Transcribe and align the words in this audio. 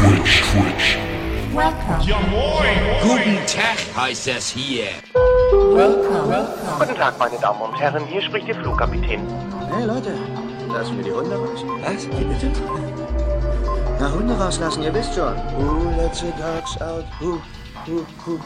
Twitch, 0.00 0.40
Twitch. 0.50 0.96
Welcome. 1.52 2.00
Ja 2.06 2.18
moin. 2.30 2.78
Guten 3.02 3.36
Tag 3.46 3.76
heißt 3.94 4.28
es 4.28 4.48
hier. 4.48 4.86
Welcome. 5.52 6.48
Guten 6.78 6.94
Tag, 6.94 7.18
meine 7.18 7.38
Damen 7.38 7.60
und 7.60 7.78
Herren, 7.78 8.06
hier 8.06 8.22
spricht 8.22 8.48
Ihr 8.48 8.54
Flugkapitän. 8.54 9.20
Hey 9.70 9.84
Leute, 9.84 10.14
lassen 10.68 10.96
wir 10.96 11.04
die 11.04 11.12
Hunde 11.12 11.36
raus? 11.36 11.62
Was? 11.82 12.06
Wie 12.06 12.24
bitte? 12.24 12.50
Na, 13.98 14.10
Hunde 14.10 14.34
rauslassen, 14.38 14.82
ihr 14.84 14.94
wisst 14.94 15.14
schon. 15.14 15.36
Who 15.58 15.90
lets 16.00 16.20
the 16.20 16.32
dogs 16.38 16.80
out? 16.80 17.04
Who, 17.20 17.38
who, 17.84 18.06
who? 18.24 18.40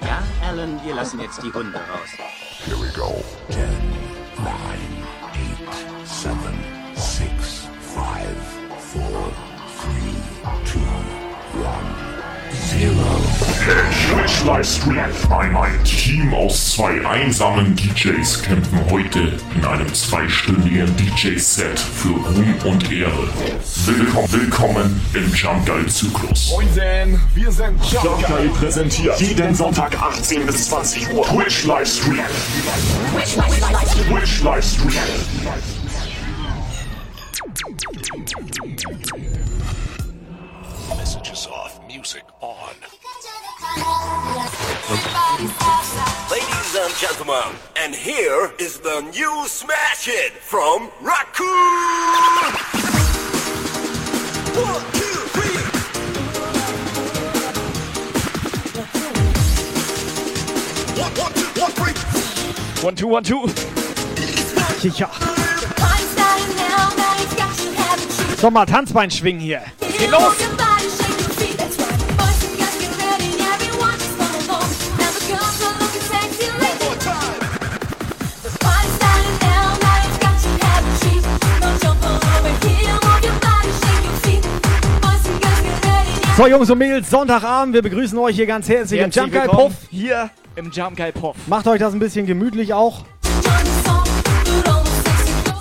Ja, 0.00 0.22
Alan, 0.48 0.80
wir 0.82 0.94
lassen 0.94 1.20
jetzt 1.20 1.42
die 1.42 1.52
Hunde 1.52 1.76
raus. 1.76 2.08
Here 2.64 2.78
we 2.80 2.88
go. 2.96 3.22
Ten, 3.50 3.68
nine, 4.38 4.95
two. 10.64 10.80
Twitch 14.08 14.44
Livestream. 14.44 14.98
Ein, 15.30 15.84
Team 15.84 16.32
aus 16.34 16.72
zwei 16.74 17.04
einsamen 17.06 17.74
DJs 17.74 18.42
kämpfen 18.42 18.80
heute 18.90 19.32
in 19.54 19.64
einem 19.64 19.92
zweistündigen 19.92 20.94
DJ-Set 20.96 21.78
für 21.78 22.10
Ruhm 22.10 22.54
und 22.64 22.92
Ehre. 22.92 23.28
Willkommen, 23.86 24.32
willkommen 24.32 25.00
im 25.14 25.34
Jump 25.34 25.66
Guide 25.66 25.86
Zyklus. 25.86 26.52
Moinsen, 26.52 27.20
wir 27.34 27.50
sind 27.50 27.78
Jump 27.90 28.04
Jump. 28.04 28.26
Guide 28.26 28.48
präsentiert 28.50 29.20
jeden 29.20 29.54
Sonntag 29.54 30.00
18 30.00 30.46
bis 30.46 30.68
20 30.68 31.12
Uhr. 31.12 31.24
Twitch 31.26 31.64
Livestream. 31.64 32.20
Twitch 34.08 34.42
Livestream. 34.42 34.92
Messages 35.44 35.85
on. 42.40 42.74
Ladies 46.30 46.76
and 46.76 46.94
gentlemen, 46.96 47.56
and 47.76 47.94
here 47.94 48.52
is 48.58 48.78
the 48.80 49.00
new 49.12 49.46
smash 49.48 50.06
hit 50.06 50.32
from 50.32 50.90
Raccoon! 51.00 51.46
One, 54.54 54.82
two, 54.92 55.18
three. 55.34 55.56
One, 61.00 61.12
one, 61.16 61.32
two, 61.34 61.60
one, 61.60 61.72
three. 61.72 62.84
One, 62.84 62.94
two, 62.94 63.06
one, 63.08 63.24
two. 63.24 63.46
Ja. 64.96 65.10
So, 68.38 68.50
mal 68.50 68.66
Tanzbein 68.66 69.10
schwingen 69.10 69.40
hier. 69.40 69.62
Geht 69.80 70.10
los! 70.10 70.34
So, 86.36 86.46
Jungs 86.46 86.68
und 86.70 86.78
Mädels, 86.78 87.08
Sonntagabend. 87.08 87.74
Wir 87.74 87.82
begrüßen 87.82 88.18
euch 88.18 88.36
hier 88.36 88.46
ganz 88.46 88.68
herzlich 88.68 89.00
im 89.00 89.04
Herzlich 89.10 89.24
Jump 89.32 89.32
Guy 89.34 89.48
Puff. 89.48 89.72
hier 89.90 90.30
im 90.56 90.70
Jump 90.70 90.96
Guy 90.96 91.10
Puff. 91.12 91.36
Macht 91.46 91.66
euch 91.66 91.78
das 91.80 91.94
ein 91.94 91.98
bisschen 91.98 92.26
gemütlich 92.26 92.74
auch. 92.74 93.04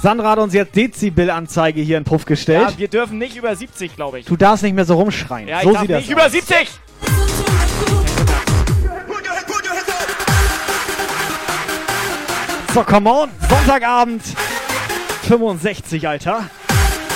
Sandra 0.02 0.32
hat 0.32 0.40
uns 0.40 0.54
jetzt 0.54 0.76
Dezibel-Anzeige 0.76 1.82
hier 1.82 1.98
in 1.98 2.04
Puff 2.04 2.26
gestellt. 2.26 2.72
Ja, 2.72 2.78
wir 2.78 2.88
dürfen 2.90 3.18
nicht 3.18 3.38
über 3.38 3.56
70, 3.56 3.96
glaube 3.96 4.20
ich. 4.20 4.26
Du 4.26 4.36
darfst 4.36 4.64
nicht 4.64 4.76
mehr 4.76 4.84
so 4.86 4.96
rumschreien. 4.96 5.48
Ja, 5.48 5.60
ich 5.60 5.64
so 5.64 5.72
darf 5.72 5.82
sieht 5.82 5.92
das 5.92 6.02
nicht 6.02 6.12
über 6.12 6.26
aus. 6.26 6.32
70! 6.34 6.58
Put 6.58 7.10
your, 9.26 9.30
hand- 9.32 9.48
put 9.48 9.64
your 9.66 9.72
hands 9.72 9.90
up. 9.90 10.08
So, 12.74 12.84
come 12.84 13.10
on. 13.10 13.30
Sonntagabend. 13.50 14.22
65, 15.24 16.08
Alter. 16.08 16.50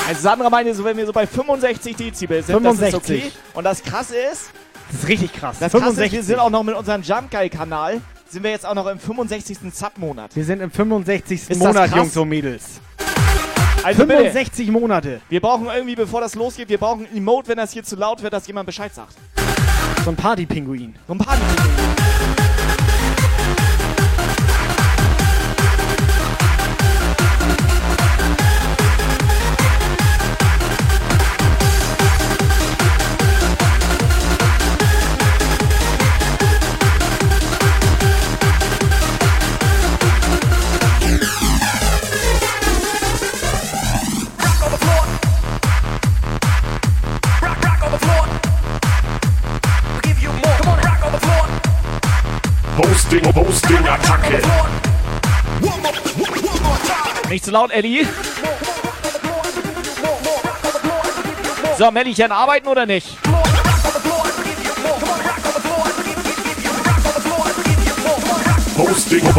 Also 0.09 0.21
Sandra 0.21 0.49
meinte 0.49 0.73
so, 0.73 0.83
wenn 0.83 0.97
wir 0.97 1.05
so 1.05 1.13
bei 1.13 1.27
65 1.27 1.95
Dezibel 1.95 2.41
sind, 2.41 2.65
das 2.65 2.73
ist 2.73 2.79
65. 2.79 2.95
okay. 3.25 3.31
Und 3.53 3.63
das 3.63 3.83
krasse 3.83 4.15
ist, 4.17 4.49
Das 4.89 5.03
ist 5.03 5.07
richtig 5.07 5.33
krass. 5.33 5.57
das 5.59 5.71
krasse 5.71 6.03
ist, 6.03 6.11
wir 6.11 6.23
sind 6.23 6.39
auch 6.39 6.49
noch 6.49 6.63
mit 6.63 6.73
unserem 6.73 7.03
Jump 7.03 7.29
Guy 7.29 7.47
Kanal, 7.47 8.01
sind 8.27 8.41
wir 8.43 8.49
jetzt 8.49 8.65
auch 8.65 8.73
noch 8.73 8.87
im 8.87 8.97
65. 8.97 9.59
Sub-Monat. 9.71 10.35
Wir 10.35 10.43
sind 10.43 10.61
im 10.61 10.71
65. 10.71 11.51
Ist 11.51 11.59
Monat? 11.59 11.95
Jungs 11.95 12.17
und 12.17 12.27
Mädels. 12.27 12.81
Also 13.83 14.01
bitte, 14.07 14.31
65 14.31 14.71
Monate. 14.71 15.21
wir 15.29 15.41
brauchen 15.41 15.67
irgendwie, 15.67 15.95
bevor 15.95 16.21
das 16.21 16.33
losgeht, 16.33 16.69
wir 16.69 16.79
brauchen 16.79 17.05
ein 17.05 17.15
Emote, 17.17 17.49
wenn 17.49 17.57
das 17.57 17.71
hier 17.71 17.83
zu 17.83 17.95
laut 17.95 18.23
wird, 18.23 18.33
dass 18.33 18.47
jemand 18.47 18.65
Bescheid 18.65 18.91
sagt. 18.93 19.13
So 20.03 20.09
ein 20.09 20.15
Partypinguin. 20.15 20.95
So 21.07 21.13
ein 21.13 21.19
Party. 21.19 21.41
Attacke. 53.89 54.41
Nicht 57.29 57.45
zu 57.45 57.51
laut, 57.51 57.71
Ellie. 57.71 58.07
So, 61.77 61.91
Mellchen, 61.91 62.31
arbeiten 62.31 62.67
oder 62.67 62.85
nicht? 62.85 63.17
Rock 68.79 69.35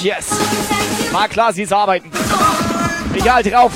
Yes. 0.03 0.31
War 1.13 1.29
klar, 1.29 1.53
sie 1.53 1.63
ist 1.63 1.73
arbeiten. 1.73 2.11
Egal, 3.15 3.43
drauf. 3.43 3.73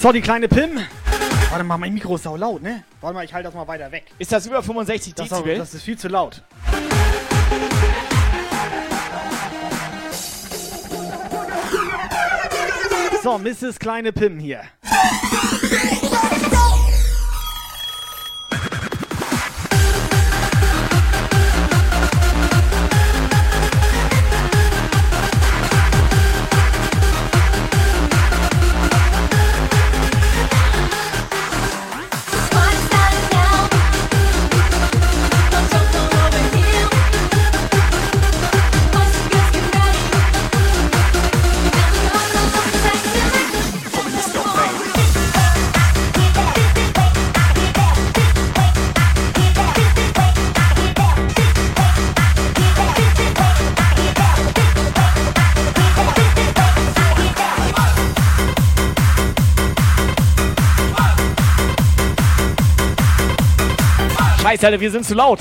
So, 0.00 0.12
die 0.12 0.22
kleine 0.22 0.48
Pim. 0.48 0.80
Warte 1.50 1.64
mal, 1.64 1.76
mein 1.76 1.92
Mikro 1.92 2.14
ist 2.14 2.22
sau 2.22 2.36
laut, 2.36 2.62
ne? 2.62 2.84
Warte 3.00 3.14
mal, 3.14 3.24
ich 3.24 3.34
halte 3.34 3.48
das 3.48 3.54
mal 3.54 3.68
weiter 3.68 3.92
weg. 3.92 4.04
Ist 4.18 4.32
das 4.32 4.46
über 4.46 4.62
65 4.62 5.14
Das, 5.14 5.28
Dezibel? 5.28 5.58
das 5.58 5.74
ist 5.74 5.82
viel 5.82 5.98
zu 5.98 6.08
laut. 6.08 6.42
So, 13.22 13.36
Mrs. 13.36 13.78
Kleine 13.78 14.12
Pim 14.12 14.38
hier. 14.38 14.62
Scheiße, 64.50 64.66
Alter, 64.66 64.80
wir 64.80 64.90
sind 64.90 65.04
zu 65.04 65.14
laut. 65.14 65.38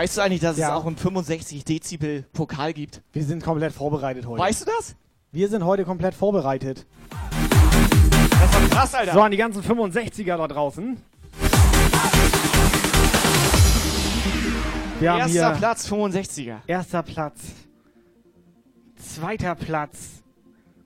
Weißt 0.00 0.16
du 0.16 0.22
eigentlich, 0.22 0.40
dass 0.40 0.56
Ja. 0.56 0.68
es 0.68 0.72
auch 0.72 0.86
einen 0.86 0.96
65 0.96 1.62
Dezibel 1.66 2.22
Pokal 2.32 2.72
gibt? 2.72 3.02
Wir 3.12 3.22
sind 3.22 3.42
komplett 3.44 3.74
vorbereitet 3.74 4.24
heute. 4.24 4.40
Weißt 4.42 4.62
du 4.62 4.64
das? 4.64 4.96
Wir 5.30 5.46
sind 5.50 5.62
heute 5.62 5.84
komplett 5.84 6.14
vorbereitet. 6.14 6.86
Das 7.10 8.44
ist 8.44 8.54
doch 8.54 8.70
krass, 8.70 8.94
Alter. 8.94 9.12
So, 9.12 9.20
an 9.20 9.30
die 9.30 9.36
ganzen 9.36 9.62
65er 9.62 10.38
da 10.38 10.48
draußen. 10.48 10.96
Wir 15.00 15.12
haben 15.12 15.18
Erster 15.20 15.50
Platz 15.58 15.86
65er. 15.86 16.60
erster 16.66 17.02
Platz. 17.02 17.40
Zweiter 18.96 19.54
Platz. 19.54 20.22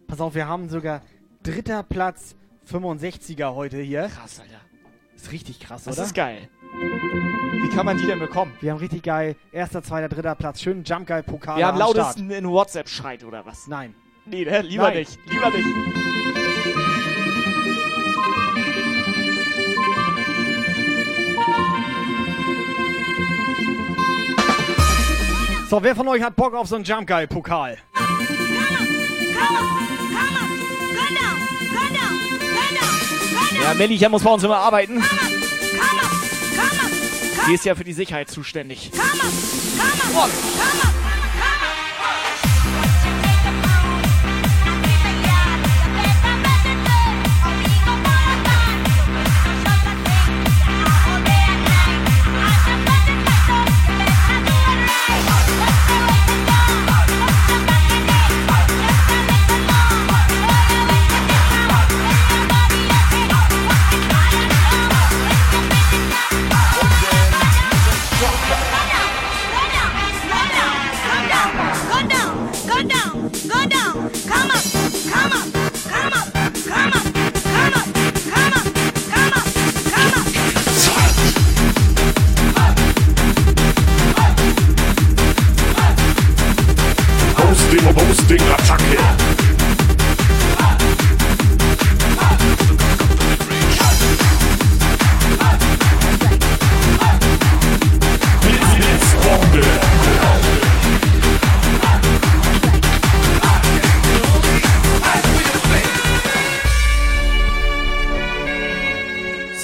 Pass 0.08 0.20
auf, 0.20 0.34
wir 0.34 0.48
haben 0.48 0.68
sogar 0.68 1.02
dritter 1.44 1.84
Platz 1.84 2.34
65er 2.68 3.54
heute 3.54 3.78
hier. 3.80 4.08
Krass, 4.08 4.40
Alter. 4.40 4.60
Ist 5.14 5.30
richtig 5.30 5.60
krass, 5.60 5.84
Das 5.84 5.98
oder? 5.98 6.04
ist 6.06 6.14
geil. 6.16 6.48
Wie 7.52 7.68
kann 7.68 7.86
man 7.86 7.98
die 7.98 8.06
denn 8.06 8.18
bekommen? 8.18 8.52
Wir 8.60 8.72
haben 8.72 8.78
richtig 8.78 9.02
geil. 9.02 9.36
Erster, 9.52 9.82
zweiter, 9.82 10.08
dritter 10.08 10.34
Platz. 10.34 10.60
Schönen 10.60 10.84
Jump 10.84 11.06
Guy 11.06 11.22
Pokal. 11.22 11.56
Wir 11.58 11.66
haben 11.66 11.80
am 11.80 11.90
Start. 11.90 11.96
lautesten 11.96 12.30
in 12.30 12.48
WhatsApp 12.48 12.88
schreit 12.88 13.24
oder 13.24 13.44
was? 13.46 13.66
Nein. 13.66 13.94
Nee, 14.26 14.44
ne? 14.44 14.62
lieber 14.62 14.84
Nein. 14.84 14.98
nicht. 14.98 15.18
Lieber 15.28 15.50
nicht. 15.50 15.66
So, 25.68 25.82
wer 25.82 25.96
von 25.96 26.06
euch 26.06 26.22
hat 26.22 26.36
Bock 26.36 26.54
auf 26.54 26.68
so 26.68 26.76
einen 26.76 26.84
Jump 26.84 27.08
Guy 27.08 27.26
Pokal? 27.26 27.78
Ja, 33.60 33.74
Melli, 33.74 34.08
muss 34.08 34.22
bei 34.22 34.30
uns 34.30 34.44
immer 34.44 34.58
arbeiten. 34.58 35.02
Die 37.48 37.54
ist 37.54 37.64
ja 37.64 37.74
für 37.74 37.84
die 37.84 37.92
Sicherheit 37.92 38.30
zuständig. 38.30 38.90
Hosting, 38.94 40.14
Hosting, 40.14 41.23
Attacke. 88.40 88.93
Blitzbombe. 88.93 88.93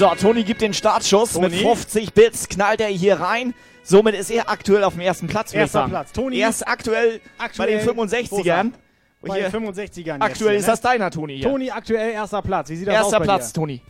So, 0.00 0.08
Toni 0.14 0.44
gibt 0.44 0.62
den 0.62 0.72
Startschuss. 0.72 1.34
Toni? 1.34 1.50
Mit 1.50 1.60
50 1.60 2.14
Bits 2.14 2.48
knallt 2.48 2.80
er 2.80 2.88
hier 2.88 3.20
rein. 3.20 3.52
Somit 3.82 4.14
ist 4.14 4.30
er 4.30 4.48
aktuell 4.48 4.82
auf 4.82 4.94
dem 4.94 5.02
ersten 5.02 5.26
Platz, 5.26 5.52
Erster. 5.52 5.86
Platz. 5.88 6.12
Toni? 6.12 6.38
Er 6.38 6.48
ist 6.48 6.66
aktuell, 6.66 7.20
Aktuell- 7.36 7.68
bei 7.68 7.74
den 7.76 7.86
65ern. 7.86 8.72
Bei 9.20 9.34
Hier, 9.40 9.50
65ern. 9.52 10.14
jetzt 10.14 10.22
aktuell 10.22 10.52
hier, 10.52 10.58
ist 10.60 10.64
ne? 10.64 10.72
das 10.72 10.80
deiner, 10.80 11.10
Toni. 11.10 11.34
Hier. 11.34 11.42
Toni 11.50 11.70
aktuell 11.70 12.12
erster 12.12 12.40
Platz. 12.40 12.70
Wie 12.70 12.76
sieht 12.76 12.88
das 12.88 12.94
Erster 12.94 13.06
aus 13.08 13.18
bei 13.18 13.24
Platz, 13.26 13.52
dir? 13.52 13.60
Toni. 13.60 13.82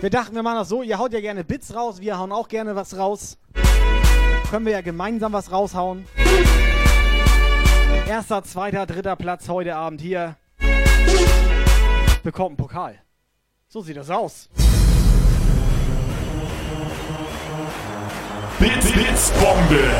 Wir 0.00 0.08
dachten, 0.08 0.34
wir 0.34 0.42
machen 0.42 0.56
das 0.56 0.70
so. 0.70 0.82
Ihr 0.82 0.98
haut 0.98 1.12
ja 1.12 1.20
gerne 1.20 1.44
Bits 1.44 1.74
raus. 1.74 2.00
Wir 2.00 2.18
hauen 2.18 2.32
auch 2.32 2.48
gerne 2.48 2.74
was 2.74 2.96
raus. 2.96 3.36
Können 4.50 4.64
wir 4.64 4.72
ja 4.72 4.80
gemeinsam 4.80 5.34
was 5.34 5.52
raushauen. 5.52 6.06
Erster, 8.08 8.42
zweiter, 8.42 8.86
dritter 8.86 9.16
Platz 9.16 9.50
heute 9.50 9.76
Abend 9.76 10.00
hier. 10.00 10.36
Bekommt 12.22 12.52
einen 12.52 12.56
Pokal. 12.56 13.02
So 13.68 13.82
sieht 13.82 13.98
das 13.98 14.08
aus. 14.08 14.48
Blitz, 18.58 18.90
Blitzbombe. 18.90 19.90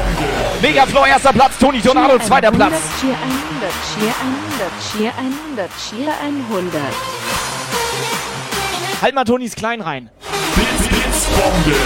Megaflow, 0.63 1.05
erster 1.07 1.33
Platz. 1.33 1.59
Toni 1.59 1.81
Tornado, 1.83 2.19
zweiter 2.19 2.51
Platz. 2.51 2.75
Cheer 3.01 3.15
100, 3.15 3.73
Cheer 3.93 4.15
100, 4.19 4.73
Cheer 4.93 5.13
100, 5.19 5.71
Cheer 5.79 6.15
100. 6.23 6.83
Halt 9.03 9.15
mal 9.15 9.25
Tonis 9.25 9.55
Klein 9.55 9.81
rein. 9.83 10.11
Blitz, 10.55 10.89
Blitzbombe. 10.89 11.77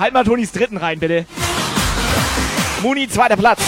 Halt 0.00 0.12
mal 0.12 0.24
Tonis 0.24 0.50
dritten 0.50 0.76
rein, 0.76 0.98
bitte. 0.98 1.26
Muni, 2.82 3.08
zweiter 3.08 3.36
Platz. 3.36 3.60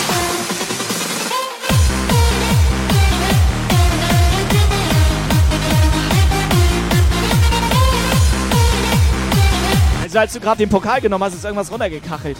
Also 10.10 10.18
als 10.18 10.32
du 10.32 10.40
gerade 10.40 10.58
den 10.58 10.68
Pokal 10.68 11.00
genommen 11.00 11.22
hast, 11.22 11.34
ist 11.34 11.44
irgendwas 11.44 11.70
runtergekachelt. 11.70 12.36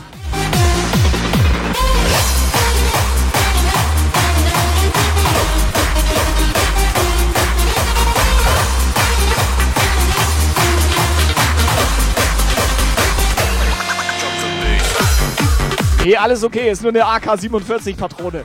Nee, 16.05 16.17
alles 16.17 16.43
okay, 16.43 16.73
ist 16.73 16.83
nur 16.83 16.91
eine 16.91 17.07
AK-47-Patrone. 17.07 18.45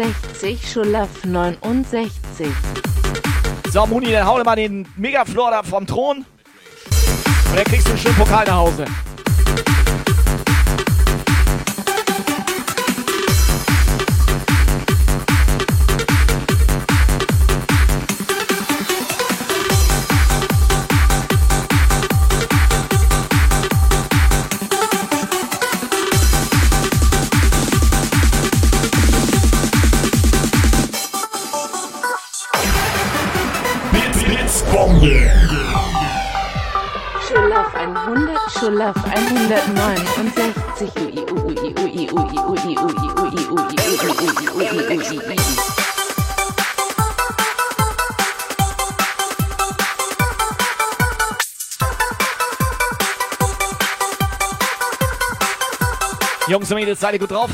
69, 0.00 0.72
Schulaf 0.72 1.10
69. 1.24 2.48
So, 3.70 3.86
Muni, 3.86 4.10
dann 4.10 4.26
hau 4.26 4.38
dir 4.38 4.44
mal 4.44 4.56
den 4.56 4.88
Megaflor 4.96 5.50
da 5.50 5.62
vom 5.62 5.86
Thron. 5.86 6.24
Und 7.50 7.56
dann 7.56 7.64
kriegst 7.64 7.86
du 7.86 7.90
einen 7.90 8.00
schönen 8.00 8.16
Pokal 8.16 8.46
nach 8.46 8.56
Hause. 8.56 8.86
Ui, 38.62 38.68
ui, 41.46 42.06
ui. 42.12 42.20
Jungs 56.48 56.70
und 56.70 56.74
Mädels, 56.74 57.00
seid 57.00 57.14
ihr 57.14 57.20
gut 57.20 57.30
drauf? 57.30 57.50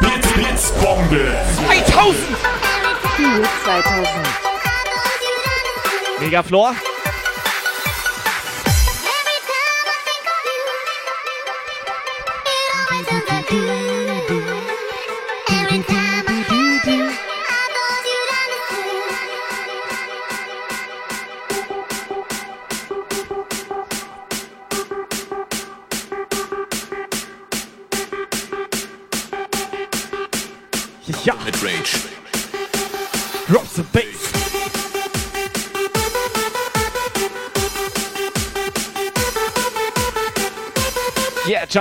Blitz, 0.00 0.26
Blitzbombe. 0.34 1.38
2000! 1.64 2.36
Kühe 3.16 3.48
2000. 3.64 4.49
Mega 6.20 6.42
Floor. 6.42 6.99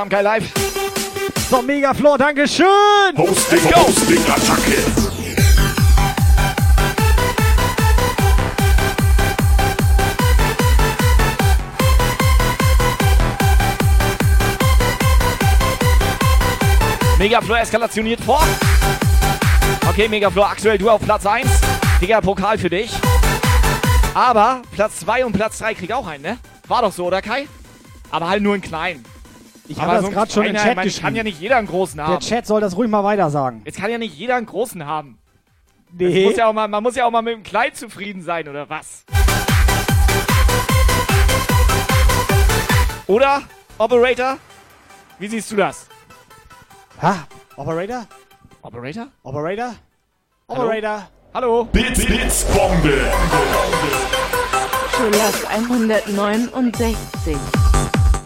Guy 0.09 0.21
Live. 0.21 0.51
So, 1.49 1.61
Megaflor, 1.61 2.17
Dankeschön. 2.17 2.65
Hosting, 3.15 3.59
Hosting, 3.75 4.23
Attacke. 4.27 4.83
Megaflor 17.19 17.59
eskalationiert 17.59 18.21
vor. 18.21 18.41
Okay, 19.87 20.07
Megaflor, 20.07 20.49
aktuell 20.49 20.77
du 20.77 20.89
auf 20.89 21.01
Platz 21.01 21.25
1. 21.25 21.47
Digga, 22.01 22.21
Pokal 22.21 22.57
für 22.57 22.69
dich. 22.69 22.91
Aber 24.15 24.63
Platz 24.71 25.01
2 25.01 25.25
und 25.25 25.33
Platz 25.33 25.59
3 25.59 25.75
kriegt 25.75 25.93
auch 25.93 26.07
einen, 26.07 26.23
ne? 26.23 26.37
War 26.67 26.81
doch 26.81 26.93
so, 26.93 27.05
oder 27.05 27.21
Kai? 27.21 27.47
Aber 28.09 28.27
halt 28.27 28.41
nur 28.41 28.55
in 28.55 28.61
klein. 28.61 29.03
Ich 29.69 29.79
habe 29.79 29.93
das 29.93 30.05
so 30.05 30.09
gerade 30.09 30.31
schon 30.31 30.45
im 30.45 30.55
Chat 30.55 30.75
meine, 30.75 30.87
geschrieben. 30.87 31.05
kann 31.05 31.15
ja 31.15 31.23
nicht 31.23 31.39
jeder 31.39 31.57
einen 31.57 31.67
großen 31.67 31.97
Der 31.97 32.07
haben. 32.07 32.19
Chat 32.21 32.47
soll 32.47 32.59
das 32.59 32.75
ruhig 32.75 32.89
mal 32.89 33.03
weiter 33.03 33.29
sagen. 33.29 33.61
Jetzt 33.65 33.77
kann 33.77 33.91
ja 33.91 33.99
nicht 33.99 34.17
jeder 34.17 34.35
einen 34.35 34.47
großen 34.47 34.83
haben. 34.83 35.19
Nee. 35.91 36.25
Muss 36.25 36.37
ja 36.37 36.47
auch 36.47 36.53
mal, 36.53 36.67
man 36.67 36.81
muss 36.81 36.95
ja 36.95 37.05
auch 37.05 37.11
mal 37.11 37.21
mit 37.21 37.35
dem 37.35 37.43
Kleid 37.43 37.77
zufrieden 37.77 38.23
sein, 38.23 38.47
oder 38.47 38.67
was? 38.67 39.05
Oder, 43.05 43.43
Operator? 43.77 44.37
Wie 45.19 45.27
siehst 45.27 45.51
du 45.51 45.57
das? 45.57 45.87
Ha? 47.01 47.27
Operator? 47.55 48.07
Operator? 48.63 49.07
Operator? 49.21 49.75
Hallo? 50.47 50.63
Operator? 50.63 51.07
Hallo? 51.31 51.65
Blitz, 51.65 52.05
Blitzbombe. 52.05 53.11
True 54.93 55.09
Love 55.11 55.47
169. 55.47 57.37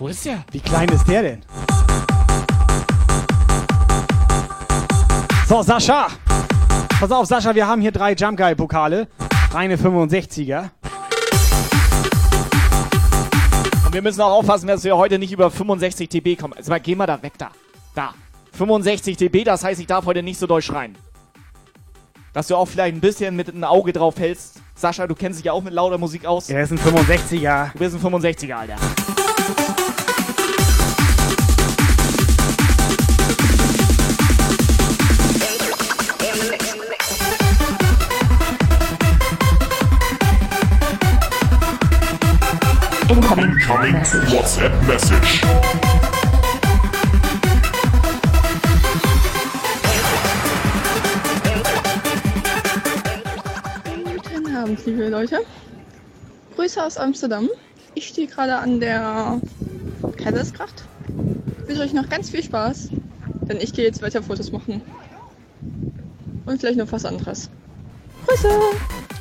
Wo 0.03 0.09
ist 0.09 0.25
der? 0.25 0.43
Wie 0.51 0.59
klein 0.59 0.89
ist 0.89 1.07
der 1.07 1.21
denn? 1.21 1.41
So, 5.47 5.61
Sascha. 5.63 6.07
Pass 6.99 7.09
auf, 7.09 7.25
Sascha, 7.25 7.55
wir 7.55 7.65
haben 7.65 7.79
hier 7.81 7.93
drei 7.93 8.11
Jump 8.11 8.37
Guy 8.37 8.53
Pokale. 8.53 9.07
Reine 9.53 9.77
65er. 9.77 10.71
Und 13.85 13.93
wir 13.93 14.01
müssen 14.01 14.19
auch 14.19 14.39
aufpassen, 14.39 14.67
dass 14.67 14.83
wir 14.83 14.97
heute 14.97 15.17
nicht 15.17 15.31
über 15.31 15.49
65 15.49 16.09
dB 16.09 16.35
kommen. 16.35 16.51
Also 16.51 16.69
mal, 16.69 16.81
geh 16.81 16.95
mal 16.95 17.07
da 17.07 17.23
weg 17.23 17.37
da. 17.37 17.51
Da. 17.95 18.13
65 18.57 19.15
dB, 19.15 19.45
das 19.45 19.63
heißt, 19.63 19.79
ich 19.79 19.87
darf 19.87 20.05
heute 20.05 20.21
nicht 20.21 20.37
so 20.37 20.47
doll 20.47 20.61
schreien. 20.61 20.97
Dass 22.33 22.47
du 22.47 22.57
auch 22.57 22.65
vielleicht 22.65 22.93
ein 22.93 22.99
bisschen 22.99 23.37
mit 23.37 23.47
einem 23.47 23.63
Auge 23.63 23.93
drauf 23.93 24.19
hältst. 24.19 24.59
Sascha, 24.75 25.07
du 25.07 25.15
kennst 25.15 25.39
dich 25.39 25.45
ja 25.45 25.53
auch 25.53 25.63
mit 25.63 25.71
lauter 25.71 25.97
Musik 25.97 26.25
aus. 26.25 26.49
Er 26.49 26.61
ist 26.61 26.71
ein 26.71 26.79
65er. 26.79 27.71
Du 27.71 27.79
bist 27.79 27.95
ein 27.95 28.01
65er, 28.01 28.53
Alter. 28.53 28.75
Incoming 43.13 43.59
WhatsApp 44.31 44.71
Message. 44.87 45.43
Guten 54.33 54.55
Abend, 54.55 54.85
liebe 54.87 55.09
Leute. 55.09 55.41
Grüße 56.55 56.83
aus 56.83 56.97
Amsterdam. 56.97 57.49
Ich 57.93 58.07
stehe 58.07 58.25
gerade 58.25 58.55
an 58.55 58.79
der 58.79 59.39
Kaisersgracht. 60.17 60.83
Ich 61.61 61.67
wünsche 61.67 61.83
euch 61.83 61.93
noch 61.93 62.09
ganz 62.09 62.31
viel 62.31 62.41
Spaß, 62.41 62.89
denn 63.47 63.61
ich 63.61 63.73
gehe 63.73 63.85
jetzt 63.85 64.01
weiter 64.01 64.23
Fotos 64.23 64.51
machen. 64.51 64.81
Und 66.47 66.59
vielleicht 66.59 66.79
noch 66.79 66.91
was 66.91 67.05
anderes. 67.05 67.51
Grüße! 68.25 68.49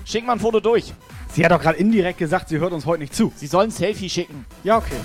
Schick 0.07 0.25
mal 0.25 0.33
ein 0.33 0.41
Foto 0.41 0.61
durch. 0.61 0.95
Sie 1.35 1.43
hat 1.45 1.51
doch 1.51 1.61
gerade 1.61 1.79
indirekt 1.79 2.19
gesagt, 2.19 2.51
sie 2.51 2.59
hört 2.59 2.73
uns 2.73 2.85
heute 2.85 3.01
nicht 3.01 3.15
zu. 3.15 3.33
Sie 3.35 3.47
sollen 3.47 3.69
ein 3.69 3.73
Selfie 3.73 4.11
schicken. 4.11 4.45
Ja, 4.65 4.77
okay. 4.77 4.97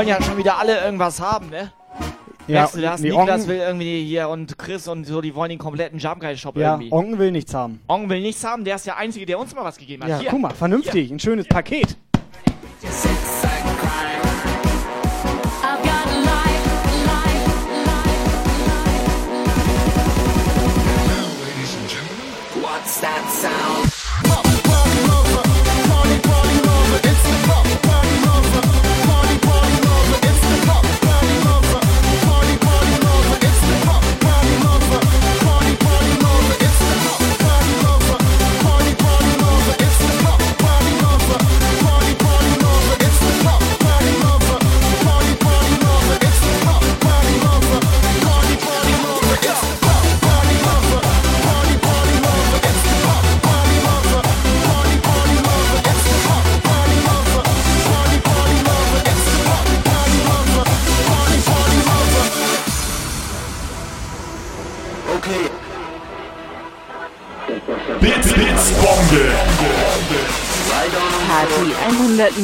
Wollen 0.00 0.08
ja 0.08 0.22
schon 0.22 0.38
wieder 0.38 0.56
alle 0.58 0.80
irgendwas 0.82 1.20
haben, 1.20 1.50
ne? 1.50 1.72
Ja, 2.46 2.66
du 2.66 2.80
das? 2.80 3.00
nee, 3.00 3.10
Niklas 3.10 3.42
Onken- 3.42 3.48
will 3.48 3.58
irgendwie 3.58 4.04
hier 4.04 4.28
und 4.30 4.56
Chris 4.58 4.88
und 4.88 5.04
so, 5.04 5.20
die 5.20 5.34
wollen 5.34 5.50
den 5.50 5.58
kompletten 5.58 5.98
Jumpguy-Shop 5.98 6.56
Ja, 6.56 6.72
irgendwie. 6.72 6.90
Onken 6.90 7.18
will 7.18 7.30
nichts 7.30 7.52
haben. 7.52 7.80
Onken 7.86 8.08
will 8.08 8.20
nichts 8.22 8.42
haben, 8.42 8.64
der 8.64 8.76
ist 8.76 8.86
der 8.86 8.96
Einzige, 8.96 9.26
der 9.26 9.38
uns 9.38 9.54
mal 9.54 9.62
was 9.62 9.76
gegeben 9.76 10.02
hat. 10.04 10.08
Ja, 10.08 10.18
hier. 10.20 10.30
guck 10.30 10.40
mal, 10.40 10.54
vernünftig, 10.54 11.10
ein 11.10 11.18
schönes 11.20 11.46
Paket. 11.46 11.98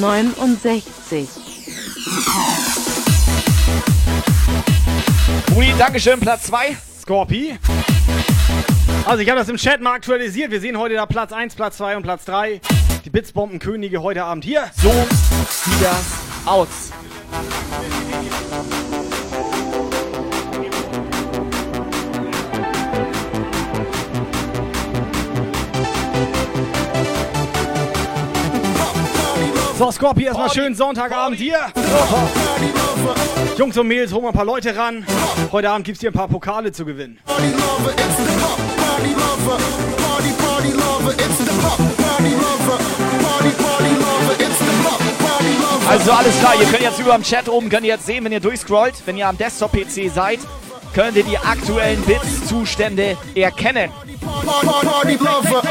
169. 0.04 1.28
Uli, 5.56 5.74
Dankeschön, 5.78 6.20
Platz 6.20 6.44
2. 6.44 6.76
Scorpi. 7.00 7.58
Also 9.06 9.22
ich 9.22 9.30
habe 9.30 9.38
das 9.38 9.48
im 9.48 9.56
Chat 9.56 9.80
mal 9.80 9.92
aktualisiert. 9.94 10.50
Wir 10.50 10.60
sehen 10.60 10.76
heute 10.76 10.94
da 10.94 11.06
Platz 11.06 11.32
1, 11.32 11.54
Platz 11.54 11.78
2 11.78 11.96
und 11.96 12.02
Platz 12.02 12.24
3. 12.24 12.60
Die 13.04 13.10
Blitzbombenkönige 13.10 14.02
heute 14.02 14.24
Abend 14.24 14.44
hier. 14.44 14.70
So 14.76 14.90
sieht 14.90 15.82
das 15.82 16.04
aus. 16.44 16.92
So, 29.78 29.92
Scorpi, 29.92 30.24
erstmal 30.24 30.50
schönen 30.50 30.74
Sonntagabend 30.74 31.38
hier. 31.38 31.58
Jungs 33.58 33.76
und 33.76 33.86
Mädels, 33.86 34.10
holen 34.10 34.24
wir 34.24 34.28
ein 34.28 34.34
paar 34.34 34.46
Leute 34.46 34.74
ran. 34.74 35.04
Heute 35.52 35.68
Abend 35.68 35.84
gibt 35.84 35.96
es 35.96 36.00
hier 36.00 36.10
ein 36.10 36.14
paar 36.14 36.28
Pokale 36.28 36.72
zu 36.72 36.86
gewinnen. 36.86 37.18
Also 45.88 46.12
alles 46.12 46.38
klar, 46.38 46.54
ihr 46.58 46.66
könnt 46.66 46.82
jetzt 46.82 46.98
über 46.98 47.12
dem 47.12 47.22
Chat 47.22 47.46
oben, 47.50 47.68
könnt 47.68 47.84
ihr 47.84 47.94
jetzt 47.94 48.06
sehen, 48.06 48.24
wenn 48.24 48.32
ihr 48.32 48.40
durchscrollt, 48.40 48.94
wenn 49.04 49.18
ihr 49.18 49.28
am 49.28 49.36
Desktop-PC 49.36 50.10
seid, 50.14 50.38
könnt 50.94 51.18
ihr 51.18 51.24
die 51.24 51.36
aktuellen 51.36 52.00
Bits-Zustände 52.02 53.18
erkennen. 53.34 53.90
Party 54.22 55.16
lover. 55.16 55.62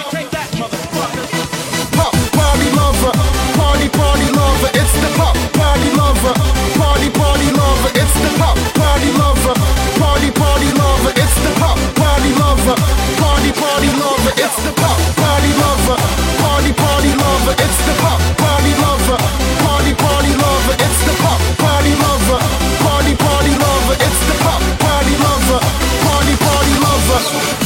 Pop 1.91 2.11
party 2.31 2.69
lover. 2.75 3.44
Party 3.85 4.01
party 4.01 4.31
lover. 4.33 4.69
It's 4.73 4.93
the 4.97 5.09
pop 5.13 5.35
party 5.53 5.91
lover. 5.93 6.33
Party 6.73 7.09
party 7.13 7.51
lover. 7.53 7.91
It's 7.93 8.17
the 8.17 8.31
pop 8.41 8.57
party 8.73 9.11
lover. 9.13 9.53
Party 10.01 10.31
party 10.31 10.71
lover. 10.73 11.13
It's 11.13 11.37
the 11.45 11.51
pop 11.61 11.77
party 11.93 12.33
lover. 12.33 12.73
Party 13.21 13.51
party 13.53 13.91
lover. 14.01 14.33
It's 14.41 14.57
the 14.65 14.73
pop 14.73 14.97
party 15.21 15.53
lover. 15.61 15.97
Party 16.41 16.73
party 16.73 17.13
lover. 17.13 17.53
It's 17.61 17.77
the 17.85 17.93
pop 18.01 18.17
party 18.41 18.73
lover. 18.81 19.17
Party 19.61 19.93
party 19.93 20.33
lover. 20.33 20.75
It's 20.81 20.99
the 21.05 21.13
pop 21.21 21.39
party 21.61 21.93
lover. 22.01 22.41
Party 22.81 23.13
party 23.13 23.53
lover. 23.53 23.95
It's 24.01 24.21
the 24.25 24.35
pop 24.41 24.61
party 24.81 25.13
lover. 25.21 25.61
Party 26.01 26.33
party 26.41 26.73
lover. 26.81 27.64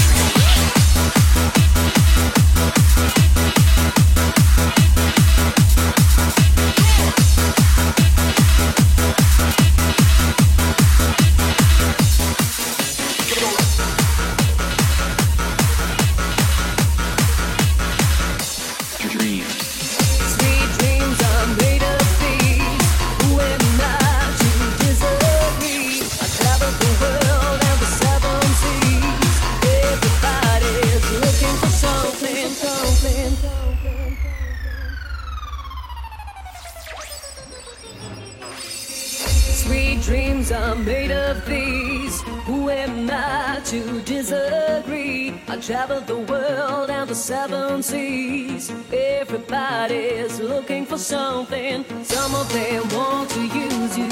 To 43.69 44.01
disagree? 44.01 45.31
I 45.47 45.57
travel 45.57 46.01
the 46.01 46.17
world 46.17 46.89
and 46.89 47.07
the 47.07 47.13
seven 47.13 47.83
seas. 47.83 48.73
Everybody's 48.91 50.39
looking 50.39 50.87
for 50.87 50.97
something. 50.97 51.85
Some 52.03 52.33
of 52.33 52.51
them 52.51 52.81
want 52.89 53.29
to 53.29 53.41
use 53.45 53.95
you. 53.95 54.09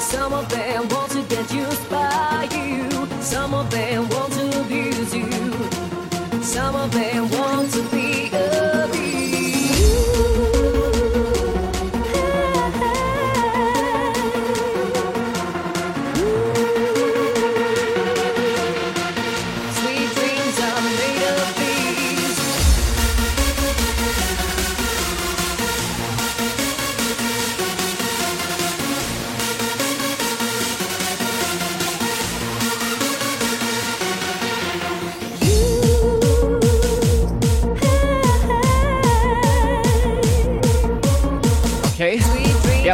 Some 0.00 0.32
of 0.32 0.48
them 0.48 0.88
want 0.88 1.12
to 1.12 1.22
get 1.24 1.52
used 1.52 1.90
by 1.90 2.48
you. 2.50 2.88
Some 3.20 3.52
of 3.52 3.70
them 3.70 4.08
want 4.08 4.32
to 4.32 4.60
abuse 4.62 5.14
you. 5.14 5.30
Some 6.40 6.74
of 6.74 6.90
them 6.90 7.30
want 7.30 7.70
to 7.74 7.97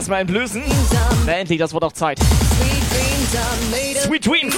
Erstmal 0.04 0.20
entblößen. 0.20 0.62
Na 1.24 1.32
endlich, 1.32 1.58
das 1.58 1.72
wird 1.72 1.82
auch 1.82 1.92
Zeit. 1.92 2.18
Sweet 4.02 4.26
dreams 4.26 4.54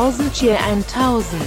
1000, 0.00 0.32
Cheer 0.32 0.58
1000. 0.66 1.38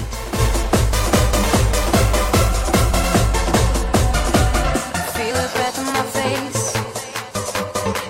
Feel 5.16 5.36
it 5.36 5.54
back 5.56 5.76
in 5.76 5.86
my 5.86 6.04
face. 6.14 6.74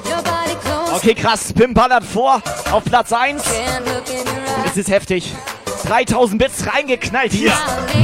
Your 0.06 0.22
body 0.22 0.56
close. 0.62 0.92
Okay, 0.98 1.14
krass. 1.14 1.54
Pim 1.54 1.74
ballert 1.74 2.04
vor 2.04 2.42
auf 2.74 2.84
Platz 2.84 3.14
1. 3.14 3.42
Can't 3.42 3.86
look 3.86 4.10
in 4.10 4.28
your 4.28 4.66
eyes. 4.66 4.72
Es 4.72 4.76
ist 4.76 4.90
heftig. 4.90 5.34
3000 5.88 6.38
Bits 6.38 6.68
reingeknallt 6.68 7.32
hier. 7.32 7.54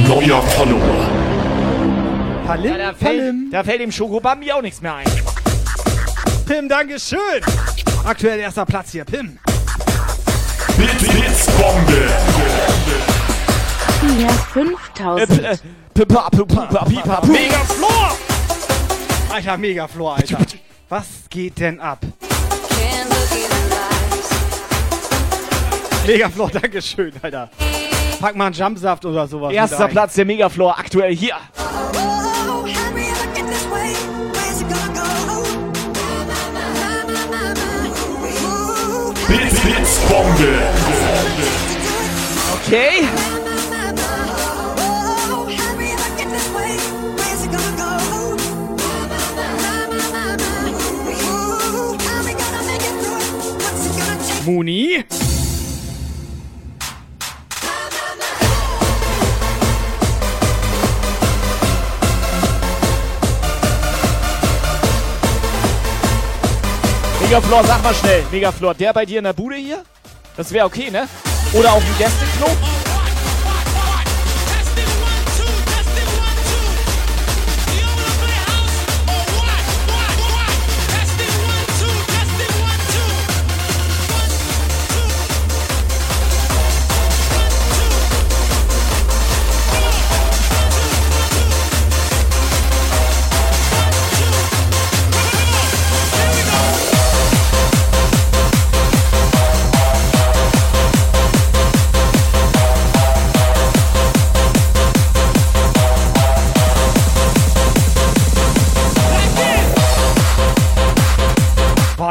Neuer 0.08 0.40
Follower. 0.40 1.10
Palim, 2.46 2.72
Ja, 2.72 2.78
da, 2.78 2.94
fällt, 2.94 3.34
da 3.52 3.64
fällt 3.64 3.80
dem 3.82 3.92
Schokobambi 3.92 4.50
auch 4.50 4.62
nichts 4.62 4.80
mehr 4.80 4.94
ein. 4.94 5.06
Pim, 6.46 6.70
Dankeschön. 6.70 7.18
Aktuell 8.02 8.38
erster 8.38 8.64
Platz 8.64 8.92
hier, 8.92 9.04
Pim. 9.04 9.38
Blitz, 10.80 11.08
Blitzbombe. 11.08 12.08
Äh, 14.02 14.28
5000. 14.54 15.44
äh, 15.44 15.56
pipa, 15.92 16.30
pipa, 16.30 16.84
pipa. 16.86 17.26
Mega 17.26 17.58
Floor! 17.66 18.16
Alter, 19.30 19.58
Mega 19.58 19.86
Floor, 19.86 20.16
Alter. 20.16 20.38
Was 20.88 21.06
geht 21.28 21.60
denn 21.60 21.78
ab? 21.80 21.98
Mega 26.06 26.30
Floor, 26.30 26.50
Dankeschön, 26.50 27.12
Alter. 27.20 27.50
Pack 28.18 28.36
mal 28.36 28.46
einen 28.46 28.54
Jumpsaft 28.54 29.04
oder 29.04 29.26
sowas. 29.26 29.52
Erster. 29.52 29.86
Platz 29.88 30.14
der 30.14 30.24
Megafloor 30.24 30.78
aktuell 30.78 31.14
hier. 31.14 31.34
Okay. 42.70 43.20
Megafloor, 67.30 67.64
sag 67.64 67.80
mal 67.84 67.94
schnell. 67.94 68.24
Megafloor, 68.32 68.74
der 68.74 68.92
bei 68.92 69.06
dir 69.06 69.18
in 69.18 69.24
der 69.24 69.32
Bude 69.32 69.54
hier? 69.54 69.84
Das 70.36 70.50
wäre 70.50 70.66
okay, 70.66 70.90
ne? 70.90 71.06
Oder 71.52 71.74
auf 71.74 71.84
dem 71.84 71.96
Gästeklo? 71.96 72.48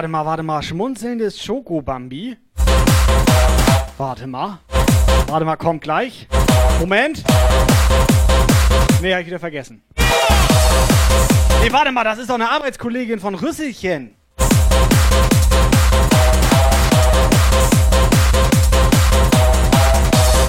Mal, 0.09 0.25
warte 0.25 0.43
mal. 0.43 0.61
Schmunzelndes 0.61 1.41
Schokobambi. 1.41 2.37
Warte 3.97 4.27
mal. 4.27 4.59
Warte 5.27 5.45
mal, 5.45 5.55
kommt 5.55 5.81
gleich. 5.81 6.27
Moment. 6.79 7.23
Nee, 9.01 9.13
hab 9.13 9.21
ich 9.21 9.27
wieder 9.27 9.39
vergessen. 9.39 9.81
Nee, 11.61 11.71
warte 11.71 11.91
mal, 11.91 12.03
das 12.03 12.19
ist 12.19 12.29
doch 12.29 12.35
eine 12.35 12.49
Arbeitskollegin 12.49 13.19
von 13.19 13.35
Rüsselchen. 13.35 14.15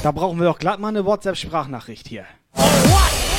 Da 0.02 0.12
brauchen 0.12 0.38
wir 0.38 0.46
doch 0.46 0.58
glatt 0.58 0.80
mal 0.80 0.88
eine 0.88 1.04
WhatsApp-Sprachnachricht 1.04 2.08
hier. 2.08 2.24
Testing 2.54 3.29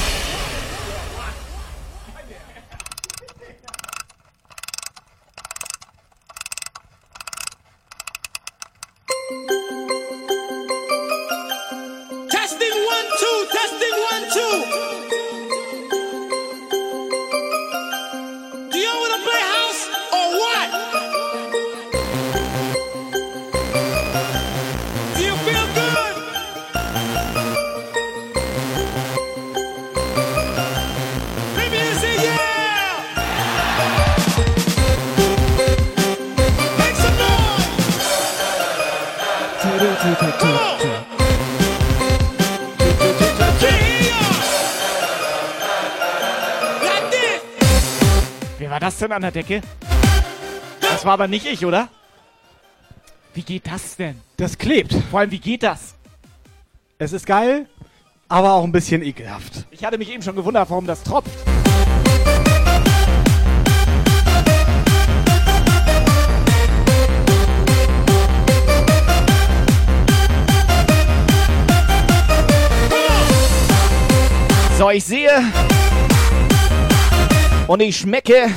das 48.82 48.98
denn 48.98 49.12
an 49.12 49.22
der 49.22 49.32
Decke? 49.32 49.62
Das 50.82 51.06
war 51.06 51.14
aber 51.14 51.28
nicht 51.28 51.46
ich, 51.46 51.66
oder? 51.66 51.88
Wie 53.36 53.44
geht 53.44 53.68
das 53.68 53.96
denn? 53.96 54.20
Das 54.38 54.58
klebt. 54.58 54.96
Vor 55.12 55.20
allem, 55.20 55.30
wie 55.30 55.40
geht 55.40 55.62
das? 55.62 55.94
Es 56.98 57.14
ist 57.14 57.28
geil, 57.28 57.68
aber 58.28 58.54
auch 58.54 58.64
ein 58.64 58.72
bisschen 58.72 59.04
ekelhaft. 59.04 59.66
Ich 59.70 59.86
hatte 59.86 60.00
mich 60.00 60.12
eben 60.12 60.24
schon 60.24 60.36
gewundert, 60.36 60.68
warum 60.70 60.88
das 60.88 61.04
tropft. 61.04 61.30
So, 74.80 74.90
ich 74.90 75.06
sehe 75.06 75.30
und 77.68 77.80
ich 77.80 77.96
schmecke 77.96 78.50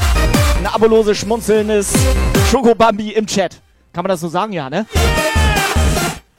ein 0.64 0.74
abolose 0.74 1.14
schmunzelndes 1.14 1.92
Schokobambi 2.50 3.11
im 3.11 3.27
Chat. 3.27 3.61
Kann 3.92 4.03
man 4.03 4.09
das 4.09 4.20
so 4.20 4.29
sagen, 4.29 4.53
ja, 4.53 4.70
ne? 4.70 4.87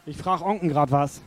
Ich 0.07 0.17
frage 0.17 0.43
Onken 0.43 0.67
gerade 0.67 0.91
was. 0.91 1.21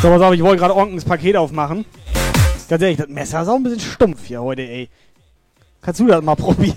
So, 0.00 0.10
pass 0.10 0.22
auf, 0.22 0.32
ich 0.32 0.42
wollte 0.42 0.58
gerade 0.60 0.76
Onkens 0.76 1.04
Paket 1.04 1.36
aufmachen. 1.36 1.84
Ganz 2.68 2.82
ehrlich, 2.82 2.98
das 2.98 3.08
Messer 3.08 3.42
ist 3.42 3.48
auch 3.48 3.56
ein 3.56 3.64
bisschen 3.64 3.80
stumpf 3.80 4.26
hier 4.26 4.40
heute, 4.40 4.62
ey. 4.62 4.88
Kannst 5.82 5.98
du 5.98 6.06
das 6.06 6.22
mal 6.22 6.34
probieren? 6.36 6.76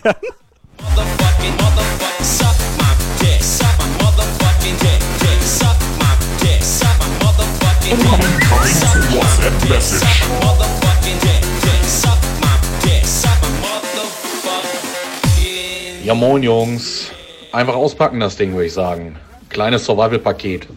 Ja, 16.04 16.16
moin 16.16 16.42
Jungs. 16.42 17.12
Einfach 17.52 17.76
auspacken 17.76 18.20
das 18.20 18.36
Ding, 18.36 18.54
würde 18.54 18.66
ich 18.66 18.74
sagen. 18.74 19.16
Kleines 19.50 19.86
Survival-Paket. 19.86 20.68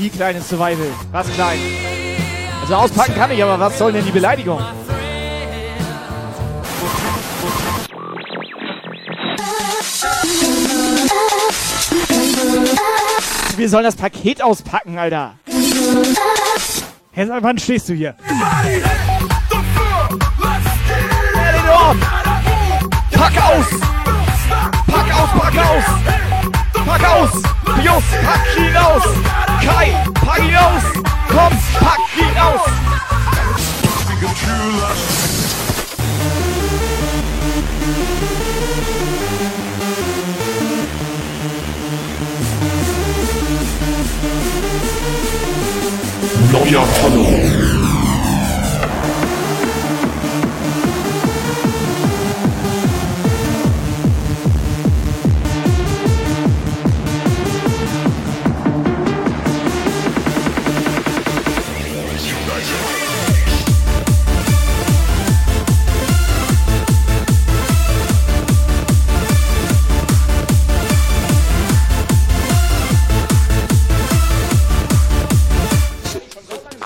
Wie 0.00 0.08
kleines 0.08 0.48
Survival. 0.48 0.86
Was 1.12 1.30
klein? 1.34 1.58
Also 2.62 2.74
auspacken 2.74 3.14
kann 3.14 3.30
ich, 3.32 3.44
aber 3.44 3.60
was 3.60 3.76
soll 3.76 3.92
denn 3.92 4.02
die 4.02 4.10
Beleidigung? 4.10 4.58
Wir 13.58 13.68
sollen 13.68 13.84
das 13.84 13.96
Paket 13.96 14.42
auspacken, 14.42 14.98
Alter. 14.98 15.34
Sag, 17.14 17.42
wann 17.42 17.58
stehst 17.58 17.90
du 17.90 17.92
hier? 17.92 18.14
Pack 23.12 23.36
aus! 23.36 23.66
Pack 24.86 25.14
aus, 25.14 25.28
pack 25.38 25.58
aus! 25.58 25.84
Pack 26.86 27.04
aus! 27.04 27.30
Jus, 27.82 28.04
pack 28.24 28.46
ihn 28.56 28.76
aus! 28.76 29.02
Kai, 29.64 30.04
pack 30.14 30.38
ihn 30.38 30.56
aus! 30.56 30.82
Komm, 31.28 31.52
pack 31.78 31.98
ihn 32.16 32.38
aus! 32.38 32.60
Neuer 46.52 46.84
Follow. 46.84 47.69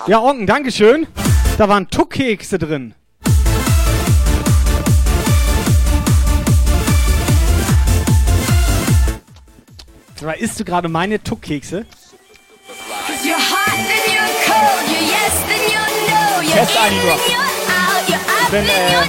Ja, 0.07 0.21
Onken, 0.21 0.47
Dankeschön. 0.47 1.07
Da 1.59 1.69
waren 1.69 1.89
Tuckkekse 1.89 2.59
drin. 2.59 2.95
Mal, 10.23 10.33
isst 10.35 10.59
du 10.59 10.65
gerade 10.65 10.89
meine 10.89 11.23
Tuckkekse? 11.23 11.85
Test. 11.87 13.25
You're 13.25 13.35
up, 17.13 17.21
Ich 18.43 18.49
bin, 18.51 18.65
äh, 18.65 19.03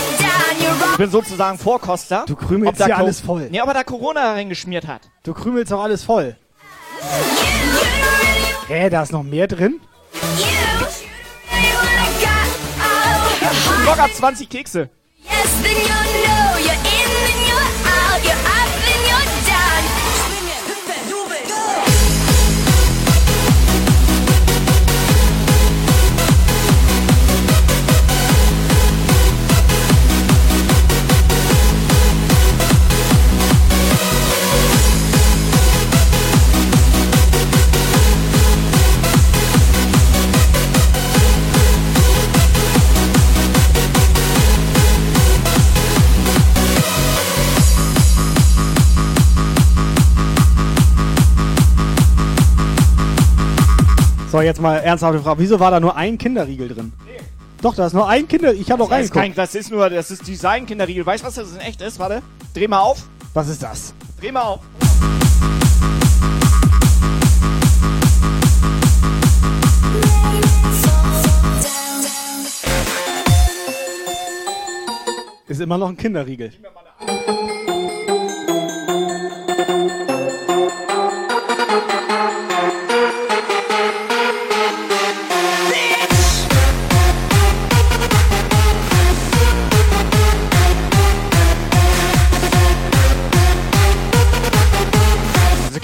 ich 0.91 0.97
bin 0.97 1.10
sozusagen 1.10 1.58
Vorkoster. 1.58 2.25
Du 2.27 2.36
krümelst 2.36 2.81
Co- 2.81 2.91
alles 2.91 3.21
voll. 3.21 3.47
Nee, 3.49 3.60
aber 3.62 3.73
da 3.73 3.84
Corona 3.84 4.34
reingeschmiert 4.34 4.88
hat. 4.88 5.01
Du 5.23 5.34
krümelst 5.34 5.71
doch 5.71 5.81
alles 5.81 6.03
voll. 6.03 6.36
Hä, 8.67 8.89
da 8.89 9.03
ist 9.03 9.12
noch 9.13 9.23
mehr 9.23 9.47
drin? 9.47 9.79
Locker 13.86 14.10
20 14.17 14.45
Kekse. 14.48 14.89
Yes, 15.24 16.35
So, 54.36 54.41
jetzt 54.41 54.60
mal 54.60 54.76
ernsthafte 54.80 55.21
Frage. 55.21 55.39
Wieso 55.39 55.62
war 55.62 55.71
da 55.71 55.80
nur 55.80 55.95
ein 55.95 56.17
Kinderriegel 56.17 56.67
drin? 56.67 56.91
Doch, 57.62 57.74
da 57.74 57.88
ist 57.88 57.93
nur 57.93 58.06
ein 58.10 58.28
Kinder... 58.28 58.54
Ich 58.54 58.69
habe 58.69 58.80
doch 58.80 58.91
ist, 58.91 59.13
kein, 59.13 59.21
reingeguckt. 59.32 59.38
das 59.38 59.56
ist 59.56 59.71
nur, 59.71 59.89
das 59.89 60.12
ist 60.12 60.28
Design-Kinderriegel. 60.28 61.06
Weißt 61.06 61.24
du, 61.24 61.28
was 61.28 61.36
das 61.36 61.54
in 61.54 61.62
echt 61.62 61.82
ist? 61.82 62.00
Warte. 62.00 62.21
Dreh 62.54 62.67
mal 62.67 62.82
auf. 62.82 63.04
Was 63.34 63.48
ist 63.48 63.63
das? 63.63 63.93
Dreh 64.19 64.34
mal 64.34 64.41
auf. 64.41 64.60
Ist 75.48 75.62
immer 75.62 75.78
noch 75.78 75.88
ein 75.88 75.95
Kinderriegel. 75.95 76.52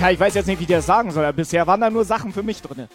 ich 0.10 0.20
weiß 0.20 0.34
jetzt 0.34 0.48
nicht, 0.48 0.60
wie 0.60 0.66
der 0.66 0.82
sagen 0.82 1.12
soll, 1.12 1.32
bisher 1.34 1.68
waren 1.68 1.80
da 1.80 1.90
nur 1.90 2.04
Sachen 2.04 2.34
für 2.34 2.42
mich 2.42 2.62
drin. 2.62 2.88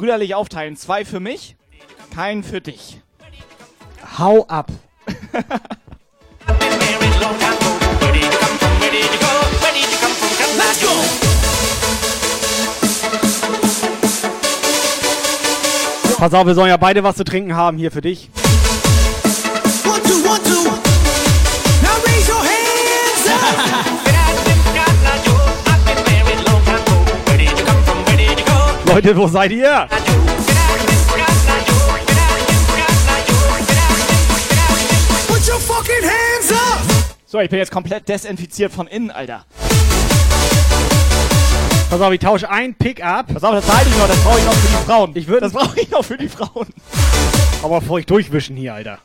Brüderlich 0.01 0.33
aufteilen. 0.33 0.75
Zwei 0.77 1.05
für 1.05 1.19
mich, 1.19 1.55
kein 2.15 2.41
für 2.43 2.59
dich. 2.59 2.99
Hau 4.17 4.47
ab. 4.47 4.71
Let's 10.57 10.81
go. 10.81 10.87
Pass 16.17 16.33
auf, 16.33 16.47
wir 16.47 16.55
sollen 16.55 16.69
ja 16.69 16.77
beide 16.77 17.03
was 17.03 17.15
zu 17.15 17.23
trinken 17.23 17.55
haben 17.55 17.77
hier 17.77 17.91
für 17.91 18.01
dich. 18.01 18.31
One, 19.85 20.01
two, 20.01 20.27
one, 20.27 20.41
two. 20.43 20.80
Leute, 28.93 29.15
wo 29.15 29.27
seid 29.27 29.51
ihr? 29.53 29.87
Put 35.27 35.47
your 35.47 35.59
fucking 35.59 36.03
hands 36.03 36.51
up. 36.51 36.81
So, 37.25 37.39
ich 37.39 37.49
bin 37.49 37.59
jetzt 37.59 37.71
komplett 37.71 38.07
desinfiziert 38.09 38.73
von 38.73 38.87
innen, 38.87 39.11
Alter. 39.11 39.45
Pass 41.89 42.01
auf, 42.01 42.11
ich 42.11 42.19
tausche 42.19 42.49
ein 42.49 42.75
Pickup. 42.75 43.33
Pass 43.33 43.43
auf, 43.43 43.53
das 43.55 43.73
halte 43.73 43.89
ich 43.89 43.97
noch, 43.97 44.07
das 44.07 44.17
brauche 44.19 44.39
ich 44.39 44.45
noch 44.45 44.53
für 44.53 44.67
die 44.67 44.85
Frauen. 44.85 45.11
Ich 45.15 45.27
würde 45.27 45.41
Das 45.41 45.53
brauche 45.53 45.79
ich 45.79 45.89
noch 45.89 46.03
für 46.03 46.17
die 46.17 46.29
Frauen. 46.29 46.67
aber 47.63 47.79
bevor 47.79 47.99
ich 47.99 48.05
durchwischen 48.05 48.55
hier, 48.55 48.73
Alter. 48.73 48.99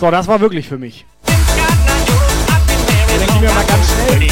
So, 0.00 0.12
das 0.12 0.28
war 0.28 0.40
wirklich 0.40 0.68
für 0.68 0.78
mich. 0.78 1.04
Dann 1.24 1.36
gib 3.26 3.40
mir 3.40 3.52
mal 3.52 3.64
ganz 3.64 3.92
schnell. 3.92 4.28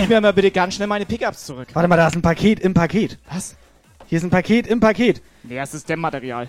Gib 0.00 0.08
mir 0.10 0.20
mal 0.20 0.32
bitte 0.34 0.50
ganz 0.50 0.74
schnell 0.74 0.86
meine 0.86 1.06
Pickups 1.06 1.46
zurück. 1.46 1.68
Warte 1.72 1.88
mal, 1.88 1.96
da 1.96 2.08
ist 2.08 2.16
ein 2.16 2.20
Paket 2.20 2.60
im 2.60 2.74
Paket. 2.74 3.18
Was? 3.32 3.56
Hier 4.08 4.18
ist 4.18 4.24
ein 4.24 4.30
Paket 4.30 4.66
im 4.66 4.80
Paket. 4.80 5.22
Nee, 5.44 5.56
das 5.56 5.72
ist 5.72 5.88
Dämmmaterial. 5.88 6.46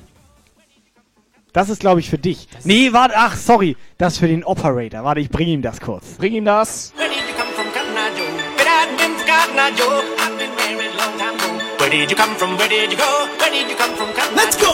Das 1.53 1.69
ist, 1.69 1.79
glaube 1.79 2.01
ich, 2.01 2.09
für 2.09 2.17
dich. 2.17 2.49
nee, 2.65 2.91
warte, 2.91 3.13
ach, 3.15 3.37
sorry. 3.37 3.77
Das 3.97 4.13
ist 4.13 4.19
für 4.19 4.27
den 4.27 4.43
Operator. 4.43 5.05
Warte, 5.05 5.21
ich 5.21 5.29
bringe 5.29 5.51
ihm 5.51 5.61
das 5.61 5.79
kurz. 5.79 6.15
Bring 6.17 6.33
ihm 6.33 6.45
das. 6.45 6.91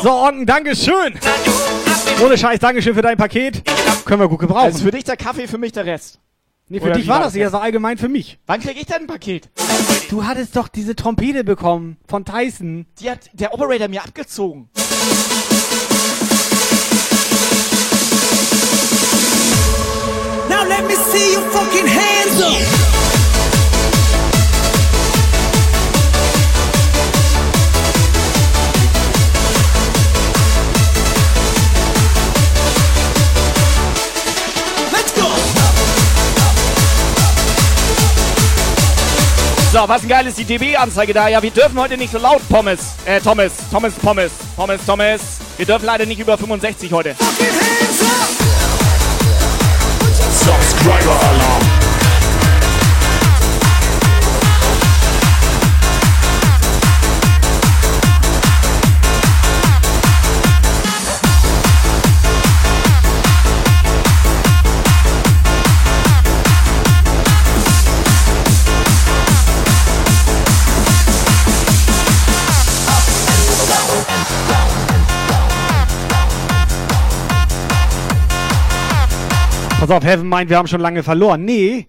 So, 0.01 0.11
Onken, 0.11 0.45
Dankeschön. 0.45 1.19
Ohne 2.23 2.37
Scheiß, 2.37 2.59
Dankeschön 2.59 2.93
für 2.95 3.01
dein 3.01 3.17
Paket. 3.17 3.63
Können 4.05 4.21
wir 4.21 4.27
gut 4.27 4.39
gebrauchen. 4.39 4.65
Also 4.65 4.83
für 4.83 4.91
dich 4.91 5.03
der 5.05 5.15
Kaffee, 5.17 5.47
für 5.47 5.57
mich 5.57 5.71
der 5.71 5.85
Rest. 5.85 6.19
nee, 6.67 6.79
für 6.79 6.85
oder 6.85 6.93
dich 6.95 7.07
war 7.07 7.15
war 7.15 7.23
das 7.23 7.33
das 7.33 7.39
ja 7.39 7.49
so 7.49 7.57
allgemein 7.57 7.97
für 7.97 8.09
mich. 8.09 8.39
Wann 8.45 8.59
krieg 8.59 8.75
ich 8.77 8.85
denn 8.85 9.01
ein 9.01 9.07
Paket? 9.07 9.49
Du 10.09 10.25
hattest 10.25 10.55
doch 10.55 10.67
diese 10.67 10.95
Trompete 10.95 11.43
bekommen 11.43 11.97
von 12.07 12.25
Tyson. 12.25 12.87
Die 12.99 13.09
hat 13.09 13.29
der 13.33 13.53
Operator 13.53 13.87
mir 13.87 14.03
abgezogen. 14.03 14.69
Now 20.49 20.63
let 20.63 20.83
me 20.87 20.95
see 20.95 21.33
your 21.33 21.41
fucking 21.51 21.87
hands 21.87 22.41
up. 22.41 23.08
So, 39.71 39.87
was 39.87 40.01
ein 40.01 40.09
geiles 40.09 40.33
die 40.33 40.45
DB-Anzeige 40.45 41.13
da. 41.13 41.27
Ja, 41.27 41.43
wir 41.43 41.51
dürfen 41.51 41.79
heute 41.79 41.95
nicht 41.95 42.11
so 42.11 42.17
laut, 42.17 42.41
Pommes. 42.49 42.95
Äh, 43.05 43.21
Thomas. 43.21 43.53
Thomas, 43.69 43.93
Pommes. 43.93 44.31
Pommes, 44.55 44.83
Thomas. 44.83 45.21
Wir 45.57 45.65
dürfen 45.67 45.85
leider 45.85 46.07
nicht 46.07 46.19
über 46.19 46.35
65 46.39 46.91
heute. 46.91 47.15
Subscriber 50.31 51.19
Alarm. 51.21 51.58
Pass 79.89 80.03
auf, 80.03 80.05
Heaven 80.05 80.29
meint, 80.29 80.51
wir 80.51 80.57
haben 80.57 80.67
schon 80.67 80.81
lange 80.81 81.01
verloren. 81.01 81.43
Nee, 81.45 81.87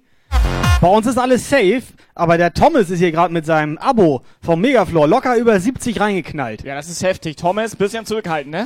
bei 0.80 0.88
uns 0.88 1.06
ist 1.06 1.18
alles 1.18 1.50
safe, 1.50 1.82
aber 2.14 2.38
der 2.38 2.54
Thomas 2.54 2.88
ist 2.88 2.98
hier 2.98 3.12
gerade 3.12 3.30
mit 3.30 3.44
seinem 3.44 3.76
Abo 3.76 4.22
vom 4.40 4.62
Megafloor 4.62 5.06
locker 5.06 5.36
über 5.36 5.60
70 5.60 6.00
reingeknallt. 6.00 6.64
Ja, 6.64 6.76
das 6.76 6.88
ist 6.88 7.02
heftig. 7.02 7.36
Thomas, 7.36 7.76
bisschen 7.76 8.06
zurückhalten, 8.06 8.52
ne? 8.52 8.64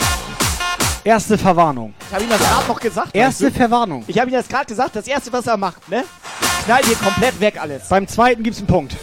Erste 1.03 1.37
Verwarnung. 1.37 1.95
Ich 2.07 2.14
habe 2.14 2.22
ihm 2.22 2.30
das 2.30 2.39
gerade 2.39 2.68
noch 2.68 2.78
gesagt. 2.78 3.09
Erste 3.12 3.47
weißt 3.47 3.57
du? 3.57 3.59
Verwarnung. 3.59 4.05
Ich 4.07 4.20
habe 4.20 4.30
ihm 4.30 4.35
das 4.35 4.47
gerade 4.47 4.66
gesagt. 4.66 4.95
Das 4.95 5.09
erste, 5.09 5.32
was 5.32 5.49
er 5.49 5.57
macht, 5.57 5.89
ne? 5.89 6.05
Knallt 6.64 6.87
hier 6.87 6.95
komplett 6.95 7.41
weg 7.41 7.61
alles. 7.61 7.89
Beim 7.89 8.07
zweiten 8.07 8.45
gibt's 8.45 8.61
einen 8.61 8.68
Punkt. 8.68 8.95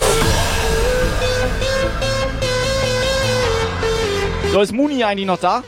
So, 4.54 4.62
ist 4.62 4.72
Muni 4.72 5.04
eigentlich 5.04 5.28
noch 5.28 5.42
da? 5.42 5.62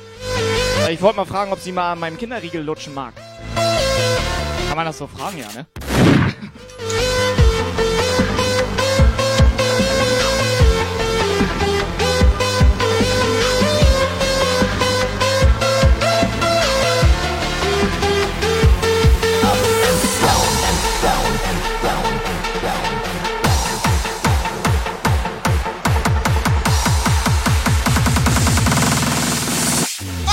Ich 0.89 1.01
wollte 1.01 1.17
mal 1.17 1.25
fragen, 1.25 1.51
ob 1.51 1.59
sie 1.59 1.73
mal 1.73 1.91
an 1.91 1.99
meinem 1.99 2.17
Kinderriegel 2.17 2.63
lutschen 2.63 2.93
mag. 2.93 3.13
Kann 4.73 4.77
man 4.77 4.87
das 4.87 4.97
so 4.97 5.05
fragen, 5.05 5.37
ja, 5.37 5.45
ne? 5.53 5.67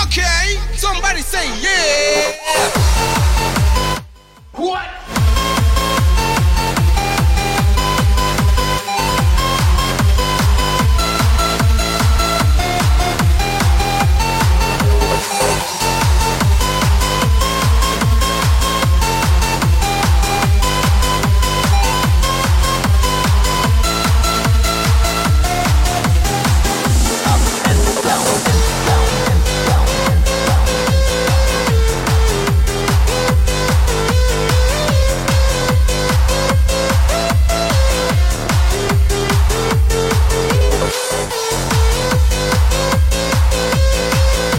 Okay, 0.02 0.58
somebody 0.78 1.20
say 1.20 1.46
yeah. 1.60 2.79
What? 4.60 4.99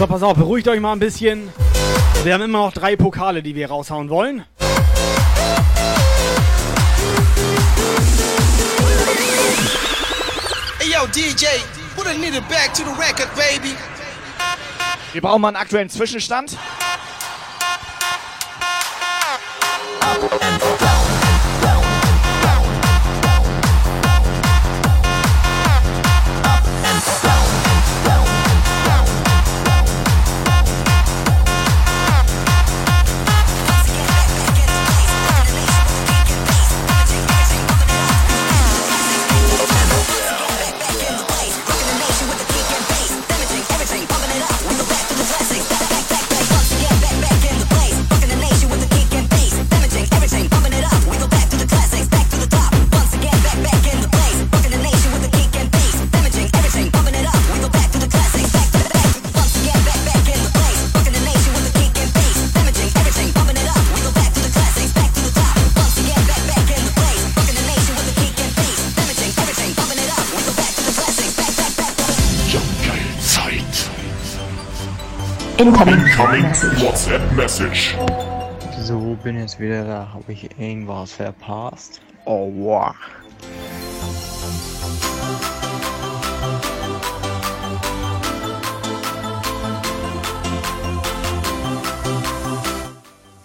So, 0.02 0.08
pass 0.08 0.24
auf, 0.24 0.36
beruhigt 0.36 0.66
euch 0.66 0.80
mal 0.80 0.94
ein 0.94 0.98
bisschen. 0.98 1.48
Wir 2.24 2.34
haben 2.34 2.42
immer 2.42 2.58
noch 2.58 2.72
drei 2.72 2.96
Pokale, 2.96 3.40
die 3.40 3.54
wir 3.54 3.68
raushauen 3.68 4.10
wollen. 4.10 4.44
Hey 10.80 10.90
yo, 10.90 11.06
DJ, 11.06 11.46
put 11.94 12.08
a 12.08 12.14
needle 12.14 12.40
back 12.48 12.74
to 12.74 12.82
the 12.82 12.90
record, 13.00 13.28
baby. 13.36 13.76
Wir 15.12 15.20
brauchen 15.22 15.40
mal 15.40 15.48
einen 15.50 15.56
aktuellen 15.58 15.88
Zwischenstand. 15.88 16.50
Zeit. 20.80 21.01
Incoming. 75.72 76.00
Incoming 76.00 76.44
WhatsApp 76.82 77.32
Message. 77.32 77.96
So, 78.78 79.16
bin 79.24 79.38
jetzt 79.38 79.58
wieder 79.58 79.84
da. 79.84 80.08
Habe 80.12 80.30
ich 80.30 80.50
irgendwas 80.58 81.12
verpasst? 81.12 82.02
Oh, 82.26 82.52
wow. 82.54 82.94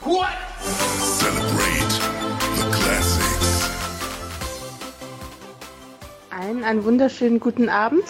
What? 0.02 0.28
Celebrate 1.00 1.94
the 2.58 2.66
classics. 2.78 3.70
Einen, 6.30 6.66
einen 6.66 6.84
wunderschönen 6.84 7.40
guten 7.40 7.70
Abend. 7.70 8.04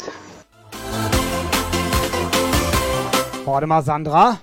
Warte 3.47 3.65
mal, 3.65 3.81
Sandra. 3.81 4.39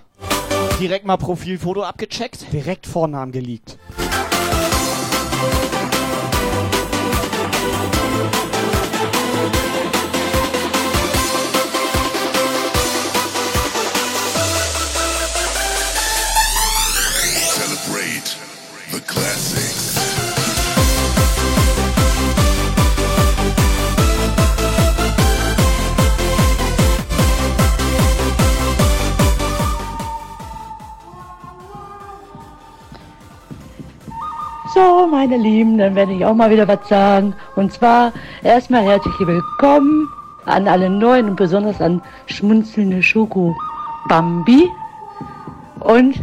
Direkt 0.80 1.04
mal 1.04 1.18
Profilfoto 1.18 1.82
abgecheckt. 1.82 2.50
Direkt 2.54 2.86
Vornamen 2.86 3.32
geleakt. 3.32 3.78
Meine 35.26 35.42
Lieben, 35.42 35.78
dann 35.78 35.94
werde 35.94 36.12
ich 36.12 36.22
auch 36.22 36.34
mal 36.34 36.50
wieder 36.50 36.68
was 36.68 36.86
sagen. 36.86 37.34
Und 37.56 37.72
zwar 37.72 38.12
erstmal 38.42 38.82
herzlich 38.82 39.14
willkommen 39.20 40.06
an 40.44 40.68
alle 40.68 40.90
Neuen 40.90 41.30
und 41.30 41.36
besonders 41.36 41.80
an 41.80 42.02
schmunzelnde 42.26 43.02
Schoko 43.02 43.56
Bambi 44.06 44.68
und 45.80 46.22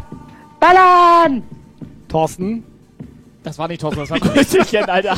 Ballern! 0.60 1.41
Thorsten? 2.10 2.64
Das 3.43 3.58
war 3.58 3.68
nicht 3.68 3.82
Thorsten, 3.82 4.02
das 4.02 4.12
war 4.12 4.36
Rüsselchen, 4.36 4.88
Alter. 4.88 5.16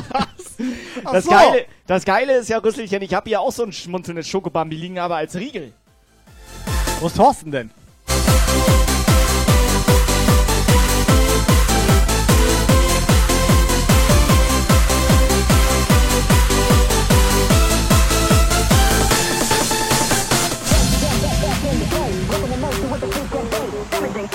Das, 1.12 1.26
so. 1.26 1.32
Geile, 1.32 1.66
das 1.86 2.06
Geile 2.06 2.38
ist 2.38 2.48
ja, 2.48 2.60
Rüsselchen, 2.60 3.02
ich 3.02 3.14
habe 3.14 3.28
hier 3.28 3.42
auch 3.42 3.52
so 3.52 3.64
ein 3.64 3.74
schmunzelndes 3.74 4.30
Schokobambi 4.30 4.78
liegen, 4.78 4.98
aber 4.98 5.18
als 5.18 5.36
Riegel. 5.36 5.74
Wo 7.02 7.08
ist 7.08 7.18
Thorsten 7.18 7.52
denn? 7.52 7.70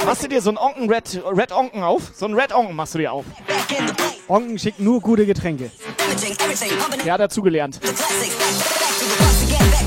Machst 0.09 0.23
du 0.23 0.29
dir 0.29 0.41
so 0.41 0.49
einen 0.49 0.57
Onken 0.57 0.91
Red, 0.91 1.21
Red 1.37 1.53
Onken 1.53 1.83
auf? 1.83 2.13
So 2.15 2.25
einen 2.25 2.35
Red 2.35 2.55
Onken 2.55 2.75
machst 2.75 2.95
du 2.95 2.99
dir 2.99 3.13
auf. 3.13 3.27
Onken 4.27 4.59
schickt 4.59 4.81
nur 4.81 5.03
gute 5.03 5.27
Getränke. 5.27 5.71
Hat 7.07 7.21
dazugelernt. 7.21 7.79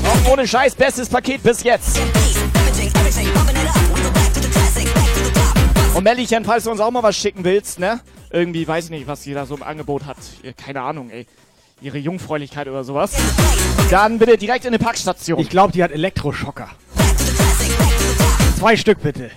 Onken 0.04 0.32
ohne 0.32 0.46
Scheiß, 0.46 0.76
bestes 0.76 1.08
Paket 1.08 1.42
bis 1.42 1.64
jetzt. 1.64 1.98
Und 5.92 6.04
Mellchen, 6.04 6.44
falls 6.44 6.62
du 6.62 6.70
uns 6.70 6.78
auch 6.78 6.92
mal 6.92 7.02
was 7.02 7.16
schicken 7.16 7.42
willst, 7.42 7.80
ne? 7.80 7.98
Irgendwie, 8.30 8.66
weiß 8.66 8.84
ich 8.84 8.90
nicht, 8.90 9.08
was 9.08 9.22
die 9.22 9.34
da 9.34 9.44
so 9.44 9.56
im 9.56 9.64
Angebot 9.64 10.06
hat. 10.06 10.18
Keine 10.56 10.82
Ahnung, 10.82 11.10
ey. 11.10 11.26
Ihre 11.80 11.98
Jungfräulichkeit 11.98 12.68
oder 12.68 12.84
sowas. 12.84 13.14
Dann 13.90 14.20
bitte 14.20 14.38
direkt 14.38 14.66
in 14.66 14.68
eine 14.68 14.78
Packstation. 14.78 15.40
Ich 15.40 15.50
glaube, 15.50 15.72
die 15.72 15.82
hat 15.82 15.90
Elektroschocker. 15.90 16.68
Zwei 18.60 18.76
Stück 18.76 19.02
bitte. 19.02 19.32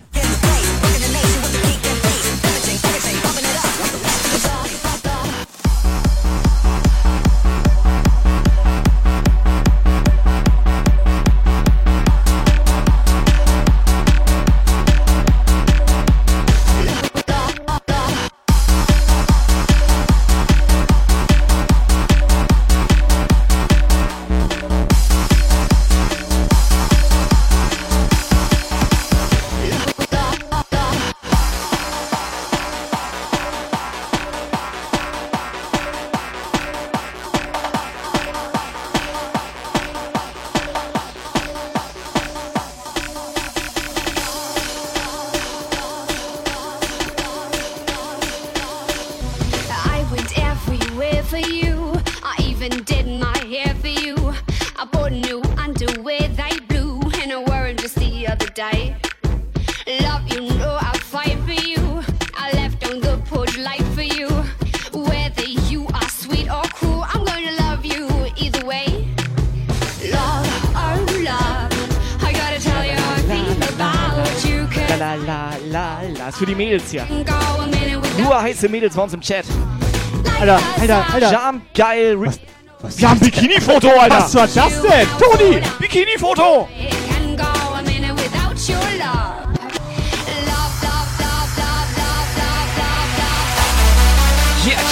Heiße 78.55 78.69
Mädels 78.69 78.95
bei 78.95 79.03
uns 79.03 79.13
im 79.13 79.19
Chat. 79.21 79.45
Alter, 80.39 80.59
Alter, 80.79 81.05
Alter. 81.13 81.31
Jam, 81.31 81.61
geil. 81.73 82.15
Was, 82.17 82.39
Wir 82.97 83.09
haben 83.09 83.19
ein 83.19 83.25
Bikini-Foto, 83.25 83.89
Alter. 83.89 84.17
Was 84.17 84.35
war 84.35 84.47
das 84.47 84.81
denn? 84.81 85.07
Toni, 85.19 85.61
Bikini-Foto. 85.79 86.67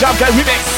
can 0.04 0.20
go 0.20 0.26
a 0.26 0.32
minute 0.36 0.73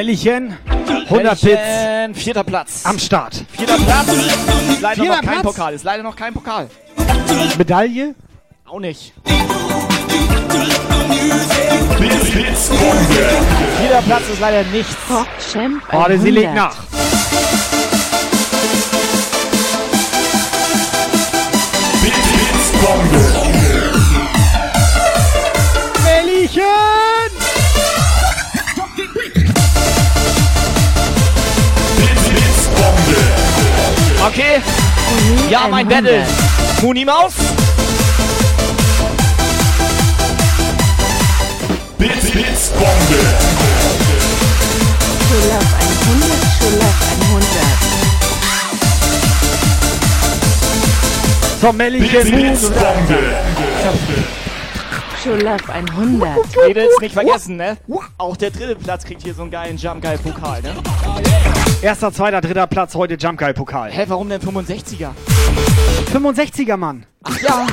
100. 0.00 0.06
Mellichen, 0.06 0.56
100 1.08 1.40
Bits. 1.42 1.60
Männchen, 1.60 2.14
Vierter 2.14 2.44
Platz. 2.44 2.80
Am 2.84 2.98
Start. 2.98 3.44
Vierter 3.52 3.76
Platz. 3.76 4.08
Ist 4.08 4.80
leider 4.80 5.02
Vierter 5.02 5.16
noch 5.16 5.22
kein 5.22 5.40
Platz? 5.40 5.42
Pokal. 5.42 5.74
Ist 5.74 5.84
leider 5.84 6.02
noch 6.02 6.16
kein 6.16 6.32
Pokal. 6.32 6.70
Medaille? 7.58 8.14
Auch 8.66 8.80
nicht. 8.80 9.12
Vierter 13.78 14.02
Platz 14.06 14.22
ist 14.32 14.40
leider 14.40 14.62
nichts. 14.70 14.96
Oh, 15.10 15.24
100. 15.92 16.20
sie 16.22 16.30
legt 16.30 16.54
nach. 16.54 16.76
Okay. 34.40 34.62
Uni 35.20 35.52
Ja, 35.52 35.68
mein 35.68 35.86
100. 35.86 36.02
Battle. 36.02 36.24
Muni 36.80 37.04
Maus. 37.04 37.34
Schulaf 45.28 45.66
100. 45.76 46.30
Schulaf 46.58 46.96
100. 47.28 47.60
So, 51.60 51.72
Mellichen, 51.74 52.30
Mut. 52.30 52.58
Schulaf 55.22 55.68
100. 55.68 56.56
Mädels, 56.66 56.98
nicht 57.02 57.12
vergessen, 57.12 57.56
ne? 57.56 57.76
Auch 58.16 58.38
der 58.38 58.50
dritte 58.50 58.76
Platz 58.76 59.04
kriegt 59.04 59.22
hier 59.22 59.34
so 59.34 59.42
einen 59.42 59.50
geilen 59.50 59.76
Jump 59.76 60.00
Guy 60.00 60.16
Pokal, 60.16 60.62
ne? 60.62 60.72
Erster, 61.82 62.12
zweiter, 62.12 62.42
dritter 62.42 62.66
Platz 62.66 62.94
heute 62.94 63.14
Jump 63.14 63.38
Guy 63.38 63.54
Pokal. 63.54 63.90
Hä, 63.90 64.04
warum 64.08 64.28
denn 64.28 64.42
65er? 64.42 65.12
65er 66.12 66.76
Mann. 66.76 67.06
Ach 67.24 67.40
ja. 67.40 67.66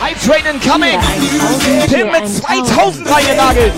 Hype 0.00 0.20
Train 0.26 0.46
incoming! 0.54 0.98
Tim 1.88 2.10
mit 2.10 2.26
2000 2.26 3.06
reingenagelt! 3.10 3.74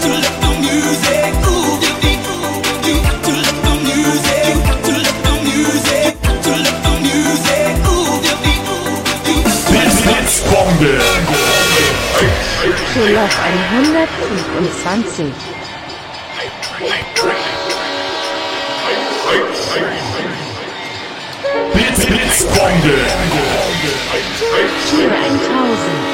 Schulaf 12.93 13.31
125. 13.39 15.33
Cheer 24.89 25.11
1000. 25.11 26.11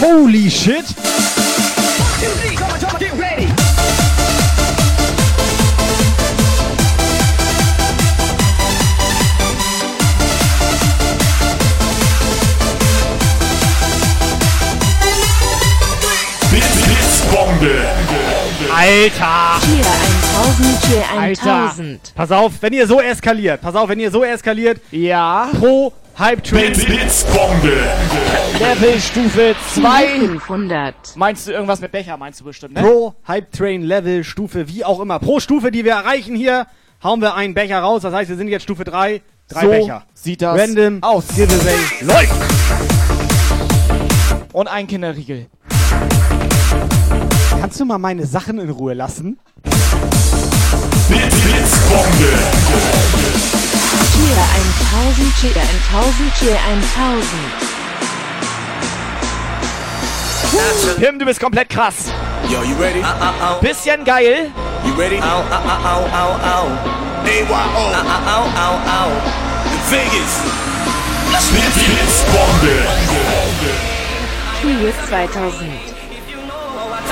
Holy 0.00 0.50
shit! 0.50 0.84
Alter! 18.84 19.60
Cheer 19.64 19.86
1000. 20.44 20.82
Cheer 20.82 21.04
Alter! 21.18 21.64
1000. 21.68 22.12
Pass 22.14 22.30
auf, 22.30 22.52
wenn 22.60 22.74
ihr 22.74 22.86
so 22.86 23.00
eskaliert. 23.00 23.62
Pass 23.62 23.74
auf, 23.76 23.88
wenn 23.88 23.98
ihr 23.98 24.10
so 24.10 24.22
eskaliert. 24.22 24.78
Ja. 24.90 25.48
Pro 25.58 25.94
Hype 26.18 26.44
Train. 26.44 26.74
Level 28.60 29.00
Stufe 29.00 29.56
2. 29.72 30.18
500. 30.18 30.94
Meinst 31.16 31.46
du 31.46 31.52
irgendwas 31.52 31.80
mit 31.80 31.92
Becher, 31.92 32.18
meinst 32.18 32.40
du 32.40 32.44
bestimmt, 32.44 32.74
ne? 32.74 32.82
Pro 32.82 33.14
Hype 33.26 33.50
Train 33.52 33.84
Level 33.84 34.22
Stufe, 34.22 34.68
wie 34.68 34.84
auch 34.84 35.00
immer. 35.00 35.18
Pro 35.18 35.40
Stufe, 35.40 35.70
die 35.70 35.82
wir 35.86 35.92
erreichen 35.92 36.36
hier, 36.36 36.66
hauen 37.02 37.22
wir 37.22 37.34
einen 37.36 37.54
Becher 37.54 37.78
raus. 37.78 38.02
Das 38.02 38.12
heißt, 38.12 38.28
wir 38.28 38.36
sind 38.36 38.48
jetzt 38.48 38.64
Stufe 38.64 38.84
3. 38.84 39.22
Drei 39.48 39.60
so 39.62 39.70
Becher. 39.70 40.04
sieht 40.12 40.42
das 40.42 40.60
Random 40.60 41.02
aus. 41.02 41.28
Giveaway 41.28 41.78
läuft. 42.02 42.34
Und 44.52 44.68
ein 44.68 44.86
Kinderriegel. 44.86 45.46
Kannst 47.64 47.80
du 47.80 47.86
mal 47.86 47.96
meine 47.96 48.26
Sachen 48.26 48.58
in 48.58 48.68
Ruhe 48.68 48.92
lassen? 48.92 49.38
Cheer 51.08 51.16
1000. 55.08 55.32
Cheer 55.40 55.54
1000. 55.54 56.34
Cheer 56.38 56.58
1000. 60.52 61.00
Tim, 61.00 61.18
du 61.18 61.24
bist 61.24 61.40
komplett 61.40 61.70
krass. 61.70 62.12
Yo, 62.50 62.62
you 62.64 62.76
ready? 62.78 63.02
Bisschen 63.62 64.04
geil. 64.04 64.50
You 64.84 64.92
ready? 64.98 65.16
Ow, 65.16 65.22
ow, 65.22 65.64
ow, 65.86 66.04
ow, 66.12 66.36
ow. 66.44 66.68
AYO. 67.24 67.48
Ow, 67.48 67.88
ow, 68.28 68.44
ow, 68.60 68.76
ow. 68.92 69.08
In 69.72 69.80
Vegas. 69.88 70.32
Let's 71.32 71.48
Cheer 74.60 74.92
2000. 75.08 75.93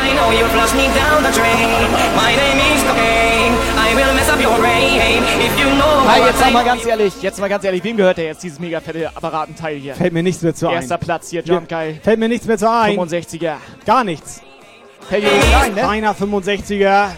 I 0.02 0.12
know 0.14 0.30
you 0.32 0.44
flush 0.46 0.74
me 0.74 0.86
down 0.94 1.22
the 1.22 1.30
drain. 1.30 1.86
My 2.16 2.34
name 2.34 2.58
is 2.74 2.82
cocaine. 2.82 3.54
I 3.78 3.94
will 3.94 4.12
mess 4.14 4.28
up 4.28 4.40
your 4.40 4.56
brain. 4.58 5.22
If 5.40 5.58
you 5.60 5.66
know 5.76 6.04
Hi, 6.08 6.18
what 6.20 6.28
jetzt 6.28 6.44
I 6.44 6.50
mal 6.52 6.64
ganz 6.64 6.84
ehrlich, 6.84 7.14
jetzt 7.22 7.38
mal 7.38 7.48
ganz 7.48 7.64
ehrlich, 7.64 7.84
wem 7.84 7.96
gehört 7.96 8.18
der 8.18 8.24
jetzt 8.26 8.42
dieses 8.42 8.58
mega 8.58 8.80
fette 8.80 9.08
Apparatenteil 9.14 9.76
hier? 9.76 9.94
Fällt 9.94 10.12
mir 10.12 10.22
nichts 10.22 10.42
mehr 10.42 10.54
zu 10.54 10.68
ein. 10.68 10.74
Erster 10.74 10.98
Platz 10.98 11.30
hier, 11.30 11.42
Jump 11.42 11.68
Guy. 11.68 12.00
Fällt 12.02 12.18
mir 12.18 12.28
nichts 12.28 12.46
mehr 12.46 12.58
zu 12.58 12.68
ein. 12.68 12.98
65er. 12.98 13.56
Gar 13.86 14.04
nichts. 14.04 14.42
Fällt 15.08 15.24
dir 15.24 15.32
nicht 15.32 15.54
ein, 15.54 15.74
ne? 15.74 15.88
Einer 15.88 16.14
65er. 16.14 17.08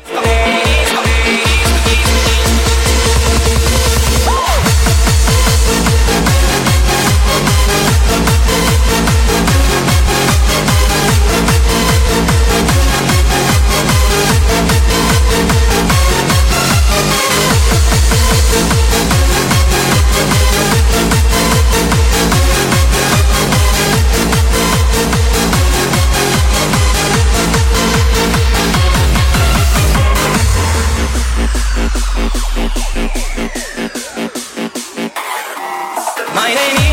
My 36.35 36.53
name 36.53 36.84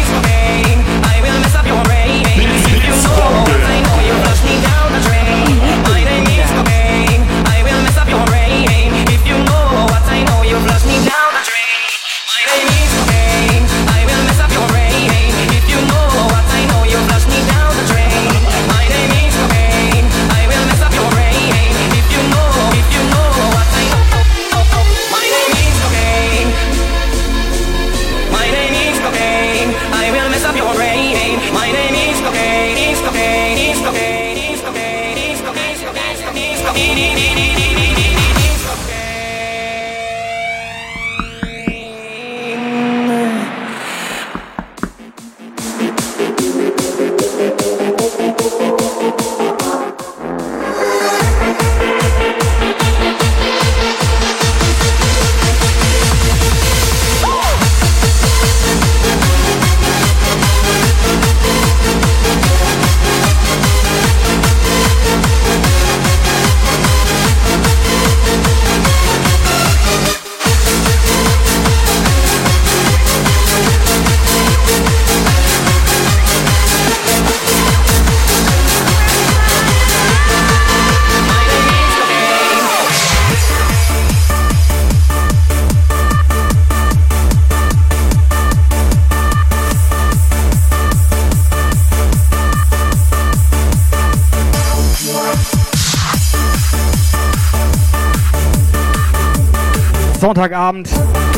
Sonntagabend. 100.32 100.88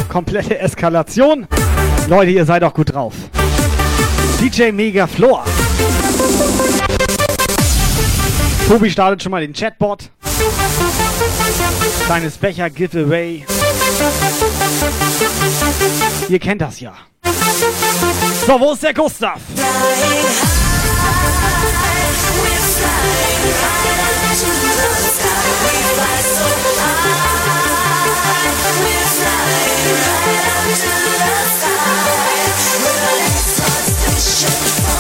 Komplette 0.08 0.60
Eskalation. 0.60 1.48
Leute, 2.08 2.30
ihr 2.30 2.46
seid 2.46 2.64
auch 2.64 2.76
gut 2.76 2.94
drauf. 2.94 3.16
DJ 4.40 4.72
Mega 4.72 5.08
Floor. 5.08 5.44
Tobi 8.68 8.92
startet 8.92 9.24
schon 9.24 9.32
mal 9.32 9.42
den 9.42 9.52
Chatbot. 9.52 10.12
Kleines 12.06 12.38
Becher 12.38 12.70
Giveaway. 12.70 13.44
Ihr 16.30 16.40
kennt 16.40 16.62
das 16.62 16.80
ja. 16.80 16.94
So, 18.46 18.60
wo 18.60 18.74
ist 18.74 18.84
der 18.84 18.94
Gustav? 18.94 19.40
to 30.76 30.90
the 30.90 31.40
sky. 31.46 32.50
We're 32.82 33.00
late 33.06 33.40
for 33.56 34.18
station. 34.18 34.93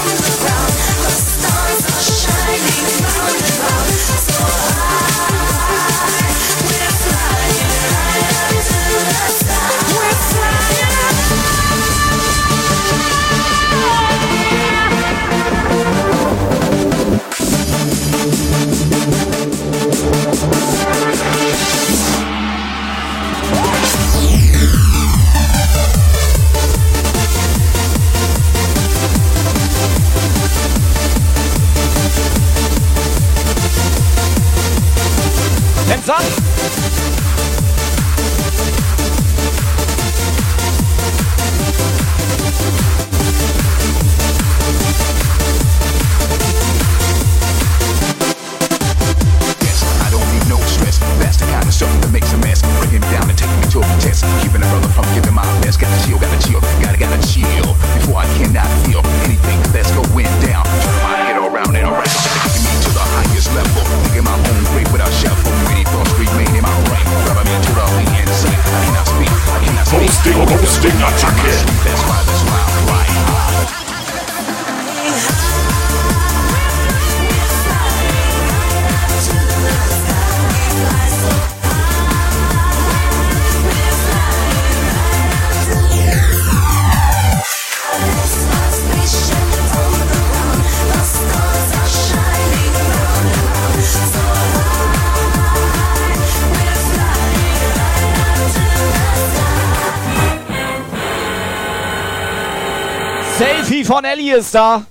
Ist 104.38 104.56
da. 104.56 104.84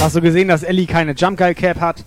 Hast 0.00 0.14
du 0.14 0.20
gesehen, 0.20 0.46
dass 0.46 0.62
Ellie 0.62 0.86
keine 0.86 1.14
Jump 1.14 1.36
Guy 1.36 1.54
Cap 1.54 1.80
hat? 1.80 2.04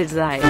Geil 0.00 0.08
seid. 0.08 0.42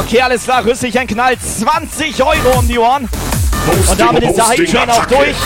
Okay, 0.00 0.20
alles 0.22 0.44
klar, 0.44 0.64
rüstig 0.64 0.98
ein 0.98 1.06
Knall. 1.06 1.38
20 1.38 2.22
Euro 2.22 2.58
um 2.58 2.68
die 2.68 2.78
Ohren. 2.78 3.08
Und 3.90 4.00
damit 4.00 4.22
ist 4.22 4.36
der 4.36 4.48
Hype 4.48 4.66
Train 4.66 4.90
auch 4.90 5.06
durch. 5.06 5.36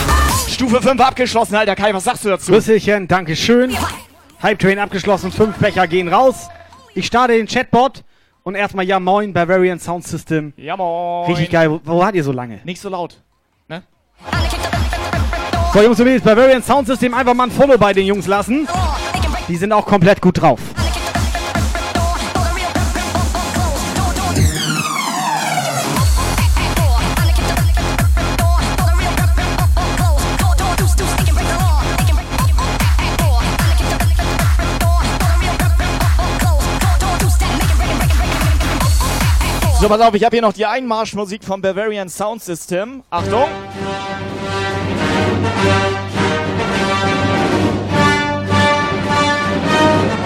Stufe 0.47 0.81
5 0.81 1.01
abgeschlossen, 1.01 1.55
Alter 1.55 1.75
Kai, 1.75 1.93
was 1.93 2.03
sagst 2.03 2.23
du 2.23 2.29
dazu? 2.29 2.51
Rüsselchen, 2.51 3.07
Dankeschön. 3.07 3.75
Hype 4.41 4.59
Train 4.59 4.79
abgeschlossen, 4.79 5.31
fünf 5.31 5.57
Becher 5.57 5.87
gehen 5.87 6.07
raus. 6.07 6.47
Ich 6.93 7.07
starte 7.07 7.33
den 7.33 7.47
Chatbot 7.47 8.02
und 8.53 8.59
erstmal 8.59 8.85
ja 8.85 8.99
moin, 8.99 9.33
Bavarian 9.33 9.79
Sound 9.79 10.05
System. 10.05 10.53
Ja 10.57 10.77
moin. 10.77 11.27
Richtig 11.27 11.49
geil. 11.49 11.71
Wo, 11.71 11.81
wo 11.83 11.99
wart 11.99 12.15
ihr 12.15 12.23
so 12.23 12.31
lange? 12.31 12.59
Nicht 12.63 12.79
so 12.79 12.89
laut. 12.89 13.17
Ne? 13.67 13.83
So, 15.73 15.81
Jungs 15.81 15.99
und 15.99 16.05
Mädels, 16.05 16.23
Bavarian 16.23 16.61
Sound 16.61 16.87
System 16.87 17.13
einfach 17.13 17.33
mal 17.33 17.45
ein 17.45 17.51
Follow 17.51 17.77
bei 17.77 17.93
den 17.93 18.05
Jungs 18.05 18.27
lassen. 18.27 18.67
Die 19.47 19.55
sind 19.55 19.71
auch 19.73 19.85
komplett 19.85 20.21
gut 20.21 20.41
drauf. 20.41 20.59
So, 39.83 39.89
pass 39.89 39.99
auf, 39.99 40.13
ich 40.13 40.23
habe 40.23 40.33
hier 40.33 40.41
noch 40.41 40.53
die 40.53 40.65
Einmarschmusik 40.65 41.43
vom 41.43 41.61
Bavarian 41.61 42.07
Sound 42.07 42.41
System. 42.41 43.03
Achtung. 43.09 43.49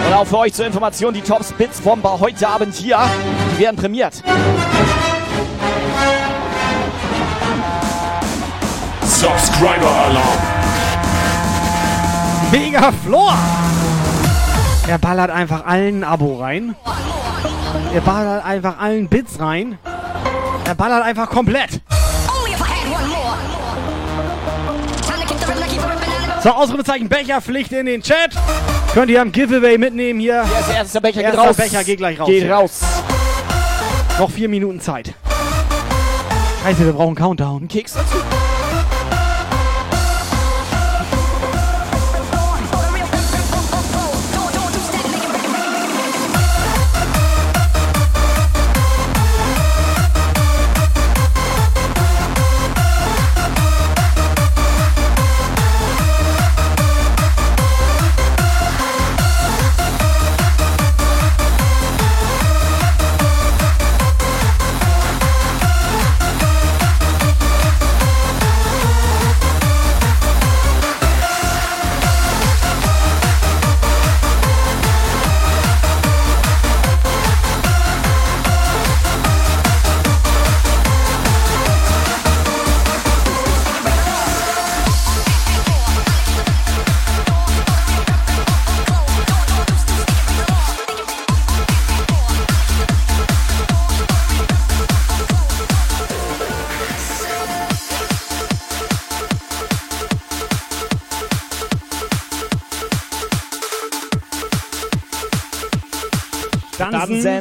Und 0.06 0.14
auch 0.14 0.26
für 0.28 0.38
euch 0.38 0.54
zur 0.54 0.64
Information, 0.64 1.12
die 1.12 1.22
Top 1.22 1.44
Spits 1.44 1.80
Bomber 1.80 2.20
heute 2.20 2.46
Abend 2.46 2.72
hier, 2.72 3.00
die 3.56 3.62
werden 3.64 3.74
prämiert. 3.74 4.22
Subscriber 9.02 9.90
Alarm. 9.90 10.38
Mega 12.52 12.92
Floor! 13.04 13.36
Er 14.86 14.98
ballert 14.98 15.30
einfach 15.32 15.66
allen 15.66 16.04
ein 16.04 16.04
Abo 16.04 16.36
rein. 16.36 16.76
Er 17.94 18.00
ballert 18.00 18.44
einfach 18.44 18.78
allen 18.78 19.08
Bits 19.08 19.40
rein. 19.40 19.78
Er 20.64 20.74
ballert 20.74 21.04
einfach 21.04 21.28
komplett. 21.28 21.80
So, 26.42 26.50
Ausrufezeichen 26.50 27.08
Becherpflicht 27.08 27.72
in 27.72 27.86
den 27.86 28.02
Chat. 28.02 28.30
Könnt 28.94 29.10
ihr 29.10 29.20
am 29.20 29.32
Giveaway 29.32 29.76
mitnehmen 29.76 30.20
hier. 30.20 30.44
Erster, 30.54 30.74
erster 30.74 31.00
Becher 31.00 31.20
geht 31.20 31.24
Erster 31.24 31.42
raus. 31.42 31.56
Becher 31.56 31.84
geht 31.84 31.98
gleich 31.98 32.20
raus. 32.20 32.28
Geht 32.28 32.50
raus. 32.50 32.80
Noch 34.18 34.30
vier 34.30 34.48
Minuten 34.48 34.80
Zeit. 34.80 35.14
Scheiße, 36.62 36.84
wir 36.84 36.92
brauchen 36.92 37.14
Countdown. 37.14 37.66
Keks 37.68 37.94
dazu. 37.94 38.37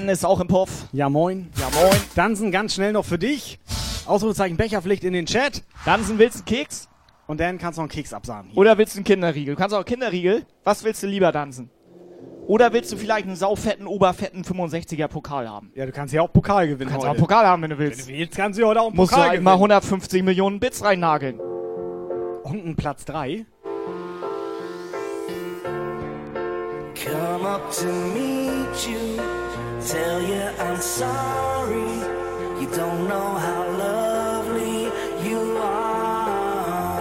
Dansen 0.08 0.20
ist 0.22 0.26
auch 0.26 0.40
im 0.40 0.48
Puff. 0.48 0.86
Ja, 0.94 1.10
moin. 1.10 1.50
Ja, 1.60 1.68
moin. 1.70 1.92
Dansen 2.16 2.50
ganz 2.50 2.74
schnell 2.76 2.94
noch 2.94 3.04
für 3.04 3.20
dich. 3.20 3.60
Ausrufezeichen 4.06 4.56
Becherpflicht 4.56 5.04
in 5.04 5.12
den 5.12 5.26
Chat. 5.26 5.64
Dansen, 5.86 6.18
willst 6.18 6.38
du 6.38 6.40
einen 6.40 6.46
Keks? 6.60 6.88
Und 7.28 7.42
dann 7.42 7.58
kannst 7.58 7.78
du 7.78 7.82
noch 7.82 7.90
einen 7.90 7.92
Keks 7.92 8.14
absagen. 8.14 8.52
Hier. 8.52 8.58
Oder 8.58 8.78
willst 8.78 8.96
du 8.96 9.00
einen 9.00 9.04
Kinderriegel? 9.04 9.56
Du 9.56 9.60
kannst 9.60 9.76
auch 9.76 9.84
Kinderriegel. 9.84 10.46
Was 10.64 10.86
willst 10.86 11.04
du 11.04 11.08
lieber 11.08 11.34
dansen? 11.34 11.70
Oder 12.48 12.72
willst 12.72 12.90
du 12.94 12.96
vielleicht 12.96 13.28
einen 13.28 13.36
saufetten, 13.36 13.86
oberfetten 13.86 14.46
65er 14.46 15.10
Pokal 15.10 15.50
haben? 15.50 15.74
Ja, 15.76 15.86
du 15.86 15.92
kannst 15.92 16.14
ja 16.14 16.22
auch 16.22 16.32
Pokal 16.32 16.68
gewinnen 16.70 16.88
Du 16.88 16.94
kannst 16.94 17.00
heute. 17.00 17.10
auch 17.10 17.16
einen 17.16 17.20
Pokal 17.22 17.46
haben, 17.46 17.62
wenn 17.64 17.72
du 17.72 17.78
willst. 17.78 18.08
Wenn 18.08 18.14
du 18.16 18.20
willst, 18.22 18.38
kannst 18.38 18.58
du 18.58 18.66
heute 18.66 18.80
auch 18.80 18.88
einen 18.88 18.96
Musst 18.96 19.12
du 19.12 19.16
Pokal 19.16 19.24
halt 19.32 19.32
gewinnen. 19.40 19.44
mal 19.44 19.54
150 19.56 20.24
Millionen 20.24 20.62
Bits 20.62 20.86
reinnageln. 20.86 21.38
Und 22.44 22.64
einen 22.64 22.78
Platz 22.78 23.04
3. 23.04 23.46
Come 26.96 27.46
up 27.48 27.70
to 27.72 27.86
meet 28.14 28.88
you, 28.88 29.22
tell 29.88 30.22
you 30.22 30.42
I'm 30.60 30.82
sorry. 30.82 31.92
You 32.62 32.68
don't 32.76 33.08
know 33.08 33.30
how 33.46 33.62
lovely 33.86 34.80
you 35.28 35.58
are. 35.58 37.00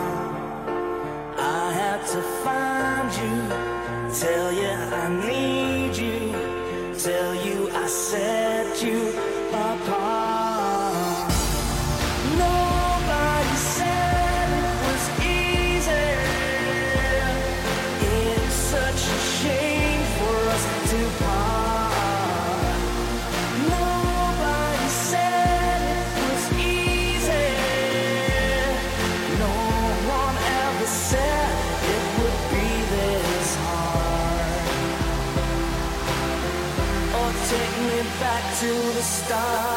I 1.37 1.73
had 1.81 2.01
to 2.15 2.21
find 2.45 3.09
you, 3.21 3.39
tell 4.23 4.53
you 4.53 4.73
I 5.03 5.05
need 5.27 5.36
the 39.29 39.76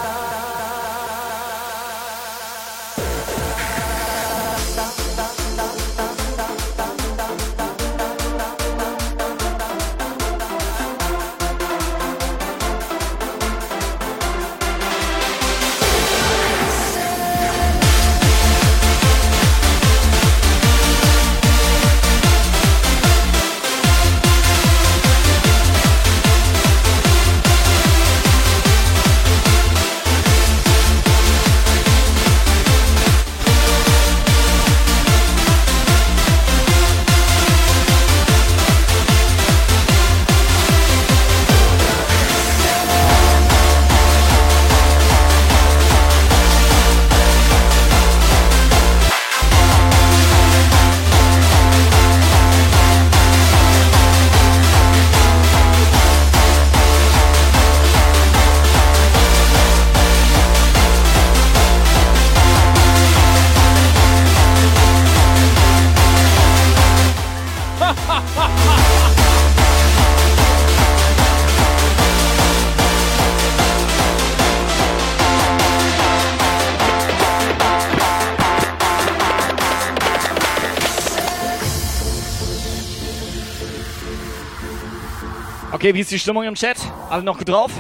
Okay, 85.90 85.96
wie 85.96 86.02
ist 86.02 86.12
die 86.12 86.20
Stimmung 86.20 86.44
im 86.44 86.54
Chat? 86.54 86.78
Alle 87.10 87.24
noch 87.24 87.40
gut 87.40 87.50
drauf? 87.50 87.72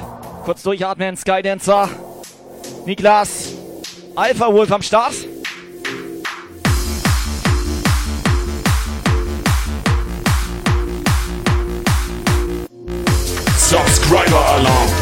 Kurz 0.43 0.63
durchatmen, 0.63 1.15
Skydancer. 1.15 1.87
Niklas. 2.87 3.53
Alpha 4.15 4.51
Wolf 4.51 4.71
am 4.71 4.81
Start. 4.81 5.13
Subscriber 13.55 14.43
Alarm. 14.55 14.98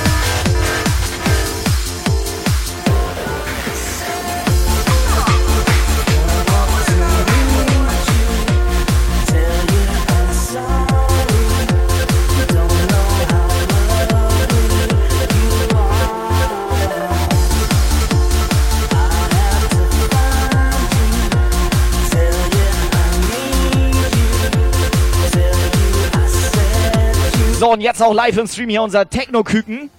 Und 27.77 27.81
jetzt 27.81 28.01
auch 28.01 28.11
live 28.11 28.35
im 28.37 28.47
Stream 28.47 28.69
hier 28.69 28.81
unser 28.81 29.07
Techno-Küken. 29.07 29.91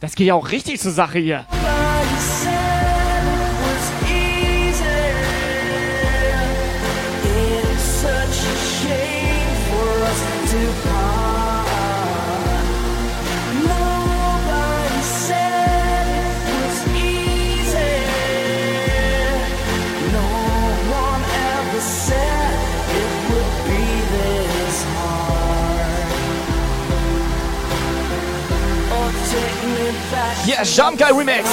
Das 0.00 0.14
geht 0.14 0.26
ja 0.26 0.34
auch 0.34 0.50
richtig 0.50 0.78
zur 0.78 0.92
Sache 0.92 1.18
hier. 1.18 1.46
Yes, 30.46 30.76
Jump 30.76 30.98
Guy 30.98 31.10
Remix. 31.10 31.48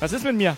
Was 0.00 0.12
ist 0.12 0.24
mit 0.24 0.34
mir? 0.34 0.56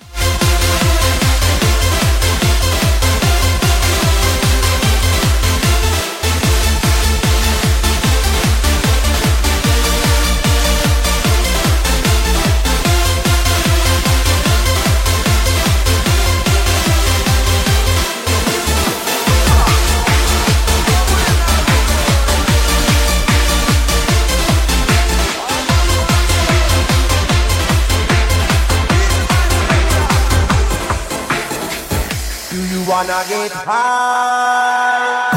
Wanna 33.02 33.24
get 33.28 33.52
high? 33.52 35.32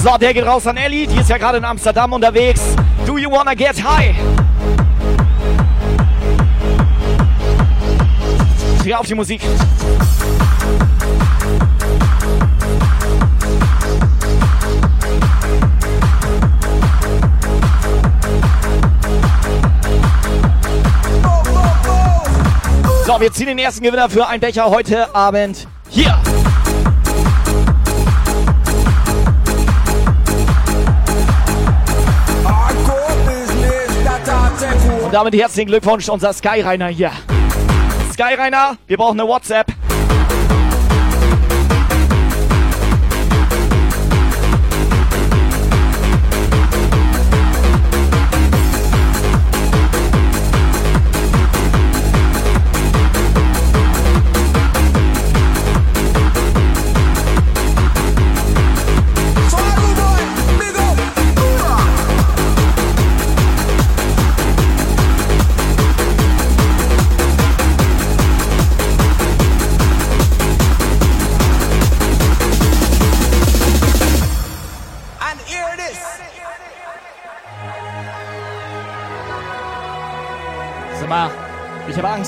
So, 0.00 0.16
der 0.18 0.32
geht 0.32 0.46
raus 0.46 0.66
an 0.66 0.76
Ellie. 0.76 1.06
Die 1.06 1.18
ist 1.18 1.28
ja 1.28 1.38
gerade 1.38 1.58
in 1.58 1.64
Amsterdam 1.64 2.12
unterwegs. 2.12 2.60
Do 3.04 3.18
you 3.18 3.30
wanna 3.30 3.54
get 3.54 3.82
high? 3.82 4.14
Hier 8.84 9.00
auf 9.00 9.06
die 9.06 9.14
Musik. 9.14 9.40
So, 23.06 23.20
wir 23.20 23.32
ziehen 23.32 23.46
den 23.46 23.58
ersten 23.58 23.84
Gewinner 23.84 24.10
für 24.10 24.26
einen 24.26 24.40
Becher 24.40 24.68
heute 24.68 25.14
Abend 25.14 25.68
hier. 25.88 26.18
Und 35.04 35.14
damit 35.14 35.36
herzlichen 35.36 35.68
Glückwunsch, 35.68 36.08
unser 36.08 36.32
Skyrainer 36.32 36.88
hier. 36.88 37.12
Skyrainer, 38.12 38.76
wir 38.88 38.96
brauchen 38.96 39.20
eine 39.20 39.28
WhatsApp. 39.28 39.75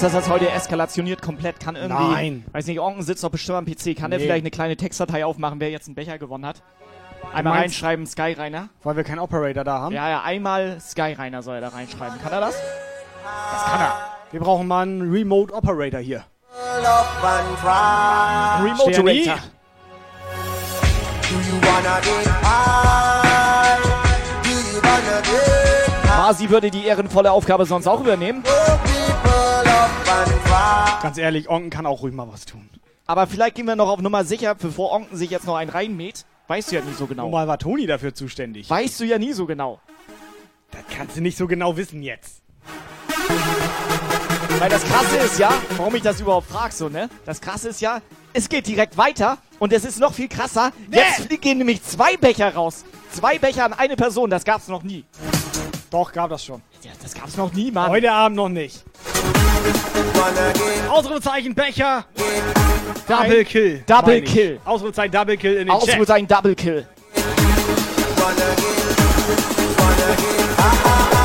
Angst, 0.01 0.14
dass 0.14 0.24
das 0.24 0.28
heute 0.30 0.49
eskalationiert 0.51 1.20
komplett. 1.22 1.59
Kann 1.59 1.74
irgendwie. 1.74 2.12
Nein. 2.12 2.44
Weiß 2.53 2.66
nicht, 2.66 2.78
Onken 2.78 3.03
sitzt 3.03 3.24
doch 3.24 3.30
bestimmt 3.30 3.59
am 3.59 3.64
PC. 3.64 3.96
Kann 3.99 4.12
der 4.12 4.20
Nee. 4.20 4.26
vielleicht 4.26 4.42
eine 4.44 4.51
kleine 4.53 4.76
Textdatei 4.76 5.24
aufmachen, 5.26 5.59
wer 5.59 5.70
jetzt 5.70 5.88
einen 5.88 5.96
Becher 5.96 6.18
gewonnen 6.18 6.46
hat? 6.46 6.62
Einmal 7.34 7.55
meinst- 7.59 7.82
reinschreiben, 7.82 8.07
Skyrainer. 8.07 8.68
Weil 8.84 8.94
wir 8.96 9.03
keinen 9.03 9.18
Operator 9.18 9.64
da 9.64 9.80
haben? 9.80 9.92
Ja, 9.94 10.09
ja, 10.09 10.22
einmal 10.22 10.78
Skyrainer 10.80 11.42
soll 11.42 11.57
er 11.57 11.61
da 11.62 11.68
reinschreiben. 11.70 12.20
Kann 12.22 12.32
er 12.32 12.40
das? 12.40 12.55
Das 12.55 13.64
kann 13.64 13.80
er. 13.80 13.94
Wir 14.30 14.38
brauchen 14.38 14.68
mal 14.68 14.82
einen 14.82 15.11
Remote 15.11 15.53
Operator 15.53 15.99
hier. 16.01 16.24
Remote. 18.62 18.92
Director. 18.92 19.34
Do 21.22 21.34
you 21.34 21.61
wanna 21.61 21.99
get 22.03 22.26
high? 22.44 23.82
Do 24.44 24.51
you 24.51 24.80
wanna 24.80 25.20
get 25.22 25.47
high? 26.28 26.34
Masi 26.38 26.50
würde 26.50 26.70
die 26.70 26.84
ehrenvolle 26.84 27.32
Aufgabe 27.32 27.66
sonst 27.66 27.86
auch 27.86 28.00
übernehmen. 28.00 28.42
Ganz 31.02 31.18
ehrlich, 31.18 31.48
Onken 31.48 31.70
kann 31.70 31.86
auch 31.86 32.02
ruhig 32.02 32.14
mal 32.14 32.28
was 32.30 32.44
tun. 32.44 32.68
Aber 33.06 33.26
vielleicht 33.26 33.54
gehen 33.54 33.66
wir 33.66 33.76
noch 33.76 33.88
auf 33.88 34.00
Nummer 34.00 34.24
sicher, 34.24 34.54
bevor 34.54 34.92
Onken 34.92 35.16
sich 35.16 35.30
jetzt 35.30 35.46
noch 35.46 35.56
einen 35.56 35.70
reinmäht. 35.70 36.24
Weißt 36.48 36.70
du 36.70 36.76
ja 36.76 36.82
nie 36.82 36.92
so 36.92 37.06
genau. 37.06 37.24
Normal 37.24 37.48
war 37.48 37.58
Toni 37.58 37.86
dafür 37.86 38.14
zuständig. 38.14 38.68
Weißt 38.68 39.00
du 39.00 39.04
ja 39.04 39.18
nie 39.18 39.32
so 39.32 39.46
genau. 39.46 39.80
Das 40.70 40.82
kannst 40.94 41.16
du 41.16 41.20
nicht 41.22 41.36
so 41.38 41.46
genau 41.46 41.76
wissen 41.76 42.02
jetzt. 42.02 42.42
Weil 44.58 44.68
das 44.70 44.82
Krasse 44.84 45.16
ist 45.18 45.38
ja, 45.38 45.50
warum 45.76 45.94
ich 45.94 46.02
das 46.02 46.20
überhaupt 46.20 46.48
frag 46.50 46.72
so, 46.72 46.88
ne? 46.88 47.08
Das 47.24 47.40
Krasse 47.40 47.68
ist 47.68 47.80
ja, 47.80 48.00
es 48.32 48.48
geht 48.48 48.66
direkt 48.66 48.96
weiter 48.96 49.38
und 49.58 49.72
es 49.72 49.84
ist 49.84 50.00
noch 50.00 50.12
viel 50.12 50.28
krasser. 50.28 50.72
Jetzt 50.90 51.20
flie- 51.26 51.38
gehen 51.38 51.58
nämlich 51.58 51.82
zwei 51.84 52.16
Becher 52.16 52.52
raus. 52.54 52.84
Zwei 53.12 53.38
Becher 53.38 53.64
an 53.64 53.72
eine 53.72 53.96
Person, 53.96 54.30
das 54.30 54.44
gab's 54.44 54.68
noch 54.68 54.82
nie. 54.82 55.04
Doch, 55.91 56.12
gab 56.12 56.30
das 56.30 56.45
schon. 56.45 56.62
Ja, 56.82 56.91
das 57.03 57.14
gab's 57.14 57.36
noch 57.36 57.53
nie, 57.53 57.70
Mann. 57.70 57.91
Heute 57.91 58.12
Abend 58.12 58.36
noch 58.36 58.49
nicht. 58.49 58.84
Wanna 60.14 60.91
Ausrufezeichen 60.91 61.55
Becher. 61.55 62.05
Double 63.09 63.45
Kill. 63.45 63.82
Double. 63.86 64.22
Kill. 64.22 64.61
Ausrufezeichen 64.64 65.12
Double 65.12 65.36
Kill 65.36 65.53
in 65.53 65.59
den 65.59 65.68
Chat. 65.68 65.82
Ausrufezeichen 65.82 66.28
Double 66.28 66.55
Kill. 66.55 66.86
wanna 68.18 68.55
get 68.57 68.99
wanna 69.78 70.16
get 70.16 70.57
Double 70.59 71.17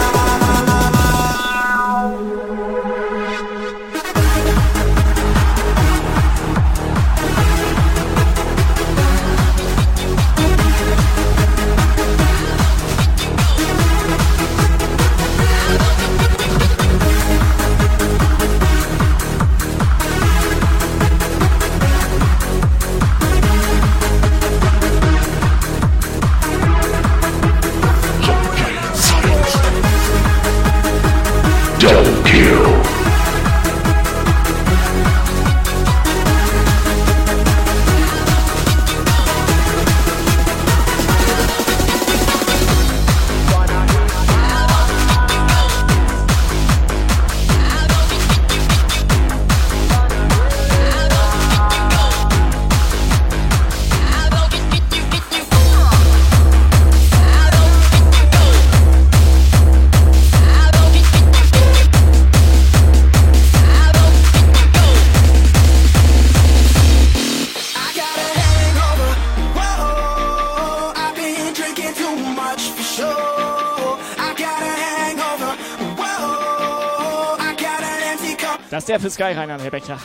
für 79.04 79.10
Skyrainer, 79.10 79.58
Herr 79.62 79.70
Becher. 79.70 79.98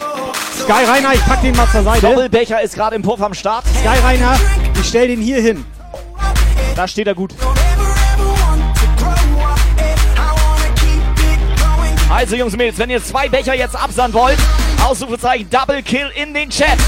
Sky 0.61 0.85
Rainer, 0.85 1.15
ich 1.15 1.25
pack 1.25 1.41
den 1.41 1.55
mal 1.55 1.69
zur 1.69 1.85
Seite. 1.85 2.05
Doppelbecher 2.05 2.61
ist 2.61 2.75
gerade 2.75 2.97
im 2.97 3.03
Puff 3.03 3.23
am 3.23 3.33
Start. 3.33 3.65
Sky 3.81 3.97
Rainer, 4.05 4.37
ich 4.75 4.89
stell 4.89 5.07
den 5.07 5.21
hier 5.21 5.41
hin. 5.41 5.65
Da 6.75 6.89
steht 6.89 7.07
er 7.07 7.15
gut. 7.15 7.33
Also 12.11 12.35
Jungs 12.35 12.55
und 12.55 12.59
Mädels, 12.59 12.79
wenn 12.79 12.91
ihr 12.91 13.03
zwei 13.03 13.29
Becher 13.29 13.55
jetzt 13.55 13.77
absahnen 13.77 14.15
wollt, 14.15 14.39
Ausrufezeichen 14.85 15.49
Double 15.49 15.81
Kill 15.85 16.11
in 16.17 16.35
den 16.35 16.51
Chat. 16.51 16.79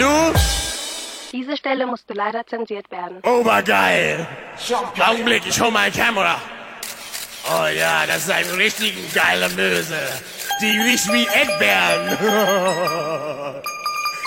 Du? 0.00 0.34
Diese 1.32 1.56
Stelle 1.56 1.86
musste 1.86 2.14
leider 2.14 2.46
zensiert 2.46 2.90
werden. 2.90 3.18
Obergeil. 3.22 4.26
Augenblick, 4.98 5.46
ich 5.46 5.60
hol 5.60 5.70
mal 5.70 5.90
Kamera. 5.90 6.36
Oh 7.46 7.66
ja, 7.66 8.06
das 8.06 8.24
ist 8.24 8.30
ein 8.30 8.50
richtig 8.56 8.94
geiler 9.14 9.48
Möse. 9.50 9.96
Die 10.60 10.78
riecht 10.78 11.12
wie 11.12 11.24
Erdbeeren. 11.26 12.18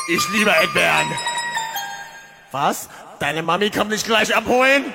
Ich 0.07 0.30
liebe 0.30 0.49
Erdbeeren. 0.49 1.11
Was? 2.51 2.89
Deine 3.19 3.43
Mami 3.43 3.69
kommt 3.69 3.91
dich 3.91 4.03
gleich 4.03 4.36
abholen? 4.36 4.93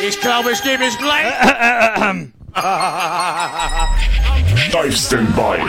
Ich 0.00 0.20
glaube, 0.20 0.52
ich 0.52 0.62
gehe 0.62 0.78
mich 0.78 0.96
gleich. 0.98 1.32
Steifsten 4.68 5.32
bei. 5.34 5.60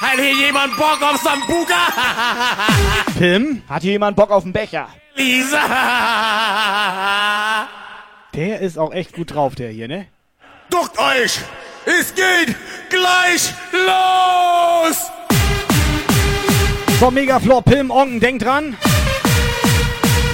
Hat 0.00 0.18
hier 0.18 0.32
jemand 0.32 0.74
Bock 0.78 0.98
auf 1.02 1.20
Sambuka? 1.20 1.74
Pim? 3.18 3.62
Hat 3.68 3.82
hier 3.82 3.92
jemand 3.92 4.16
Bock 4.16 4.30
auf 4.30 4.44
einen 4.44 4.54
Becher? 4.54 4.88
Lisa! 5.14 5.58
Der 8.34 8.60
ist 8.60 8.78
auch 8.78 8.94
echt 8.94 9.12
gut 9.12 9.34
drauf, 9.34 9.54
der 9.56 9.68
hier, 9.70 9.88
ne? 9.88 10.06
Duckt 10.70 10.98
euch! 10.98 11.40
Es 11.84 12.14
geht 12.14 12.56
gleich 12.88 13.52
los! 13.72 15.10
So, 16.98 17.10
Megaflor, 17.10 17.62
Pim, 17.62 17.90
Onken, 17.90 18.20
denkt 18.20 18.44
dran. 18.44 18.78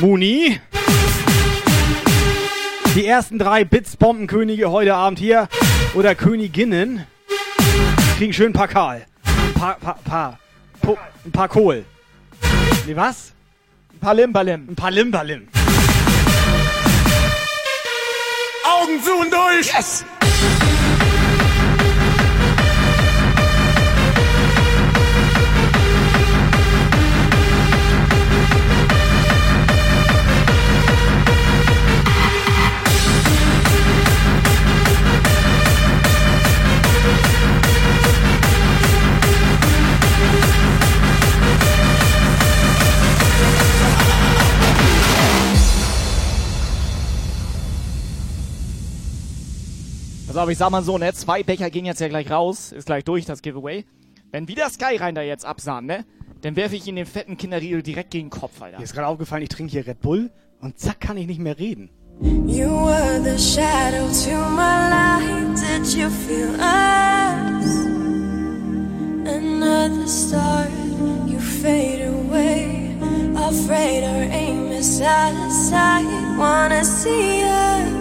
Muni. 0.01 0.61
Die 2.95 3.05
ersten 3.05 3.41
drei 3.41 3.64
Bits-Bombenkönige 3.64 4.71
heute 4.71 4.95
Abend 4.95 5.19
hier. 5.19 5.49
Oder 5.95 6.14
Königinnen. 6.14 7.05
Kriegen 8.17 8.33
schön 8.33 8.53
ein 8.55 9.05
paar 9.59 9.74
Karl. 9.74 9.76
Ein 9.76 9.80
paar, 9.80 9.94
paar, 9.94 9.98
paar. 10.04 10.38
Po, 10.82 10.98
ein 11.24 11.32
paar 11.32 11.48
Kohl. 11.48 11.84
Nee, 12.86 12.96
was? 12.96 13.32
Ein 13.92 13.98
paar 14.00 14.14
Limbalim. 14.14 14.68
Ein 14.70 14.76
paar 14.76 14.90
Limbalim. 14.90 15.48
Augen 18.64 19.02
zu 19.02 19.12
und 19.14 19.32
durch! 19.32 19.72
Yes! 19.72 20.04
Pass 50.37 50.43
auf, 50.43 50.51
ich 50.51 50.59
sag 50.59 50.68
mal 50.68 50.82
so, 50.82 50.99
ne? 50.99 51.14
Zwei 51.14 51.43
Becher 51.43 51.70
gehen 51.70 51.87
jetzt 51.87 51.99
ja 51.99 52.09
gleich 52.09 52.30
raus. 52.30 52.70
Ist 52.70 52.84
gleich 52.84 53.05
durch, 53.05 53.24
das 53.24 53.41
Giveaway. 53.41 53.87
Wenn 54.32 54.49
wieder 54.49 54.68
Sky 54.68 54.97
rein 54.97 55.14
da 55.14 55.22
jetzt 55.22 55.47
absahnt, 55.47 55.87
ne? 55.87 56.05
Dann 56.43 56.57
werfe 56.57 56.76
ich 56.76 56.87
ihn 56.87 56.97
den 56.97 57.07
fetten 57.07 57.39
Kinderriegel 57.39 57.82
direkt 57.82 58.11
gegen 58.11 58.26
den 58.26 58.39
Kopf, 58.39 58.61
Alter. 58.61 58.76
Mir 58.76 58.84
ist 58.84 58.93
gerade 58.93 59.07
aufgefallen, 59.07 59.45
ich 59.45 59.49
trinke 59.49 59.72
hier 59.72 59.87
Red 59.87 60.03
Bull 60.03 60.30
und 60.61 60.78
zack 60.78 61.01
kann 61.01 61.16
ich 61.16 61.26
nicht 61.26 61.41
mehr 61.41 61.59
reden. 61.59 61.89
You 62.20 62.68
were 62.68 63.18
the 63.24 63.39
shadow 63.43 64.09
to 64.09 64.37
my 64.51 64.91
light. 64.91 65.57
Did 65.57 65.95
you 65.95 66.11
feel 66.11 66.51
us? 66.61 67.87
Another 69.24 70.07
star, 70.07 70.66
you 71.26 71.39
fade 71.39 72.07
away. 72.07 72.95
Afraid 73.34 74.05
our 74.05 74.30
aim 74.30 74.70
is 74.70 75.01
out 75.01 75.32
of 75.47 75.51
sight. 75.51 76.05
Wanna 76.37 76.84
see 76.84 77.43
us 77.43 77.95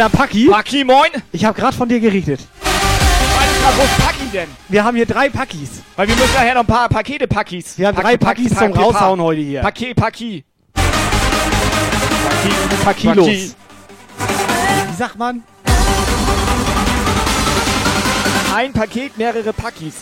Alter, 0.00 0.16
Paki. 0.16 0.48
Paki, 0.48 0.84
moin. 0.84 1.10
Ich 1.30 1.44
habe 1.44 1.60
gerade 1.60 1.76
von 1.76 1.86
dir 1.86 2.00
gerichtet. 2.00 2.40
Alter, 2.64 3.76
wo 3.76 3.82
ist 3.82 3.98
Paki 3.98 4.30
denn? 4.32 4.48
Wir 4.70 4.82
haben 4.82 4.96
hier 4.96 5.04
drei 5.04 5.28
Pakis. 5.28 5.82
Weil 5.94 6.08
wir 6.08 6.16
müssen 6.16 6.32
nachher 6.32 6.54
noch 6.54 6.62
ein 6.62 6.66
paar 6.66 6.88
Pakete 6.88 7.28
Pakis. 7.28 7.76
Wir 7.76 7.88
haben 7.88 7.96
drei 7.96 8.16
Pakis 8.16 8.54
zum 8.56 8.72
Raushauen 8.72 9.20
heute 9.20 9.42
hier. 9.42 9.60
Paki. 9.60 9.92
Pakilos. 9.92 10.44
Paki. 12.82 13.52
Wie 14.88 14.96
sagt 14.96 15.18
man? 15.18 15.42
Ein 18.54 18.72
Paket, 18.72 19.18
mehrere 19.18 19.52
Pakis. 19.52 19.96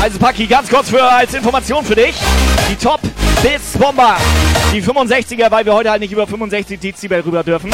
Also 0.00 0.18
Paki, 0.18 0.46
ganz 0.46 0.70
kurz 0.70 0.88
für, 0.88 1.02
als 1.02 1.34
Information 1.34 1.84
für 1.84 1.94
dich. 1.94 2.14
Die 2.70 2.76
Top 2.76 3.00
Bits 3.42 3.76
Bomber. 3.78 4.16
Die 4.72 4.82
65er, 4.82 5.50
weil 5.50 5.66
wir 5.66 5.74
heute 5.74 5.90
halt 5.90 6.00
nicht 6.00 6.12
über 6.12 6.26
65 6.26 6.80
Dezibel 6.80 7.20
rüber 7.20 7.44
dürfen. 7.44 7.70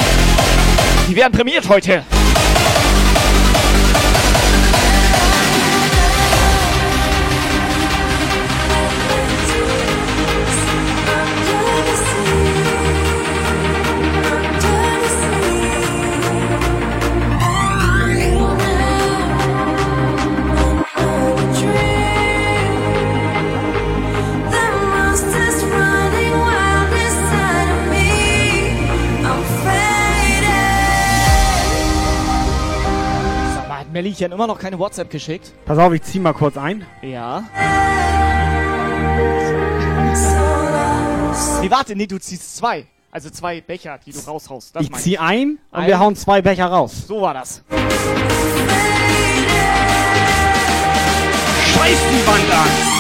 Die 1.09 1.15
werden 1.15 1.32
prämiert 1.32 1.69
heute. 1.69 2.03
Mellchen 34.02 34.31
immer 34.31 34.47
noch 34.47 34.59
keine 34.59 34.78
WhatsApp 34.78 35.09
geschickt? 35.10 35.52
Pass 35.64 35.78
auf, 35.78 35.90
ich 35.93 36.02
zieh 36.02 36.18
mal 36.18 36.35
kurz 36.35 36.59
ein. 36.59 36.85
Ja. 37.02 37.44
Nee, 41.60 41.70
warte, 41.70 41.94
nee, 41.94 42.06
du 42.06 42.18
ziehst 42.18 42.56
zwei. 42.56 42.86
Also 43.10 43.28
zwei 43.31 43.60
Becher, 43.60 43.98
die 44.05 44.12
du 44.12 44.18
raushaust. 44.20 44.74
Das 44.77 44.82
Ich 44.82 44.93
zieh 44.94 45.18
ein 45.18 45.59
und 45.70 45.81
Ein. 45.81 45.86
wir 45.86 45.98
hauen 45.98 46.16
zwei 46.16 46.40
Becher 46.40 46.66
raus. 46.66 47.05
So 47.06 47.20
war 47.20 47.35
das. 47.35 47.62
Scheiß 51.74 51.98
die 52.10 52.27
Wand 52.27 52.51
an! 52.52 52.95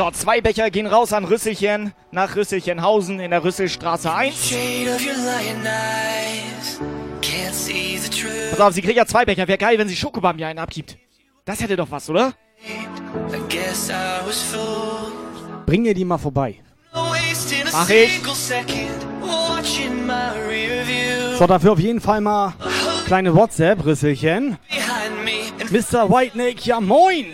So, 0.00 0.10
zwei 0.12 0.40
Becher 0.40 0.70
gehen 0.70 0.86
raus 0.86 1.12
an 1.12 1.26
Rüsselchen 1.26 1.92
nach 2.10 2.34
Rüsselchenhausen 2.34 3.20
in 3.20 3.32
der 3.32 3.44
Rüsselstraße 3.44 4.10
1. 4.10 4.34
Shade 4.48 4.94
of 4.94 5.04
your 5.04 5.12
lying 5.12 5.62
eyes. 5.66 6.80
Can't 7.20 7.52
see 7.52 7.98
the 7.98 8.08
truth. 8.08 8.50
Pass 8.52 8.60
auf, 8.60 8.72
sie 8.72 8.80
kriegt 8.80 8.96
ja 8.96 9.04
zwei 9.04 9.26
Becher. 9.26 9.46
Wäre 9.46 9.58
geil, 9.58 9.76
wenn 9.76 9.88
sie 9.88 9.96
Schokobambi 9.96 10.42
einen 10.42 10.58
abgibt. 10.58 10.96
Das 11.44 11.60
hätte 11.60 11.76
doch 11.76 11.90
was, 11.90 12.08
oder? 12.08 12.32
Bring 15.66 15.84
ihr 15.84 15.92
die 15.92 16.06
mal 16.06 16.16
vorbei. 16.16 16.54
Mach 17.70 17.90
ich. 17.90 18.22
So, 21.38 21.46
dafür 21.46 21.72
auf 21.72 21.78
jeden 21.78 22.00
Fall 22.00 22.22
mal 22.22 22.54
kleine 23.04 23.34
WhatsApp-Rüsselchen. 23.34 24.56
Mr. 25.70 26.08
Whiteneck, 26.08 26.64
ja 26.64 26.80
moin! 26.80 27.26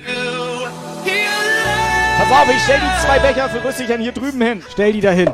Pass 2.19 2.31
auf, 2.31 2.49
ich 2.51 2.63
stell 2.63 2.81
die 2.81 3.07
zwei 3.07 3.19
Becher 3.19 3.49
für 3.49 3.63
Rüsselchen 3.63 4.01
hier 4.01 4.13
drüben 4.13 4.41
hin. 4.41 4.65
Stell 4.73 4.93
die 4.93 5.01
da 5.01 5.11
hin. 5.11 5.31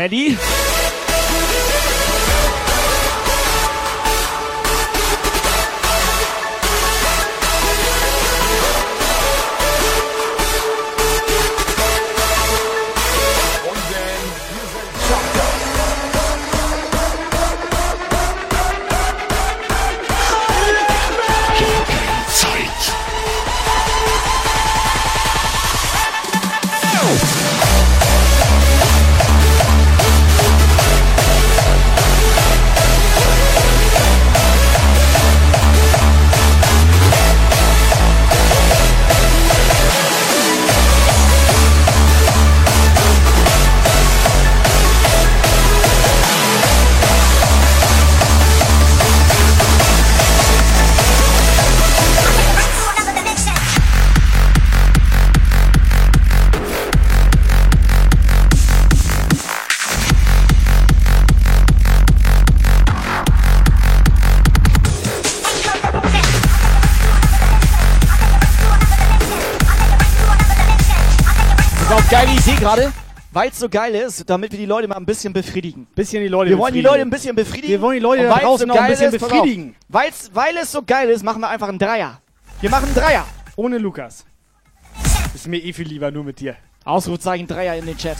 Amélie. 0.00 0.38
Weil 73.32 73.50
es 73.50 73.60
so 73.60 73.68
geil 73.68 73.94
ist, 73.94 74.28
damit 74.28 74.50
wir 74.50 74.58
die 74.58 74.66
Leute 74.66 74.88
mal 74.88 74.96
ein 74.96 75.06
bisschen 75.06 75.32
befriedigen. 75.32 75.86
Bisschen 75.94 76.20
die 76.20 76.28
Leute 76.28 76.50
Wir 76.50 76.58
wollen 76.58 76.74
die. 76.74 76.80
Leute 76.80 77.02
ein 77.02 77.10
bisschen 77.10 77.36
befriedigen. 77.36 77.68
Wir 77.68 77.80
wollen 77.80 77.98
die 77.98 78.02
Leute 78.02 78.24
da 78.24 78.38
draußen 78.38 78.66
so 78.66 78.74
auch 78.74 78.80
ein 78.80 78.90
bisschen 78.90 79.12
ist, 79.14 79.20
befriedigen. 79.20 79.76
Weil's, 79.88 80.30
weil 80.34 80.56
es 80.56 80.72
so 80.72 80.82
geil 80.82 81.08
ist, 81.10 81.22
machen 81.22 81.40
wir 81.40 81.48
einfach 81.48 81.68
einen 81.68 81.78
Dreier. 81.78 82.20
Wir 82.60 82.70
machen 82.70 82.86
einen 82.86 82.94
Dreier. 82.94 83.24
Ohne 83.54 83.78
Lukas. 83.78 84.24
Ist 85.32 85.46
mir 85.46 85.58
eh 85.58 85.72
viel 85.72 85.86
lieber 85.86 86.10
nur 86.10 86.24
mit 86.24 86.40
dir. 86.40 86.56
Ausrufzeichen 86.84 87.46
Dreier 87.46 87.76
in 87.76 87.86
den 87.86 87.96
Chat. 87.96 88.16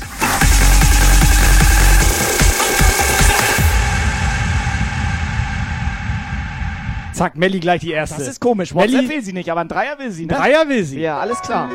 Zack, 7.13 7.37
Melli 7.37 7.59
gleich 7.59 7.81
die 7.81 7.91
erste. 7.91 8.19
Das 8.19 8.29
ist 8.29 8.41
komisch. 8.41 8.73
WhatsApp 8.73 8.93
Melli, 8.93 9.09
will 9.09 9.23
sie 9.23 9.33
nicht, 9.33 9.51
aber 9.51 9.61
einen 9.61 9.69
Dreier 9.69 9.99
will 9.99 10.13
sie, 10.13 10.27
ne? 10.27 10.35
Dreier 10.35 10.69
will 10.69 10.85
sie. 10.85 11.01
Ja, 11.01 11.19
alles 11.19 11.41
klar. 11.43 11.69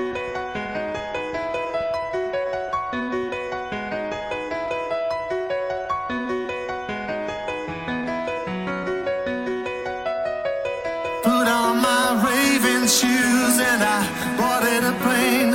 Raving 12.86 12.88
shoes 12.88 13.60
and 13.60 13.82
I 13.82 14.02
boarded 14.38 14.84
a 14.84 14.94
plane. 15.04 15.54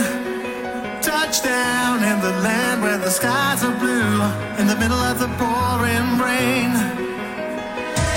Touchdown 1.02 2.02
in 2.02 2.20
the 2.20 2.32
land 2.42 2.82
where 2.82 2.98
the 2.98 3.10
skies 3.10 3.62
are 3.62 3.76
blue. 3.78 4.22
In 4.58 4.66
the 4.66 4.76
middle 4.76 4.98
of 4.98 5.18
the 5.18 5.28
pouring 5.38 6.18
rain. 6.18 6.70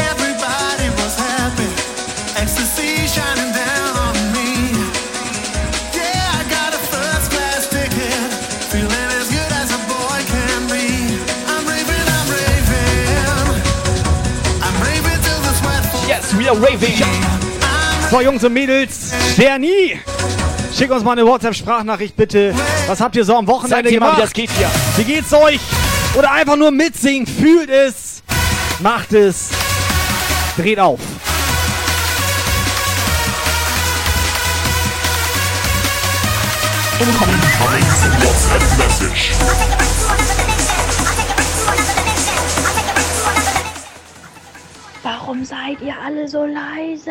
Everybody 0.10 0.90
was 1.00 1.16
happy. 1.18 1.70
Ecstasy 2.42 3.08
shining 3.08 3.54
down 3.54 3.94
on 4.06 4.16
me. 4.34 4.50
Yeah, 5.94 6.40
I 6.40 6.44
got 6.50 6.74
a 6.74 6.82
first 6.94 7.32
class 7.32 7.70
ticket. 7.70 8.30
Feeling 8.72 9.10
as 9.20 9.30
good 9.30 9.52
as 9.62 9.70
a 9.72 9.82
boy 9.94 10.20
can 10.34 10.62
be. 10.74 10.88
I'm 11.54 11.66
raving, 11.68 12.08
I'm 12.18 12.28
raving. 12.38 13.48
I'm 14.66 14.76
raving 14.82 15.22
till 15.22 15.42
the 15.48 15.54
sweat 15.62 15.84
falls. 15.92 16.08
Yes, 16.08 16.34
we 16.34 16.48
are 16.48 16.58
raving. 16.58 17.33
So, 18.14 18.22
Jungs 18.22 18.44
und 18.44 18.54
Mädels, 18.54 19.12
wer 19.38 19.58
nie? 19.58 20.00
Schick 20.78 20.92
uns 20.92 21.04
mal 21.04 21.14
eine 21.14 21.26
WhatsApp-Sprachnachricht 21.26 22.16
bitte. 22.16 22.54
Was 22.86 23.02
habt 23.02 23.16
ihr 23.16 23.26
so 23.26 23.36
am 23.36 23.48
Wochenende 23.48 23.90
Zeigt 23.90 23.92
ihr 23.92 24.00
mal, 24.00 24.12
gemacht? 24.12 24.18
wie 24.20 24.22
das 24.22 24.34
geht 24.34 24.52
hier. 24.52 24.70
Wie 24.98 25.04
geht's 25.04 25.34
euch? 25.34 25.60
Oder 26.14 26.32
einfach 26.32 26.56
nur 26.56 26.70
mitsingen, 26.70 27.26
fühlt 27.26 27.72
es, 27.72 28.22
macht 28.82 29.14
es, 29.14 29.50
dreht 30.58 30.80
auf. 30.80 31.00
WhatsApp 38.20 38.78
Message. 38.78 39.32
Warum 45.34 45.46
seid 45.46 45.82
ihr 45.82 45.96
alle 46.00 46.28
so 46.28 46.46
leise? 46.46 47.10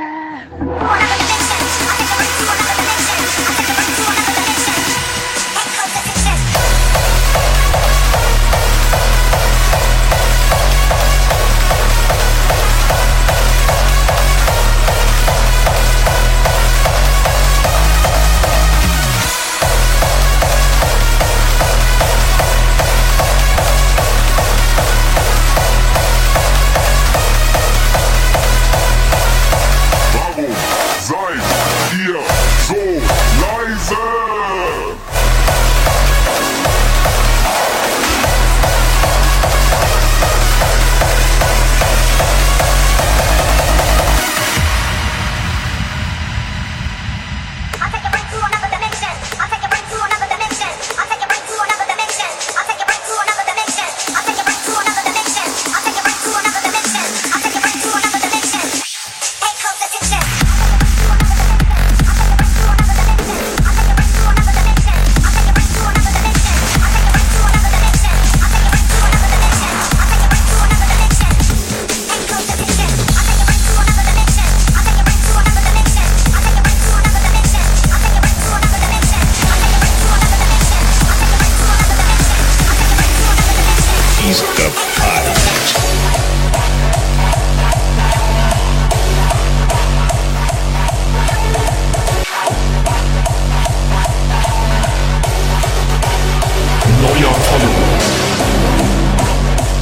is 84.28 84.40
the 84.40 84.68
podcast. 85.00 85.42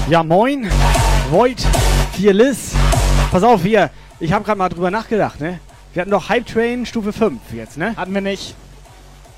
Ja, 0.08 0.24
moin. 0.24 0.68
Void, 1.30 1.60
Fearless. 2.12 2.72
Pass 3.30 3.42
auf 3.42 3.62
hier. 3.62 3.90
Ich 4.18 4.32
habe 4.32 4.44
gerade 4.44 4.58
mal 4.58 4.68
drüber 4.68 4.90
nachgedacht, 4.90 5.40
ne? 5.40 5.60
Wir 5.92 6.00
hatten 6.00 6.10
doch 6.10 6.28
Hype 6.28 6.46
Train 6.46 6.86
Stufe 6.86 7.12
5 7.12 7.40
jetzt, 7.52 7.76
ne? 7.76 7.94
Hatten 7.96 8.14
wir 8.14 8.20
nicht. 8.20 8.54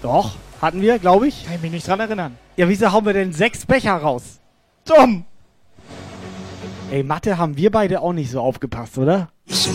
Doch, 0.01 0.37
hatten 0.62 0.81
wir, 0.81 0.99
glaube 0.99 1.29
ich. 1.29 1.45
Kann 1.45 1.57
ich 1.57 1.62
mich 1.62 1.73
nicht 1.73 1.87
dran 1.87 2.01
erinnern. 2.01 2.39
Ja, 2.57 2.69
wieso 2.69 2.93
hauen 2.93 3.05
wir 3.05 3.12
denn 3.12 3.33
sechs 3.33 3.66
Becher 3.66 3.97
raus? 3.97 4.41
Dumm. 4.85 5.25
Ey, 6.91 7.03
Mathe 7.03 7.39
haben 7.39 7.57
wir 7.57 7.71
beide 7.71 8.01
auch 8.03 8.13
nicht 8.13 8.31
so 8.31 8.41
aufgepasst, 8.41 8.99
oder? 8.99 9.29
The 9.47 9.71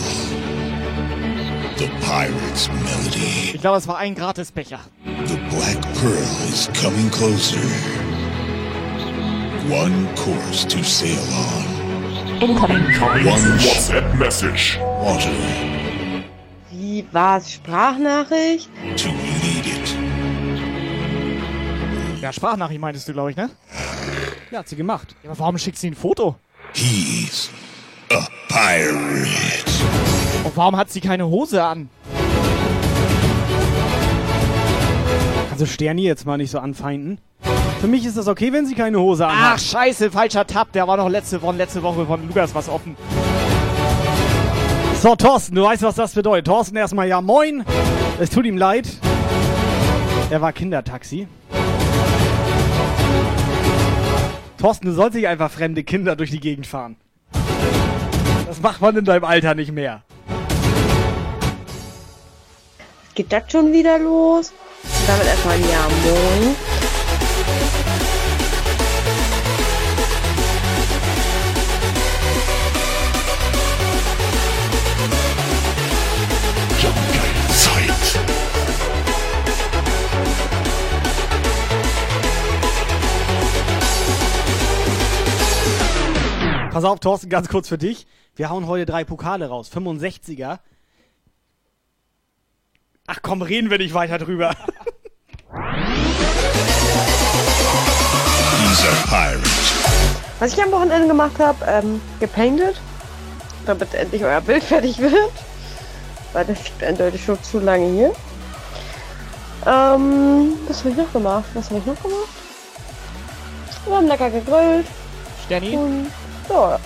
pirate's 2.00 2.68
melody. 2.68 3.52
Ich 3.54 3.60
glaube, 3.60 3.78
es 3.78 3.88
war 3.88 3.98
ein 3.98 4.14
Gratisbecher. 4.14 4.78
The 5.26 5.36
black 5.50 5.80
pearl 5.94 6.48
is 6.48 6.68
coming 6.80 7.10
closer. 7.10 7.58
One 9.70 10.06
course 10.16 10.64
to 10.66 10.82
sail 10.82 11.18
on. 11.32 11.64
Incoming. 12.40 12.84
One 13.00 13.58
WhatsApp 13.58 14.14
message. 14.16 14.78
Water 15.02 15.30
Wie 16.70 17.04
war's? 17.12 17.50
Sprachnachricht? 17.52 18.68
to 18.96 19.08
lead 19.08 19.66
it. 19.66 19.77
Ja, 22.20 22.32
Sprachnachricht 22.32 22.80
meintest 22.80 23.08
du, 23.08 23.12
glaube 23.12 23.30
ich, 23.30 23.36
ne? 23.36 23.48
Ja, 24.50 24.60
hat 24.60 24.68
sie 24.68 24.74
gemacht. 24.74 25.14
Ja, 25.22 25.30
aber 25.30 25.38
warum 25.38 25.56
schickt 25.58 25.78
sie 25.78 25.88
ein 25.88 25.94
Foto? 25.94 26.34
He's 26.72 27.48
a 28.10 28.26
pirate. 28.48 29.70
Und 30.42 30.56
warum 30.56 30.76
hat 30.76 30.90
sie 30.90 31.00
keine 31.00 31.28
Hose 31.28 31.62
an? 31.62 31.88
Also 35.52 35.66
Sterni 35.66 36.02
jetzt 36.02 36.26
mal 36.26 36.38
nicht 36.38 36.50
so 36.50 36.58
anfeinden. 36.58 37.20
Für 37.80 37.86
mich 37.86 38.04
ist 38.04 38.16
das 38.16 38.26
okay, 38.26 38.52
wenn 38.52 38.66
sie 38.66 38.74
keine 38.74 38.98
Hose 38.98 39.26
anhat. 39.26 39.52
Ach, 39.54 39.58
scheiße, 39.58 40.10
falscher 40.10 40.44
Tab. 40.44 40.72
Der 40.72 40.88
war 40.88 40.96
noch 40.96 41.08
letzte 41.08 41.40
Woche, 41.40 41.56
letzte 41.56 41.82
Woche 41.82 42.04
von 42.04 42.26
Lukas 42.26 42.52
was 42.52 42.68
offen. 42.68 42.96
So, 45.00 45.14
Thorsten, 45.14 45.54
du 45.54 45.62
weißt, 45.62 45.82
was 45.82 45.94
das 45.94 46.14
bedeutet. 46.14 46.46
Thorsten 46.46 46.76
erstmal 46.76 47.06
ja 47.06 47.20
moin. 47.20 47.64
Es 48.18 48.30
tut 48.30 48.44
ihm 48.44 48.56
leid. 48.56 48.88
Er 50.30 50.40
war 50.40 50.52
Kindertaxi. 50.52 51.28
Thorsten, 54.58 54.86
du 54.86 54.92
sollst 54.92 55.14
nicht 55.14 55.28
einfach 55.28 55.50
fremde 55.50 55.84
Kinder 55.84 56.16
durch 56.16 56.30
die 56.30 56.40
Gegend 56.40 56.66
fahren. 56.66 56.96
Das 58.46 58.60
macht 58.60 58.80
man 58.80 58.96
in 58.96 59.04
deinem 59.04 59.24
Alter 59.24 59.54
nicht 59.54 59.70
mehr. 59.70 60.02
Geht 63.14 63.32
das 63.32 63.50
schon 63.52 63.72
wieder 63.72 63.98
los? 63.98 64.52
Damit 65.06 65.26
erstmal 65.26 65.54
ein 65.54 65.62
Ja, 65.62 65.88
moin. 65.88 66.56
Pass 86.70 86.84
auf, 86.84 87.00
Thorsten, 87.00 87.30
ganz 87.30 87.48
kurz 87.48 87.68
für 87.68 87.78
dich. 87.78 88.06
Wir 88.36 88.50
hauen 88.50 88.66
heute 88.66 88.84
drei 88.84 89.02
Pokale 89.02 89.48
raus. 89.48 89.70
65er. 89.74 90.58
Ach 93.06 93.18
komm, 93.22 93.40
reden 93.40 93.70
wir 93.70 93.78
nicht 93.78 93.94
weiter 93.94 94.18
drüber. 94.18 94.54
Was 100.38 100.52
ich 100.52 100.62
am 100.62 100.70
Wochenende 100.70 101.08
gemacht 101.08 101.38
habe, 101.38 101.64
ähm, 101.66 102.00
gepainted, 102.20 102.78
damit 103.64 103.94
endlich 103.94 104.22
euer 104.22 104.42
Bild 104.42 104.62
fertig 104.62 104.98
wird. 104.98 105.32
Weil 106.34 106.44
das 106.44 106.62
liegt 106.64 106.84
eindeutig 106.84 107.24
schon 107.24 107.42
zu 107.42 107.60
lange 107.60 107.86
hier. 107.86 108.12
Ähm, 109.66 110.52
was 110.68 110.80
habe 110.80 110.90
ich 110.90 110.96
noch 110.96 111.12
gemacht? 111.12 111.46
Was 111.54 111.70
habe 111.70 111.80
ich 111.80 111.86
noch 111.86 112.00
gemacht? 112.02 112.28
Wir 113.86 113.96
haben 113.96 114.06
lecker 114.06 114.30
gegrillt. 114.30 114.86
Sterni? 115.46 115.76
Und, 115.76 116.06
ja. 116.48 116.78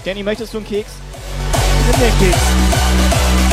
Sterni, 0.00 0.22
möchtest 0.22 0.52
du 0.54 0.58
einen 0.58 0.66
Keks? 0.66 0.90
Nimm 1.86 1.94
einen 2.02 2.18
Keks. 2.18 3.50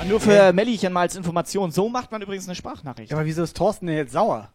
Ah, 0.00 0.04
Nur 0.04 0.20
für 0.20 0.52
Mellchen 0.52 0.92
mal 0.92 1.02
als 1.02 1.16
Information. 1.16 1.70
So 1.70 1.88
macht 1.88 2.12
man 2.12 2.22
übrigens 2.22 2.46
eine 2.46 2.54
Sprachnachricht. 2.54 3.10
Ja, 3.10 3.16
aber 3.16 3.26
wieso 3.26 3.42
ist 3.42 3.56
Thorsten 3.56 3.86
denn 3.86 3.96
jetzt 3.96 4.12
sauer? 4.12 4.48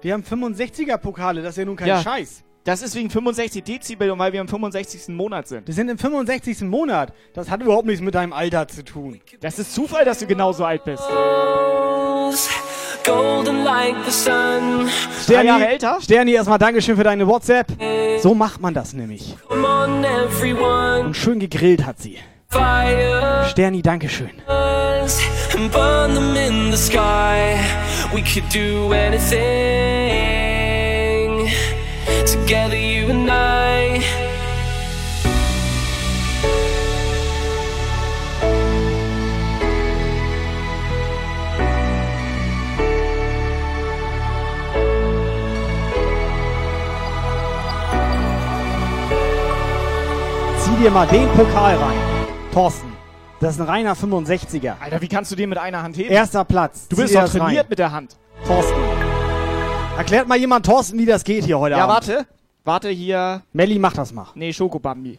Wir 0.00 0.12
haben 0.12 0.22
65er 0.22 0.98
Pokale, 0.98 1.40
das 1.42 1.50
ist 1.52 1.58
ja 1.58 1.64
nun 1.64 1.76
kein 1.76 1.88
Ja. 1.88 2.02
Scheiß. 2.02 2.43
Das 2.64 2.80
ist 2.80 2.94
wegen 2.94 3.10
65 3.10 3.62
Dezibel 3.62 4.10
und 4.10 4.18
weil 4.18 4.32
wir 4.32 4.40
im 4.40 4.48
65. 4.48 5.08
Monat 5.08 5.46
sind. 5.48 5.66
Wir 5.66 5.74
sind 5.74 5.90
im 5.90 5.98
65. 5.98 6.62
Monat. 6.62 7.12
Das 7.34 7.50
hat 7.50 7.60
überhaupt 7.60 7.86
nichts 7.86 8.00
mit 8.00 8.14
deinem 8.14 8.32
Alter 8.32 8.66
zu 8.66 8.82
tun. 8.82 9.20
Das 9.40 9.58
ist 9.58 9.74
Zufall, 9.74 10.06
dass 10.06 10.20
du 10.20 10.26
genauso 10.26 10.64
alt 10.64 10.82
bist. 10.84 11.02
Golden 13.04 13.64
like 13.64 13.96
the 14.06 14.10
sun. 14.10 14.88
Sterni, 15.22 15.48
Jahre 15.48 15.68
älter? 15.68 15.98
Sterni, 16.00 16.32
erstmal 16.32 16.58
Dankeschön 16.58 16.96
für 16.96 17.04
deine 17.04 17.26
WhatsApp. 17.26 17.66
So 18.22 18.34
macht 18.34 18.62
man 18.62 18.72
das 18.72 18.94
nämlich. 18.94 19.36
Und 19.50 21.14
schön 21.14 21.38
gegrillt 21.38 21.84
hat 21.84 22.00
sie. 22.00 22.16
Sterni, 23.50 23.82
Dankeschön. 23.82 24.30
and 25.54 25.70
burn 25.70 26.14
them 26.14 26.36
in 26.36 26.70
the 26.70 26.76
sky. 26.76 27.58
We 28.12 28.22
could 28.22 28.48
do 28.48 28.92
anything 28.92 30.03
together, 32.26 32.76
you 32.76 33.08
and 33.10 33.30
I. 33.30 34.02
Zieh 50.58 50.76
dir 50.82 50.90
mal 50.90 51.06
den 51.06 51.28
Pokal 51.30 51.76
rein. 51.76 51.96
Thorsten, 52.52 52.92
das 53.40 53.54
ist 53.54 53.60
ein 53.60 53.66
reiner 53.66 53.94
65er. 53.94 54.74
Alter, 54.80 55.00
wie 55.00 55.08
kannst 55.08 55.30
du 55.32 55.36
den 55.36 55.48
mit 55.48 55.58
einer 55.58 55.82
Hand 55.82 55.96
heben? 55.96 56.10
Erster 56.10 56.44
Platz. 56.44 56.88
Du 56.88 56.96
Zieh 56.96 57.02
bist 57.02 57.14
doch 57.14 57.28
trainiert 57.28 57.64
rein. 57.64 57.66
mit 57.68 57.78
der 57.78 57.92
Hand. 57.92 58.16
Thorsten. 58.46 58.93
Erklärt 59.96 60.26
mal 60.28 60.36
jemand 60.38 60.66
Thorsten, 60.66 60.98
wie 60.98 61.06
das 61.06 61.24
geht 61.24 61.44
hier 61.44 61.58
heute 61.58 61.76
Ja, 61.76 61.84
Abend. 61.86 62.08
warte. 62.08 62.26
Warte 62.64 62.88
hier. 62.90 63.42
Melli, 63.52 63.78
mach 63.78 63.92
das 63.92 64.12
mal. 64.12 64.26
Nee, 64.34 64.52
Schokobambi. 64.52 65.18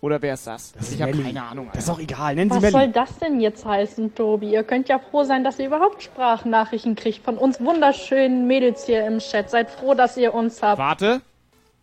Oder 0.00 0.20
wer 0.20 0.34
ist 0.34 0.46
das? 0.46 0.72
Das 0.72 0.88
ist 0.88 0.94
ich 0.94 1.02
habe 1.02 1.12
Melli. 1.12 1.24
keine 1.24 1.42
Ahnung. 1.44 1.68
Das 1.72 1.80
ist 1.84 1.88
doch 1.88 1.98
egal. 1.98 2.34
Nennen 2.34 2.50
Sie 2.50 2.56
Was 2.56 2.62
Melli. 2.62 2.72
soll 2.72 2.88
das 2.88 3.18
denn 3.18 3.40
jetzt 3.40 3.64
heißen, 3.64 4.14
Tobi? 4.14 4.50
Ihr 4.52 4.62
könnt 4.64 4.88
ja 4.88 4.98
froh 4.98 5.24
sein, 5.24 5.44
dass 5.44 5.58
ihr 5.58 5.66
überhaupt 5.66 6.02
Sprachnachrichten 6.02 6.94
kriegt 6.94 7.24
von 7.24 7.36
uns 7.38 7.60
wunderschönen 7.60 8.46
Mädels 8.46 8.84
hier 8.86 9.06
im 9.06 9.18
Chat. 9.18 9.50
Seid 9.50 9.70
froh, 9.70 9.94
dass 9.94 10.16
ihr 10.16 10.32
uns 10.34 10.62
habt. 10.62 10.78
Warte. 10.78 11.20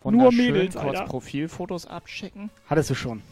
Nur 0.04 0.12
Wunderschön, 0.14 0.52
Mädels, 0.52 0.74
kurz 0.74 0.84
Alter. 0.98 1.04
Profilfotos 1.04 1.86
abchecken. 1.86 2.50
Hattest 2.68 2.90
du 2.90 2.94
schon. 2.94 3.22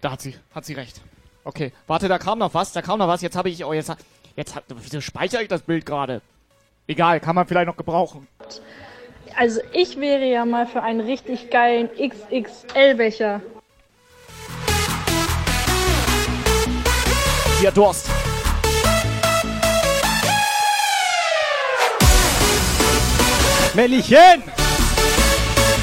Da 0.00 0.12
hat 0.12 0.20
sie, 0.20 0.36
hat 0.54 0.64
sie 0.64 0.74
recht. 0.74 1.00
Okay, 1.44 1.72
warte, 1.88 2.06
da 2.08 2.18
kam 2.18 2.38
noch 2.38 2.54
was, 2.54 2.72
da 2.72 2.82
kam 2.82 2.98
noch 3.00 3.08
was. 3.08 3.22
Jetzt 3.22 3.36
habe 3.36 3.48
ich, 3.48 3.64
oh, 3.64 3.72
jetzt, 3.72 3.92
jetzt 4.36 4.54
hat, 4.54 4.64
wieso 4.68 5.00
speichere 5.00 5.42
ich 5.42 5.48
das 5.48 5.62
Bild 5.62 5.84
gerade? 5.84 6.20
Egal, 6.88 7.18
kann 7.18 7.34
man 7.34 7.46
vielleicht 7.48 7.66
noch 7.66 7.76
gebrauchen. 7.76 8.28
Also 9.36 9.60
ich 9.72 10.00
wäre 10.00 10.24
ja 10.24 10.44
mal 10.44 10.66
für 10.66 10.82
einen 10.82 11.00
richtig 11.00 11.50
geilen 11.50 11.90
XXL-Becher. 11.90 13.42
Hat 17.66 17.76
Durst. 17.76 18.06
Mellchen! 23.74 24.42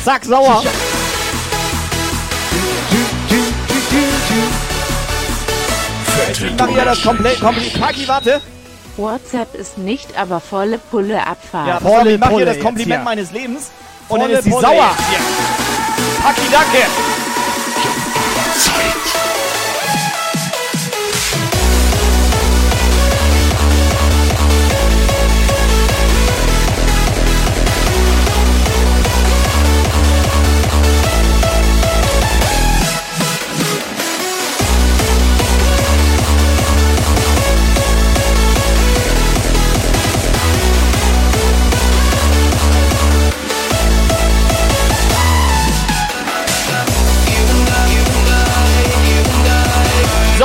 Zack, 0.03 0.26
sauer! 0.26 0.64
Ich 6.31 6.57
mache 6.57 6.72
ja 6.72 6.85
das 6.85 7.03
komplett, 7.03 7.40
komplett. 7.40 7.80
Paki, 7.80 8.07
warte. 8.07 8.41
WhatsApp 8.97 9.55
ist 9.55 9.77
nicht, 9.77 10.17
aber 10.17 10.39
volle 10.39 10.77
Pulle 10.77 11.25
Abfahrt. 11.25 11.67
Ja, 11.67 11.79
auf, 11.79 12.13
ich 12.13 12.19
mache 12.19 12.31
Pulle 12.31 12.45
hier 12.45 12.45
das 12.45 12.55
jetzt 12.55 12.65
Kompliment 12.65 13.01
hier. 13.01 13.03
meines 13.03 13.31
Lebens. 13.31 13.71
Und 14.09 14.19
Volle 14.19 14.29
dann 14.29 14.39
ist 14.39 14.43
sie 14.43 14.49
Pulle 14.51 14.67
sauer. 14.67 14.95
jetzt 14.97 15.09
hier. 15.09 15.19
Paki, 16.23 16.41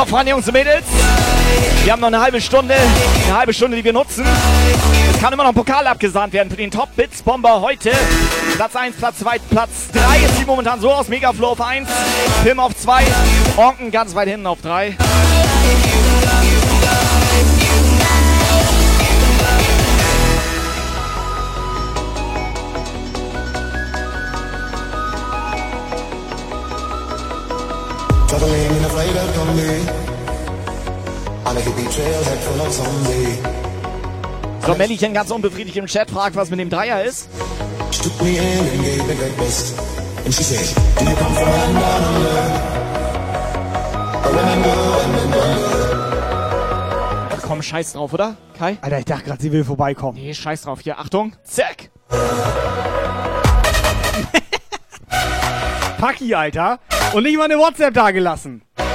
danke. 0.09 0.11
Freunde, 0.11 0.31
Jungs 0.31 0.47
und 0.47 0.55
Mädels. 0.55 0.85
Wir 1.85 1.93
haben 1.93 2.01
noch 2.01 2.09
eine 2.09 2.21
halbe 2.21 2.41
Stunde, 2.41 2.75
eine 2.75 3.39
halbe 3.39 3.55
Stunde, 3.55 3.77
die 3.77 3.85
wir 3.85 3.93
nutzen. 3.93 4.25
Es 5.13 5.21
kann 5.21 5.33
immer 5.33 5.43
noch 5.45 5.51
ein 5.51 5.55
Pokal 5.55 5.87
abgesahnt 5.87 6.33
werden 6.33 6.51
für 6.51 6.57
den 6.57 6.71
Top 6.71 6.95
Bits 6.97 7.23
Bomber 7.23 7.61
heute. 7.61 7.91
Platz 8.57 8.77
1, 8.77 8.97
Platz 8.97 9.19
2, 9.19 9.39
Platz 9.51 9.71
3. 9.93 10.01
Es 10.25 10.37
sieht 10.37 10.47
momentan 10.47 10.81
so 10.81 10.93
aus. 10.93 11.09
Megaflow 11.09 11.49
auf 11.49 11.61
1, 11.61 11.89
Film 12.43 12.61
auf 12.61 12.77
2, 12.77 13.03
Onken 13.57 13.91
ganz 13.91 14.15
weit 14.15 14.29
hinten 14.29 14.47
auf 14.47 14.61
3. 14.63 14.97
Traveling 28.39 28.77
in 28.77 28.85
a 28.85 28.89
freighter 28.89 29.27
combi 29.35 29.73
On 31.45 31.57
a 31.57 31.61
hippie 31.61 31.89
trailhead 31.91 32.39
full 32.39 32.61
of 32.61 32.73
zombie 32.73 33.39
So, 34.65 34.75
Mellchen 34.77 35.13
ganz 35.13 35.31
unbefriedigt 35.33 35.77
im 35.77 35.87
Chat 35.87 36.11
fragt, 36.11 36.37
was 36.37 36.51
mit 36.51 36.61
dem 36.61 36.71
Dreier 36.71 37.03
ist. 37.03 37.29
She 37.91 38.03
took 38.03 38.23
me 38.23 38.37
in 38.37 38.39
and 38.39 38.83
gave 38.85 39.03
me 39.09 39.15
breakfast 39.15 39.75
And 40.25 40.33
she 40.33 40.45
said, 40.45 40.77
do 40.99 41.05
you 41.05 41.17
come 41.17 41.35
from 41.35 41.49
land 41.49 41.75
down 41.75 42.05
under? 42.15 42.39
I 44.25 44.29
remember 44.29 44.71
we 44.71 44.83
were 45.35 45.59
Ach 47.31 47.43
komm, 47.43 47.63
scheiß 47.63 47.95
drauf, 47.95 48.13
oder? 48.13 48.37
Kai? 48.57 48.77
Alter, 48.83 48.99
ich 48.99 49.05
dachte 49.07 49.25
gerade, 49.25 49.43
sie 49.43 49.51
will 49.51 49.65
vorbeikommen. 49.65 50.21
Nee, 50.21 50.35
scheiß 50.35 50.63
drauf. 50.63 50.81
Hier, 50.81 50.99
Achtung. 50.99 51.33
Zack. 51.43 51.91
Paki, 55.99 56.33
Alter. 56.35 56.79
Und 57.13 57.25
nicht 57.25 57.37
mal 57.37 57.45
eine 57.45 57.59
WhatsApp 57.59 57.93
dagelassen. 57.93 58.63
You 58.79 58.88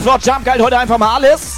Megaflot 0.00 0.24
Jump 0.24 0.44
galt 0.46 0.62
heute 0.62 0.78
einfach 0.78 0.96
mal 0.96 1.16
alles. 1.16 1.49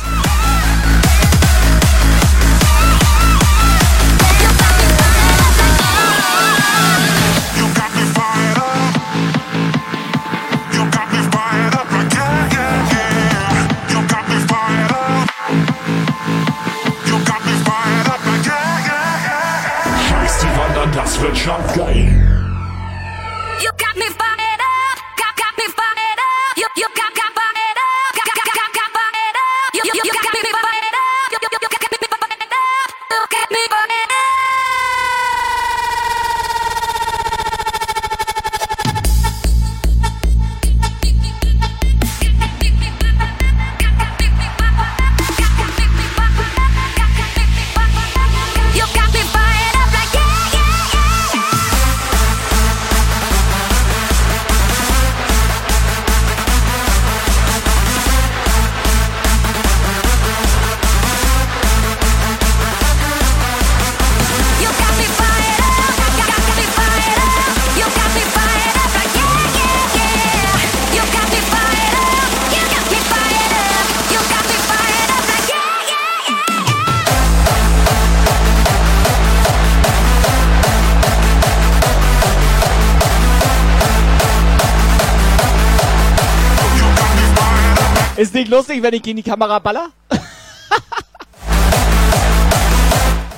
Nicht 88.43 88.51
lustig, 88.51 88.83
wenn 88.83 88.95
ich 88.95 89.03
gegen 89.03 89.17
die 89.17 89.23
Kamera 89.23 89.59
baller? 89.61 89.91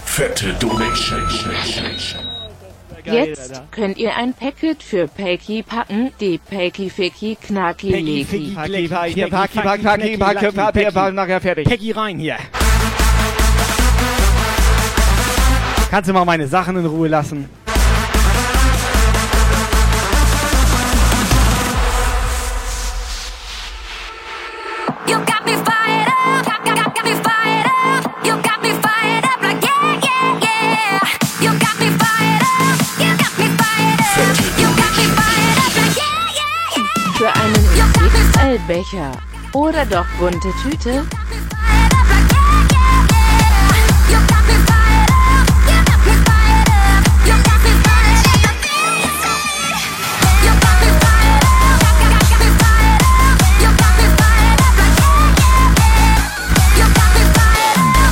Fette 0.06 0.55
Donation. 0.55 1.20
Jetzt 3.05 3.60
könnt 3.70 3.98
ihr 3.98 4.16
ein 4.16 4.32
Packet 4.32 4.82
für 4.82 5.06
Peki 5.06 5.62
packen, 5.62 6.12
die 6.20 6.39
Peki 6.39 6.89
Fiki 6.89 7.36
Knacki 7.36 7.90
Leki. 7.90 8.56
Hier, 9.12 9.28
Paki, 9.28 9.60
Paki, 9.60 9.82
Paki, 9.82 10.16
Paki, 10.16 10.52
Paki, 10.52 10.90
Paki, 10.90 11.12
nachher 11.12 11.40
fertig. 11.40 11.68
Peggy 11.68 11.90
rein 11.90 12.18
hier. 12.18 12.36
Kannst 15.90 16.09
du 16.09 16.14
mal 16.14 16.24
meine 16.24 16.48
Sachen 16.48 16.78
in 16.78 16.86
Ruhe 16.86 17.09
lassen? 17.09 17.51
Becher. 38.94 39.12
Oder 39.52 39.84
doch 39.86 40.06
bunte 40.18 40.52
Tüte? 40.62 41.04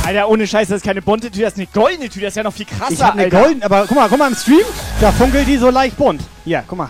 Alter, 0.05 0.29
ohne 0.29 0.45
Scheiß, 0.45 0.67
das 0.67 0.77
ist 0.77 0.83
keine 0.83 1.01
bunte 1.01 1.31
Tüte, 1.31 1.41
das 1.43 1.53
ist 1.53 1.59
eine 1.59 1.67
goldene 1.73 2.09
Tüte, 2.09 2.21
das 2.21 2.33
ist 2.33 2.37
ja 2.37 2.43
noch 2.43 2.53
viel 2.53 2.65
krasser, 2.65 2.93
Ich 2.93 3.01
hab 3.01 3.13
eine 3.13 3.23
Alter. 3.23 3.41
golden, 3.41 3.63
aber 3.63 3.85
guck 3.87 3.95
mal, 3.95 4.09
guck 4.09 4.19
mal 4.19 4.27
im 4.27 4.35
Stream, 4.35 4.65
da 4.99 5.11
funkelt 5.11 5.47
die 5.47 5.57
so 5.57 5.69
leicht 5.69 5.97
bunt. 5.97 6.21
Hier, 6.43 6.63
guck 6.67 6.77
mal. 6.77 6.89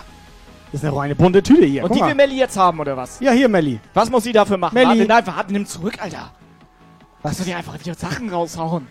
Das 0.74 0.82
ist 0.82 0.88
eine 0.88 0.96
reine 0.98 1.14
bunte 1.14 1.40
Tüte 1.40 1.66
hier. 1.66 1.84
Und 1.84 1.90
guck 1.90 1.98
die 1.98 2.00
mal. 2.02 2.08
will 2.08 2.14
Melli 2.16 2.36
jetzt 2.36 2.56
haben, 2.56 2.80
oder 2.80 2.96
was? 2.96 3.20
Ja, 3.20 3.30
hier, 3.30 3.48
Melli. 3.48 3.78
Was 3.92 4.10
muss 4.10 4.24
sie 4.24 4.32
dafür 4.32 4.56
machen? 4.56 4.74
Melli. 4.74 4.88
Warte, 4.88 5.04
nein, 5.04 5.36
warte, 5.36 5.52
nimm 5.52 5.66
zurück, 5.66 5.98
Alter. 6.00 6.32
Was 7.22 7.36
soll 7.36 7.46
die 7.46 7.54
einfach 7.54 7.78
wieder 7.78 7.94
Sachen 7.94 8.28
raushauen? 8.28 8.88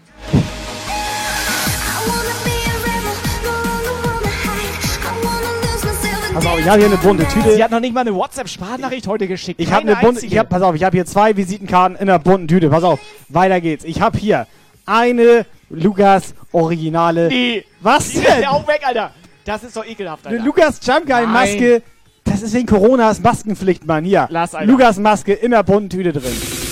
Pass 6.34 6.46
auf, 6.46 6.58
ich 6.58 6.70
habe 6.70 6.78
hier 6.78 6.86
eine 6.88 6.96
bunte 6.96 7.28
Tüte. 7.28 7.54
Sie 7.54 7.62
hat 7.62 7.72
noch 7.72 7.82
nicht 7.82 7.94
mal 7.94 8.00
eine 8.00 8.16
WhatsApp-Sprachnachricht 8.16 9.06
heute 9.06 9.28
geschickt. 9.28 9.60
Ich 9.60 9.70
habe 9.70 9.82
eine 9.82 9.98
bunte, 9.98 10.26
ich 10.26 10.38
hab, 10.38 10.48
pass 10.48 10.62
auf, 10.62 10.76
ich 10.76 10.86
habe 10.86 10.96
hier 10.96 11.06
zwei 11.06 11.36
Visitenkarten 11.36 11.98
in 11.98 12.04
einer 12.10 12.20
bunten 12.20 12.48
Tüte. 12.48 12.70
Pass 12.70 12.86
auf, 12.86 13.02
weiter 13.28 13.60
geht's. 13.60 13.84
Ich 13.84 14.00
habe 14.00 14.18
hier 14.18 14.48
eine 14.86 15.46
Lukas 15.70 16.34
Originale. 16.54 17.28
Nee. 17.28 17.66
Was 17.82 18.12
Die 18.12 18.22
denn? 18.22 18.38
ist 18.38 18.44
ja 18.44 18.52
auch 18.52 18.66
weg, 18.70 18.84
Alter. 18.86 19.12
Das 19.46 19.64
ist 19.64 19.76
doch 19.76 19.86
ekelhaft, 19.86 20.26
Alter. 20.26 20.38
Eine 20.38 20.46
Lukas 20.46 20.80
Jump 20.84 21.06
Guy 21.06 21.24
Nein. 21.24 21.32
Maske. 21.32 21.82
Das 22.24 22.42
ist 22.42 22.54
wegen 22.54 22.66
Corona, 22.66 23.12
ist 23.12 23.24
Maskenpflicht, 23.24 23.86
Mann. 23.86 24.06
Hier. 24.06 24.28
Lass. 24.30 24.54
Lukas 24.64 24.98
Maske 24.98 25.34
in 25.34 25.52
der 25.52 25.64
bunten 25.64 25.90
Tüte 25.90 26.14
drin. 26.14 26.63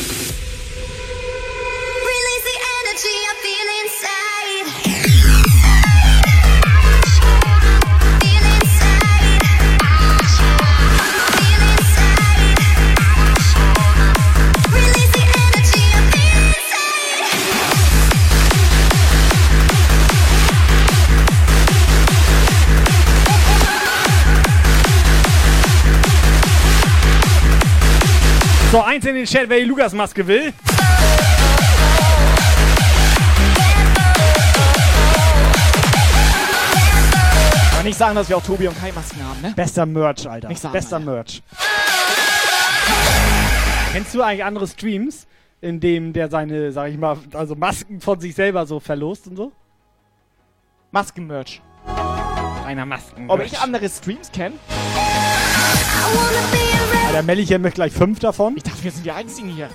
So, 28.71 28.81
eins 28.81 29.05
in 29.05 29.15
den 29.15 29.25
Chat, 29.25 29.49
wer 29.49 29.59
die 29.59 29.65
Lukas 29.65 29.91
Maske 29.91 30.25
will. 30.25 30.53
Aber 37.73 37.83
nicht 37.83 37.97
sagen, 37.97 38.15
dass 38.15 38.29
wir 38.29 38.37
auch 38.37 38.43
Tobi 38.43 38.69
und 38.69 38.79
Kai 38.79 38.93
Masken 38.93 39.21
haben, 39.27 39.41
ne? 39.41 39.51
Bester 39.57 39.85
Merch, 39.85 40.25
Alter. 40.25 40.47
Nicht 40.47 40.61
sagen, 40.61 40.71
Bester 40.71 40.95
Alter. 40.95 41.11
Merch. 41.11 41.43
Kennst 43.91 44.15
du 44.15 44.21
eigentlich 44.21 44.45
andere 44.45 44.65
Streams, 44.67 45.27
in 45.59 45.81
dem 45.81 46.13
der 46.13 46.29
seine, 46.29 46.71
sag 46.71 46.91
ich 46.91 46.97
mal, 46.97 47.17
also 47.33 47.55
Masken 47.55 47.99
von 47.99 48.21
sich 48.21 48.35
selber 48.35 48.65
so 48.65 48.79
verlost 48.79 49.27
und 49.27 49.35
so? 49.35 49.51
Maskenmerch. 50.91 51.61
Einer 52.65 52.85
Masken. 52.85 53.29
Ob 53.29 53.43
ich 53.43 53.59
andere 53.59 53.89
Streams 53.89 54.31
kenne? 54.31 54.55
Alter, 57.07 57.23
Melli 57.23 57.45
hier 57.45 57.59
möchte 57.59 57.75
gleich 57.75 57.93
fünf 57.93 58.19
davon. 58.19 58.55
Ich 58.57 58.63
dachte, 58.63 58.83
wir 58.83 58.91
sind 58.91 59.05
die 59.05 59.11
Einzigen 59.11 59.49
hier. 59.49 59.69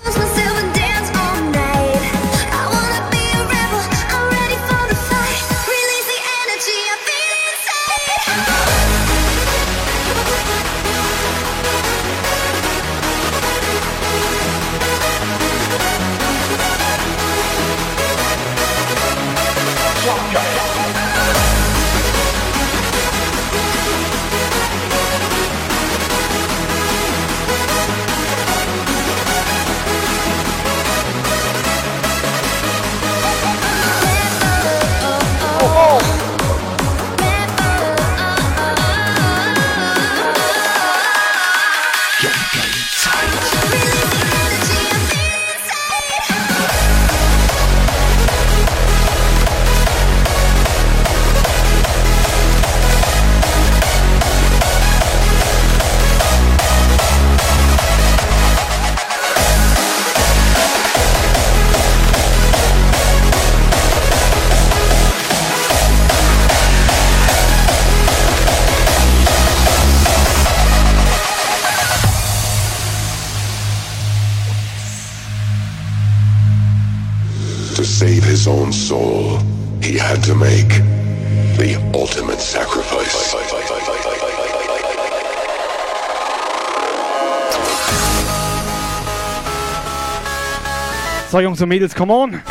So, 91.37 91.41
Jungs 91.41 91.61
und 91.61 91.69
Mädels, 91.69 91.93
come 91.93 92.11
on. 92.11 92.41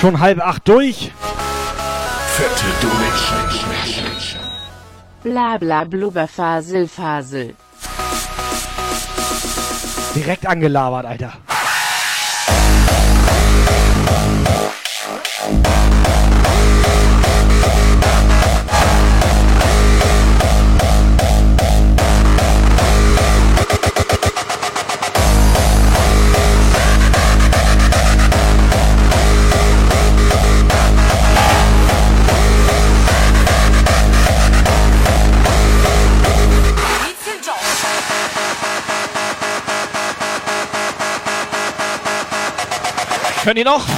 Schon 0.00 0.18
halb 0.18 0.40
acht 0.40 0.66
durch. 0.66 1.12
Fette 2.36 2.64
Donation. 2.80 4.40
Bla 5.22 5.58
bla 5.58 5.84
blubberfasel 5.84 6.88
fasel. 6.88 7.54
Direkt 10.14 10.46
angelabert, 10.46 11.04
Alter. 11.04 11.34
Können 43.46 43.54
die 43.54 43.62
noch? 43.62 43.95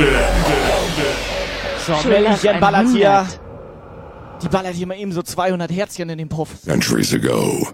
Blitzbombe. 0.00 1.06
So, 1.86 1.94
Schlag 1.96 2.22
Männchen 2.22 2.60
ballert 2.60 2.88
hier. 2.88 3.10
100. 3.10 3.40
Die 4.42 4.48
ballert 4.48 4.74
hier 4.74 4.86
mal 4.86 4.96
eben 4.96 5.12
so 5.12 5.22
200 5.22 5.70
Herzchen 5.70 6.08
in 6.08 6.18
den 6.18 6.28
Puff. 6.28 6.48
Centuries 6.64 7.12
ago, 7.12 7.68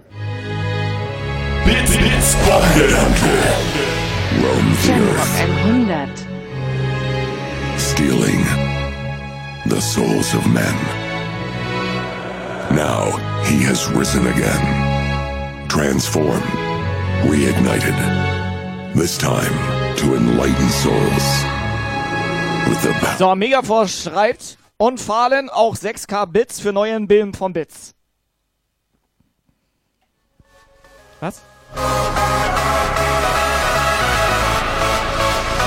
Bits, 1.65 1.97
Bits, 1.97 2.35
Roam 4.41 4.77
the 4.83 4.91
earth, 4.93 5.39
100. 5.63 6.09
stealing 7.77 8.43
the 9.67 9.79
souls 9.79 10.33
of 10.33 10.45
men. 10.47 10.75
Now 12.75 13.11
he 13.45 13.63
has 13.63 13.89
risen 13.91 14.27
again, 14.27 15.67
transformed, 15.69 16.43
reignited. 17.23 17.95
This 18.93 19.17
time 19.17 19.53
to 19.97 20.15
enlighten 20.15 20.69
souls 20.69 20.87
with 20.91 20.95
the 20.95 21.45
battle. 21.45 21.56
So, 23.17 23.35
Megaforce 23.35 24.03
schreibt 24.03 24.57
und 24.77 24.99
Fallen 24.99 25.49
auch 25.49 25.75
6K 25.75 26.25
Bits 26.27 26.59
für 26.59 26.71
neuen 26.71 27.07
Bilden 27.07 27.33
von 27.33 27.53
Bits. 27.53 27.93
Was? 31.19 31.41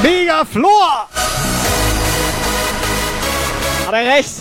Mega 0.03 0.45
Flor! 0.45 1.09
Hat 3.87 3.95
er 3.95 4.17
recht? 4.17 4.35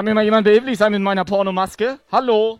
Kann 0.00 0.06
mir 0.06 0.14
mal 0.14 0.24
jemand 0.24 0.44
behilflich 0.44 0.78
sein 0.78 0.92
mit 0.92 1.02
meiner 1.02 1.26
Pornomaske? 1.26 1.98
Hallo? 2.10 2.58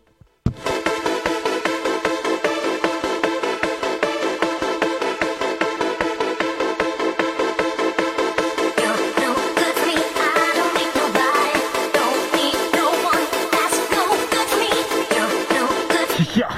Ja. 16.34 16.48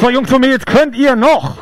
So, 0.00 0.10
Jungs 0.10 0.32
und 0.32 0.40
Mädels, 0.40 0.66
könnt 0.66 0.96
ihr 0.96 1.14
noch? 1.14 1.61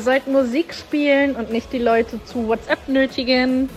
Ihr 0.00 0.04
sollt 0.04 0.28
Musik 0.28 0.72
spielen 0.72 1.36
und 1.36 1.52
nicht 1.52 1.74
die 1.74 1.78
Leute 1.78 2.24
zu 2.24 2.48
WhatsApp 2.48 2.88
nötigen. 2.88 3.68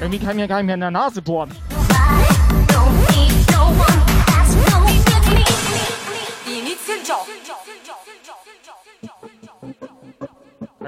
Irgendwie 0.00 0.18
kann 0.24 0.36
mir 0.36 0.46
gar 0.46 0.58
nicht 0.58 0.66
mehr 0.66 0.74
in 0.76 0.80
der 0.80 0.92
Nase 0.92 1.20
bohren. 1.20 1.50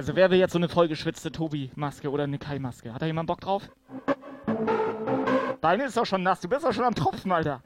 Also 0.05 0.17
wer 0.17 0.31
will 0.31 0.37
jetzt 0.39 0.53
so 0.53 0.59
eine 0.59 0.69
vollgeschwitzte 0.69 1.33
Tobi-Maske 1.33 2.11
oder 2.11 2.25
eine 2.25 2.37
Kai-Maske? 2.37 2.93
Hat 2.93 3.01
da 3.01 3.07
jemand 3.07 3.27
Bock 3.27 3.41
drauf? 3.41 3.71
Deine 5.63 5.87
ist 5.87 5.97
doch 5.97 6.05
schon 6.05 6.23
nass, 6.23 6.43
du 6.43 6.49
bist 6.51 6.63
doch 6.63 6.75
schon 6.75 6.85
am 6.85 6.95
Tropfen, 6.95 7.33
Alter. 7.33 7.63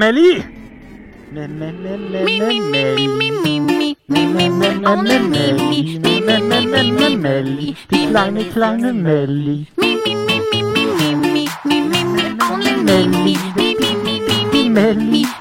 So, 0.00 0.06
Melli. 0.06 0.42
Me, 1.30 1.46
me, 1.46 1.72
me, 1.72 1.96
me, 1.98 2.16
me, 2.16 2.56
Melli. 2.72 3.96
Me, 4.08 4.24
me, 4.24 4.48
me, 4.48 4.70
me, 4.72 4.96
me, 4.96 5.18
Melli. 5.28 5.98
Me, 6.00 6.20
me, 6.20 6.40
me, 6.40 6.64
me, 6.64 6.90
me, 6.90 7.16
Melli. 7.16 7.76
Die 7.90 8.06
kleine, 8.08 8.44
kleine 8.48 8.92
Melli. 8.94 9.66
Melli. 12.82 13.36
Melli. 14.70 15.39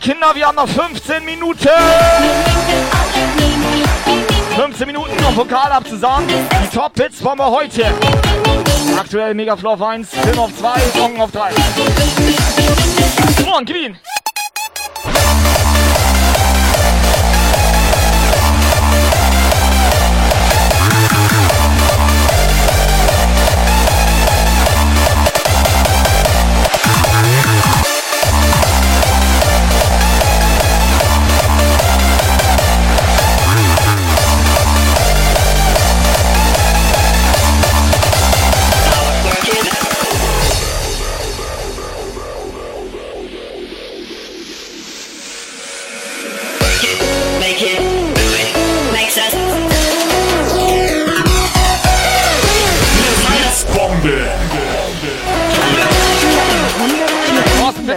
Kinder, 0.00 0.34
wir 0.34 0.46
haben 0.46 0.56
noch 0.56 0.68
15 0.68 1.24
Minuten. 1.24 1.68
15 4.56 4.86
Minuten, 4.86 5.24
um 5.24 5.36
Vokal 5.36 5.70
abzusagen. 5.72 6.26
Die 6.26 6.74
Top-Hits 6.74 7.22
wollen 7.22 7.38
wir 7.38 7.50
heute. 7.50 7.84
Aktuell 8.98 9.34
Megaflow 9.34 9.72
auf 9.72 9.82
1, 9.82 10.08
Film 10.08 10.38
auf 10.38 10.56
2, 10.56 10.80
Song 10.96 11.20
auf 11.20 11.30
3. 11.32 11.50
Come 13.36 13.56
on, 13.56 13.64
gib 13.66 13.76
ihn. 13.76 13.98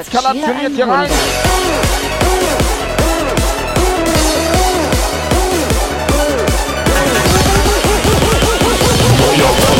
Trainiert 0.01 0.75
hier 0.75 0.87
rein. 0.87 1.09
Work 9.43 9.72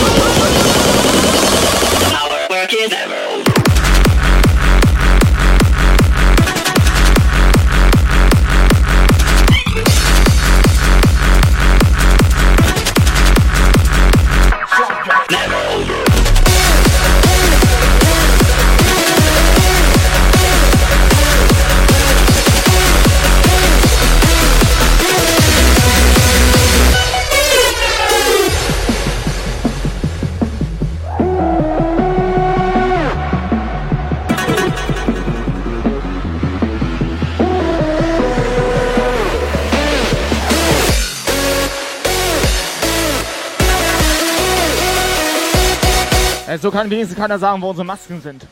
So 46.64 46.72
kann 46.72 46.90
wenigstens 46.90 47.18
keiner 47.18 47.38
sagen, 47.38 47.61
wo 47.61 47.72
unsere 47.72 47.85
Masken 47.85 48.22
sind. 48.22 48.48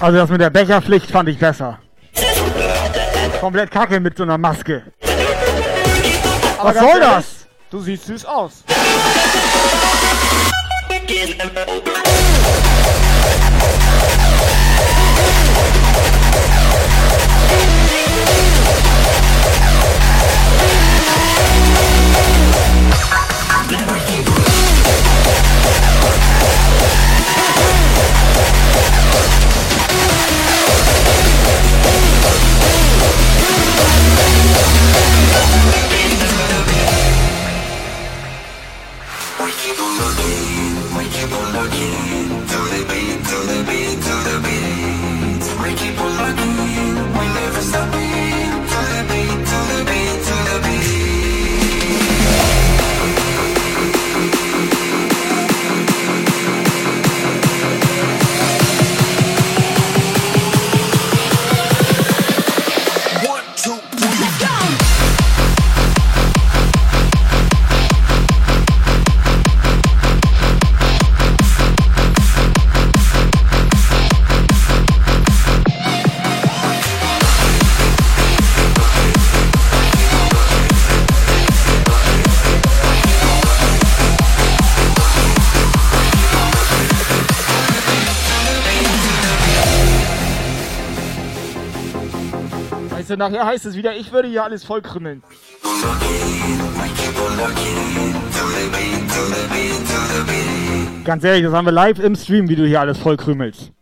Also 0.00 0.18
das 0.18 0.28
mit 0.28 0.40
der 0.40 0.50
Becherpflicht 0.50 1.08
fand 1.08 1.28
ich 1.28 1.38
besser. 1.38 1.78
Komplett 3.38 3.70
kacke 3.70 4.00
mit 4.00 4.16
so 4.16 4.24
einer 4.24 4.36
Maske. 4.36 4.82
Aber 6.58 6.74
Was 6.74 6.80
soll 6.80 7.00
das? 7.00 7.46
Du 7.70 7.78
siehst 7.78 8.06
süß 8.06 8.24
aus. 8.24 8.64
Du, 93.08 93.16
nachher 93.16 93.46
heißt 93.46 93.64
es 93.64 93.74
wieder, 93.74 93.96
ich 93.96 94.12
würde 94.12 94.28
hier 94.28 94.44
alles 94.44 94.64
vollkrümmeln. 94.64 95.22
Ganz 101.04 101.24
ehrlich, 101.24 101.44
das 101.44 101.54
haben 101.54 101.64
wir 101.64 101.72
live 101.72 101.98
im 102.00 102.14
Stream, 102.14 102.50
wie 102.50 102.56
du 102.56 102.66
hier 102.66 102.80
alles 102.80 102.98
vollkrümelst. 102.98 103.72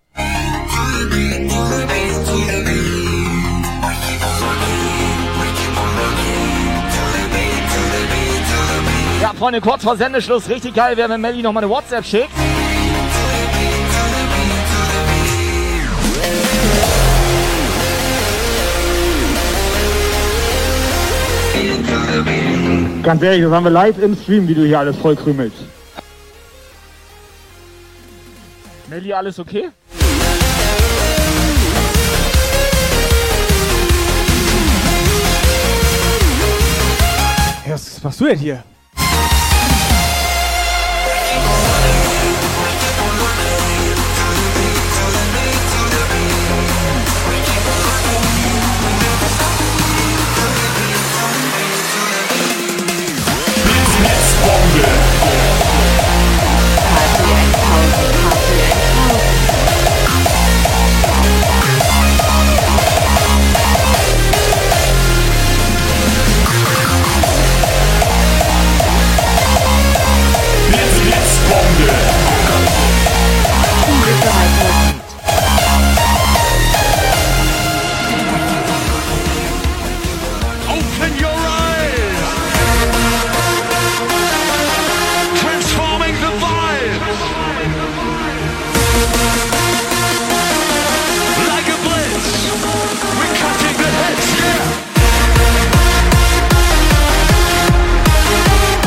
Ja, 9.20 9.32
Freunde, 9.36 9.60
kurz 9.60 9.82
vor 9.82 9.96
Sendeschluss, 9.96 10.48
richtig 10.48 10.72
geil 10.72 10.96
wäre, 10.96 11.08
wenn 11.08 11.20
Melly 11.20 11.42
noch 11.42 11.52
mal 11.52 11.64
eine 11.64 11.70
WhatsApp 11.70 12.04
schickt. 12.04 12.30
Ganz 23.02 23.22
ehrlich, 23.22 23.42
das 23.42 23.52
haben 23.52 23.64
wir 23.64 23.70
live 23.70 23.98
im 24.02 24.16
Stream, 24.16 24.48
wie 24.48 24.54
du 24.54 24.64
hier 24.64 24.78
alles 24.78 24.96
vollkrümelst. 24.96 25.56
Melly, 28.88 29.12
alles 29.12 29.38
okay? 29.38 29.70
Was 37.68 38.02
machst 38.02 38.20
du 38.20 38.24
denn 38.26 38.38
hier? 38.38 38.64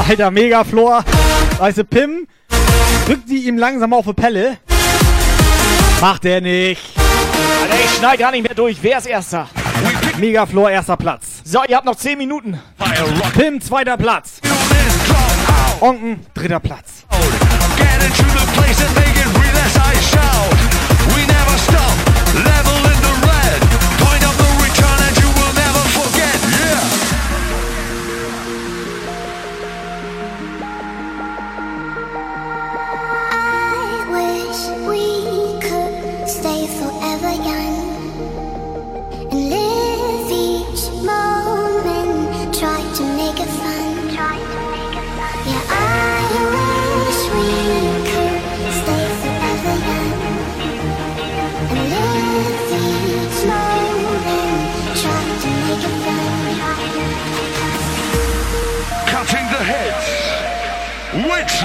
Alter, 0.10 0.31
Megaflor. 0.31 1.06
Weißt 1.60 1.77
du, 1.77 1.84
Pim 1.84 2.27
drückt 3.06 3.30
die 3.30 3.48
ihm 3.48 3.60
langsam 3.60 3.94
auf 3.94 4.06
die 4.06 4.14
Pelle. 4.14 4.57
Macht 6.02 6.26
er 6.26 6.41
nicht. 6.41 6.81
Alter, 7.61 7.76
ich 7.84 7.98
schneid 7.98 8.18
gar 8.18 8.31
nicht 8.31 8.41
mehr 8.41 8.56
durch. 8.56 8.77
Wer 8.81 8.98
ist 8.98 9.06
Erster? 9.06 9.48
Megaflor, 10.18 10.72
erster 10.72 10.98
Platz. 10.98 11.41
So, 11.44 11.60
ihr 11.68 11.76
habt 11.76 11.86
noch 11.86 11.95
10 11.95 12.18
Minuten. 12.18 12.60
Pim, 13.38 13.61
zweiter 13.61 13.98
Platz. 13.98 14.41
Onken, 15.80 16.26
dritter 16.34 16.60
Platz. 16.60 17.06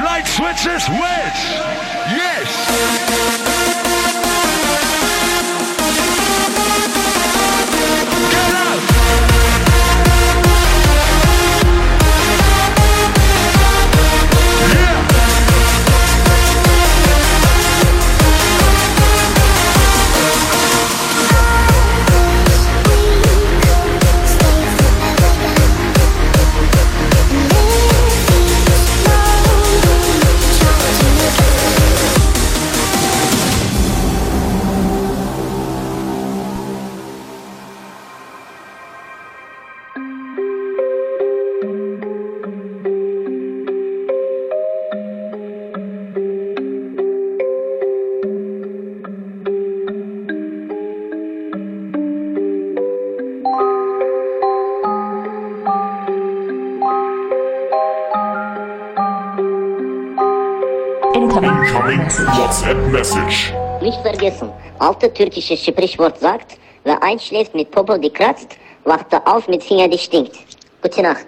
Light 0.05 0.27
switches 0.27 0.87
which? 0.89 1.41
Yes. 2.13 3.44
Message. 63.05 63.53
Nicht 63.83 64.01
vergessen, 64.01 64.51
alte 64.79 65.13
türkische 65.13 65.59
Sprichwort 65.59 66.19
sagt, 66.19 66.57
wer 66.85 67.03
einschläft 67.03 67.55
mit 67.55 67.71
Popo, 67.71 67.99
die 67.99 68.09
kratzt, 68.09 68.57
wacht 68.85 69.13
er 69.13 69.29
auf 69.29 69.47
mit 69.47 69.63
Finger, 69.63 69.89
die 69.89 69.99
stinkt. 69.99 70.39
Gute 70.81 71.03
Nacht. 71.03 71.27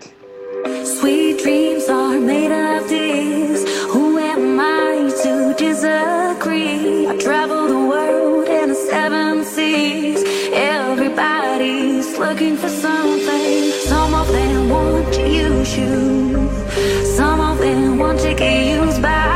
Sweet 0.85 1.44
dreams 1.44 1.86
are 1.90 2.19
made 2.19 2.51
of 2.51 2.89
these. 2.89 3.66
Who 3.93 4.16
am 4.16 4.59
I 4.59 5.11
to 5.23 5.53
disagree? 5.59 7.09
I 7.11 7.19
travel 7.19 7.69
the 7.69 7.86
world 7.93 8.48
in 8.48 8.70
the 8.70 8.74
seven 8.74 9.44
seas. 9.44 10.24
Everybody's 10.55 12.19
looking 12.19 12.57
for 12.57 12.70
something. 12.70 13.70
Some 13.85 14.15
of 14.15 14.27
them 14.32 14.70
want 14.70 15.12
to 15.12 15.28
use 15.28 15.77
you. 15.77 16.48
Some 17.05 17.39
of 17.39 17.59
them 17.59 17.98
want 17.98 18.19
to 18.20 18.32
get 18.32 18.81
used 18.81 19.03
by 19.03 19.36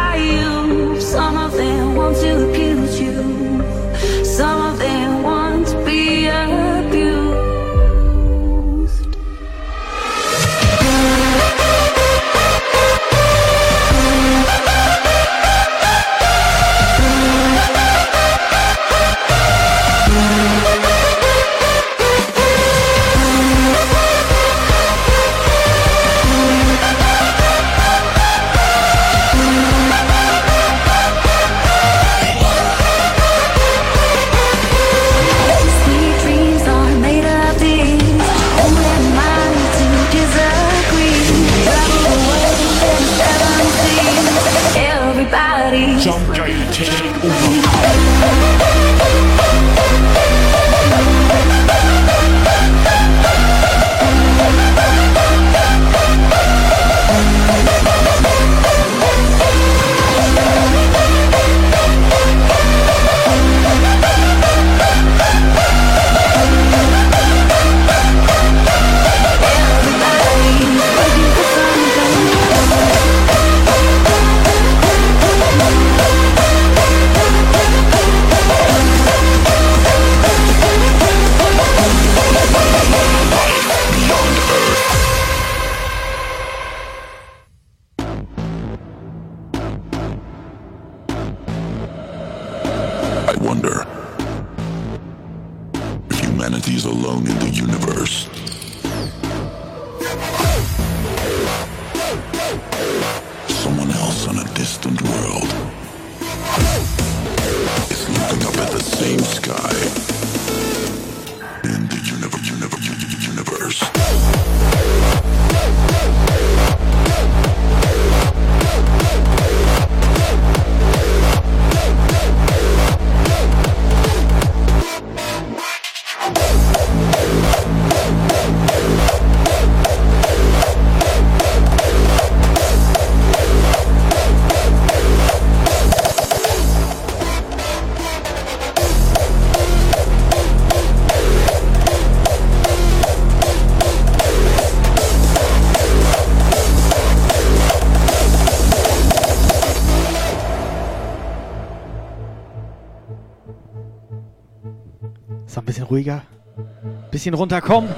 Bisschen 157.20 157.34
runterkommen. 157.34 157.94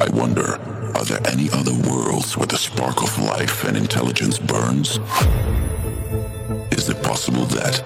I 0.00 0.08
wonder, 0.14 0.58
are 0.94 1.04
there 1.04 1.20
any 1.26 1.50
other 1.50 1.74
worlds 1.74 2.38
where 2.38 2.46
the 2.46 2.56
spark 2.56 3.02
of 3.02 3.18
life 3.18 3.68
and 3.68 3.76
intelligence 3.76 4.38
burns? 4.38 4.98
Is 6.70 6.88
it 6.88 7.02
possible 7.02 7.44
that, 7.48 7.84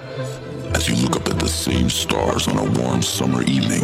as 0.77 0.87
you 0.89 0.95
look 0.95 1.17
up 1.17 1.27
at 1.27 1.41
the 1.41 1.49
same 1.49 1.91
stars 1.91 2.47
on 2.47 2.59
a 2.59 2.71
warm 2.81 3.03
summer 3.03 3.43
evening, 3.43 3.83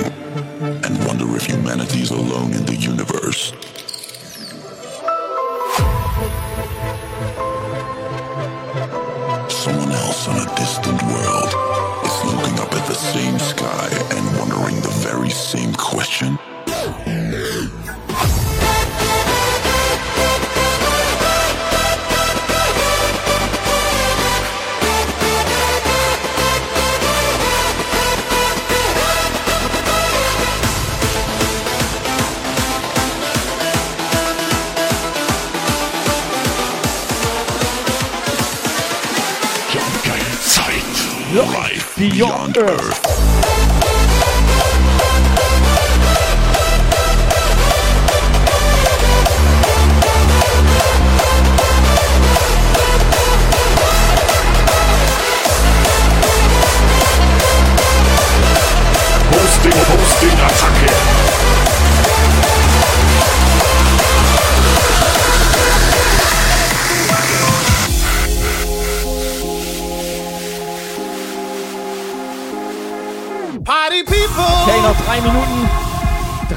Earth. 42.56 42.91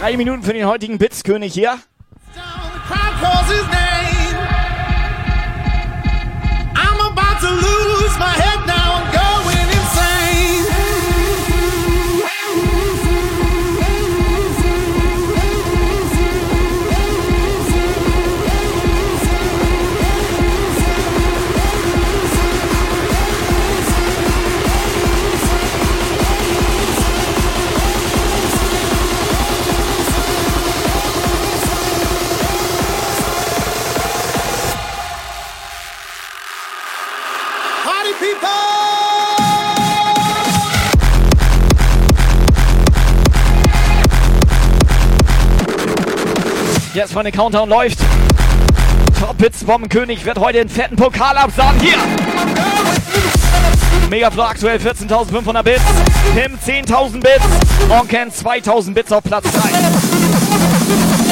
Drei 0.05 0.17
Minuten 0.17 0.43
für 0.43 0.53
den 0.53 0.67
heutigen 0.67 0.99
Blitzkönig 0.99 1.51
hier. 1.51 1.79
crowd 3.19 3.84
Der 47.23 47.31
Countdown 47.31 47.69
läuft. 47.69 47.97
Top 49.19 49.41
Hits 49.41 49.63
Bombenkönig 49.63 50.25
wird 50.25 50.37
heute 50.37 50.57
den 50.57 50.69
fetten 50.69 50.97
Pokal 50.97 51.37
absagen. 51.37 51.79
Hier! 51.79 51.97
Megaflow 54.09 54.43
aktuell 54.43 54.77
14.500 54.77 55.63
Bits. 55.63 55.81
Tim 56.35 56.57
10.000 56.85 57.21
Bits. 57.21 57.45
Onken 57.89 58.29
2.000 58.29 58.93
Bits 58.93 59.11
auf 59.13 59.23
Platz 59.23 59.45
3. 59.45 61.24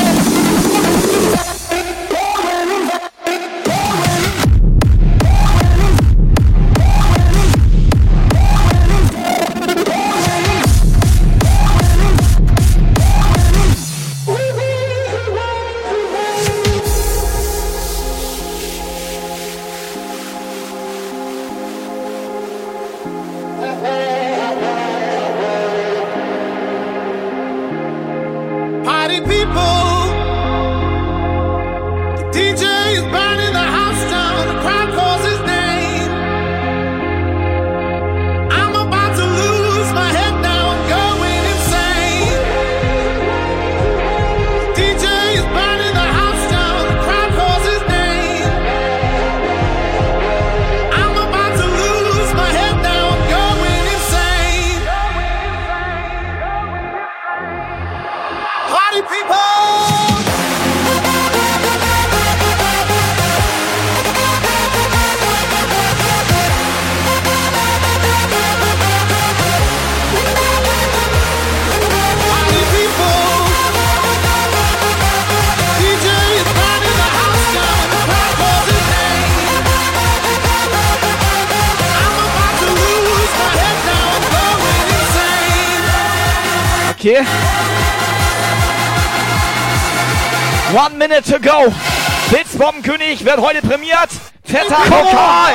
Blitzbombenkönig 93.14 93.26
wird 93.26 93.40
heute 93.40 93.62
prämiert. 93.62 94.10
Fetter 94.44 94.76
Pokal. 94.76 95.54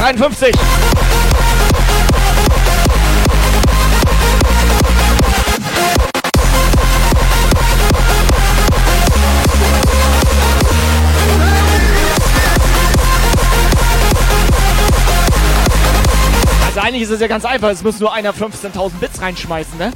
53. 0.00 0.54
Also 16.66 16.80
eigentlich 16.80 17.02
ist 17.02 17.10
es 17.10 17.20
ja 17.20 17.26
ganz 17.26 17.44
einfach. 17.44 17.68
Es 17.70 17.82
muss 17.82 17.98
nur 18.00 18.12
einer 18.12 18.32
15.000 18.32 18.90
Bits 19.00 19.20
reinschmeißen, 19.20 19.78
ne? 19.78 19.92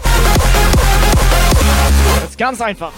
Das 2.20 2.30
ist 2.30 2.38
ganz 2.38 2.60
einfach. 2.60 2.92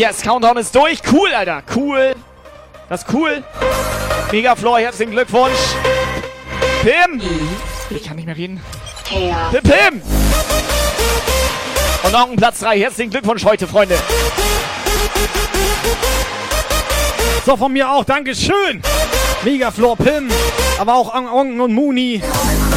Yes, 0.00 0.22
Countdown 0.22 0.56
ist 0.56 0.74
durch. 0.74 1.02
Cool, 1.12 1.28
Alter. 1.34 1.62
Cool. 1.76 2.14
Das 2.88 3.02
ist 3.02 3.12
cool. 3.12 3.44
Megaflor, 4.32 4.78
herzlichen 4.78 5.12
Glückwunsch. 5.12 5.58
Pim. 6.80 7.20
Ich 7.90 8.04
kann 8.04 8.16
nicht 8.16 8.24
mehr 8.24 8.34
reden. 8.34 8.62
Pim, 9.06 9.62
Pim. 9.62 10.02
Und 12.02 12.12
noch 12.12 12.30
ein 12.30 12.36
Platz 12.36 12.60
3. 12.60 12.78
Herzlichen 12.78 13.10
Glückwunsch 13.10 13.44
heute, 13.44 13.66
Freunde. 13.66 13.98
So, 17.44 17.58
von 17.58 17.70
mir 17.70 17.90
auch. 17.90 18.04
Dankeschön. 18.04 18.80
Megaflor 19.42 19.98
Pim. 19.98 20.30
Aber 20.78 20.94
auch 20.94 21.12
an 21.12 21.28
Onken 21.28 21.60
und 21.60 21.74
Muni. 21.74 22.22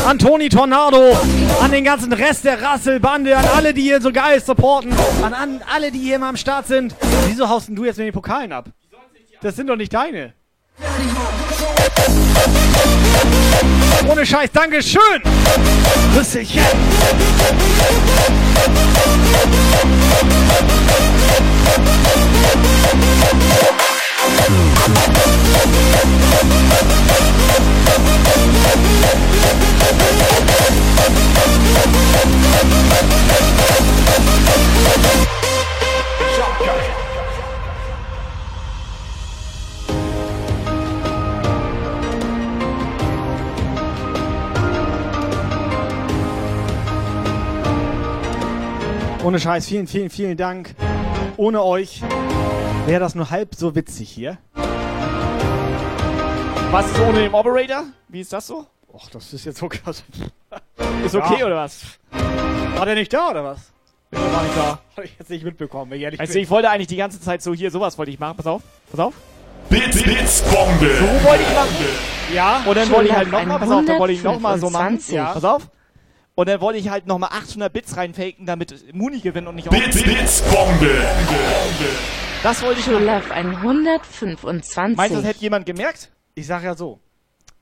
An 0.05 0.19
Toni 0.19 0.49
Tornado. 0.49 1.15
An 1.61 1.71
den 1.71 1.83
ganzen 1.83 2.11
Rest 2.11 2.43
der 2.43 2.61
Rasselbande. 2.61 3.37
An 3.37 3.45
alle, 3.55 3.73
die 3.73 3.83
hier 3.83 4.01
so 4.01 4.11
geil 4.11 4.41
supporten. 4.43 4.93
An, 5.21 5.33
an 5.33 5.61
alle, 5.73 5.91
die 5.91 5.99
hier 5.99 6.17
immer 6.17 6.27
am 6.27 6.37
Start 6.37 6.67
sind. 6.67 6.95
Wieso 7.27 7.47
haust 7.47 7.69
denn 7.69 7.75
du 7.75 7.85
jetzt 7.85 7.97
mit 7.97 8.07
den 8.07 8.13
Pokalen 8.13 8.51
ab? 8.51 8.69
Das 9.41 9.55
sind 9.55 9.67
doch 9.67 9.75
nicht 9.75 9.93
deine. 9.93 10.33
Ohne 14.09 14.25
Scheiß, 14.25 14.51
Dankeschön. 14.51 15.21
Grüß 16.13 16.31
dich. 16.31 16.59
Ohne 49.23 49.39
Scheiß, 49.39 49.65
vielen, 49.65 49.87
vielen, 49.87 50.09
vielen 50.09 50.37
Dank. 50.37 50.75
Ohne 51.37 51.63
euch 51.63 52.01
wäre 52.85 52.99
das 52.99 53.15
nur 53.15 53.29
halb 53.29 53.55
so 53.55 53.75
witzig 53.75 54.09
hier. 54.09 54.37
Was 56.71 56.85
ist 56.91 56.99
ohne 56.99 57.19
den 57.21 57.33
Operator? 57.33 57.83
Wie 58.07 58.21
ist 58.21 58.33
das 58.33 58.47
so? 58.47 58.65
Och, 58.91 59.09
das 59.11 59.33
ist 59.33 59.45
jetzt 59.45 59.57
so 59.59 59.67
krass. 59.69 60.03
Ist 61.05 61.15
okay 61.15 61.37
Ja. 61.39 61.45
oder 61.47 61.55
was? 61.57 61.81
War 62.75 62.85
der 62.85 62.93
nicht 62.95 63.11
da 63.11 63.29
oder 63.31 63.43
was? 63.43 63.71
Er 64.11 64.19
gar 64.19 64.43
nicht 64.43 64.55
da. 64.55 64.79
Hab 64.97 65.03
ich 65.03 65.15
jetzt 65.17 65.29
nicht 65.31 65.43
mitbekommen, 65.43 65.89
wenn 65.91 65.97
ich 65.97 66.03
ehrlich 66.03 66.19
Also 66.19 66.33
bin. 66.33 66.43
ich 66.43 66.49
wollte 66.51 66.69
eigentlich 66.69 66.87
die 66.87 66.95
ganze 66.97 67.19
Zeit 67.19 67.41
so 67.41 67.53
hier, 67.55 67.71
sowas 67.71 67.97
wollte 67.97 68.11
ich 68.11 68.19
machen. 68.19 68.37
Pass 68.37 68.45
auf, 68.45 68.61
pass 68.91 68.99
auf. 68.99 69.13
Bits, 69.69 70.03
Bits, 70.03 70.41
Bombe. 70.43 70.89
So 70.95 71.27
wollte 71.27 71.41
ich 71.43 71.53
machen. 71.55 71.75
Ja. 72.33 72.63
Und 72.65 72.77
dann 72.77 72.89
wollte 72.91 73.09
ich 73.09 73.15
halt 73.15 73.31
nochmal, 73.31 73.59
pass 73.59 73.71
auf, 73.71 73.85
dann 73.85 73.99
wollte 73.99 74.13
ich 74.13 74.23
nochmal 74.23 74.59
so 74.59 74.69
machen. 74.69 74.85
125. 74.99 75.15
Ja. 75.15 75.33
Pass 75.33 75.43
auf. 75.43 75.69
Und 76.35 76.49
dann 76.49 76.61
wollte 76.61 76.77
ich 76.79 76.89
halt 76.89 77.07
nochmal 77.07 77.29
800 77.33 77.73
Bits 77.73 77.97
reinfaken, 77.97 78.45
damit 78.45 78.93
Muni 78.93 79.19
gewinnt 79.19 79.47
und 79.47 79.55
nicht 79.55 79.69
Bits, 79.69 80.03
Bits, 80.03 80.41
Bombe. 80.43 80.91
Das 82.43 82.61
wollte 82.61 82.79
ich 82.79 82.85
Schon 82.85 83.05
machen. 83.05 83.21
auf 83.21 83.31
125. 83.31 84.97
Meinst 84.97 85.11
du, 85.15 85.19
das 85.19 85.25
hätte 85.25 85.39
jemand 85.39 85.65
gemerkt? 85.65 86.11
Ich 86.35 86.45
sag 86.45 86.63
ja 86.63 86.75
so. 86.75 86.99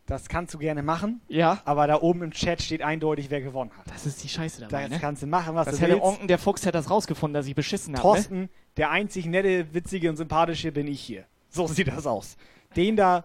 Das 0.07 0.27
kannst 0.27 0.53
du 0.55 0.57
gerne 0.57 0.81
machen. 0.81 1.21
Ja. 1.27 1.59
Aber 1.65 1.85
da 1.87 2.01
oben 2.01 2.23
im 2.23 2.31
Chat 2.31 2.61
steht 2.61 2.81
eindeutig, 2.81 3.29
wer 3.29 3.41
gewonnen 3.41 3.71
hat. 3.77 3.85
Das 3.93 4.05
ist 4.07 4.23
die 4.23 4.27
Scheiße 4.29 4.61
dabei, 4.61 4.81
Das 4.83 4.91
ne? 4.91 4.99
kannst 4.99 5.21
du 5.21 5.27
machen, 5.27 5.53
was 5.55 5.65
Das 5.65 5.75
du 5.75 5.81
hätte 5.83 5.93
willst. 5.93 6.03
Onken, 6.05 6.27
der 6.27 6.39
Fuchs, 6.39 6.63
hätte 6.63 6.73
das 6.79 6.89
rausgefunden, 6.89 7.35
dass 7.35 7.45
ich 7.45 7.53
beschissen 7.55 7.95
habe. 7.95 8.07
Ne? 8.07 8.13
Thorsten, 8.15 8.49
der 8.77 8.89
einzig 8.89 9.27
nette, 9.27 9.73
witzige 9.73 10.09
und 10.09 10.17
sympathische 10.17 10.71
bin 10.71 10.87
ich 10.87 10.99
hier. 10.99 11.25
So 11.49 11.67
sieht 11.67 11.87
das 11.87 12.07
aus. 12.07 12.35
Den 12.75 12.95
da, 12.95 13.23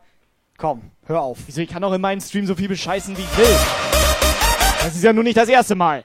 komm, 0.59 0.91
hör 1.07 1.23
auf. 1.23 1.39
Wieso, 1.47 1.63
ich 1.63 1.69
kann 1.71 1.83
auch 1.83 1.93
in 1.95 2.01
meinen 2.01 2.21
Stream 2.21 2.47
so 2.47 2.55
viel 2.55 2.69
bescheißen, 2.69 3.17
wie 3.17 3.23
ich 3.23 3.39
will. 3.39 3.57
Das 4.85 4.95
ist 4.95 5.03
ja 5.03 5.13
nur 5.13 5.25
nicht 5.25 5.37
das 5.39 5.49
erste 5.49 5.75
Mal. 5.75 6.05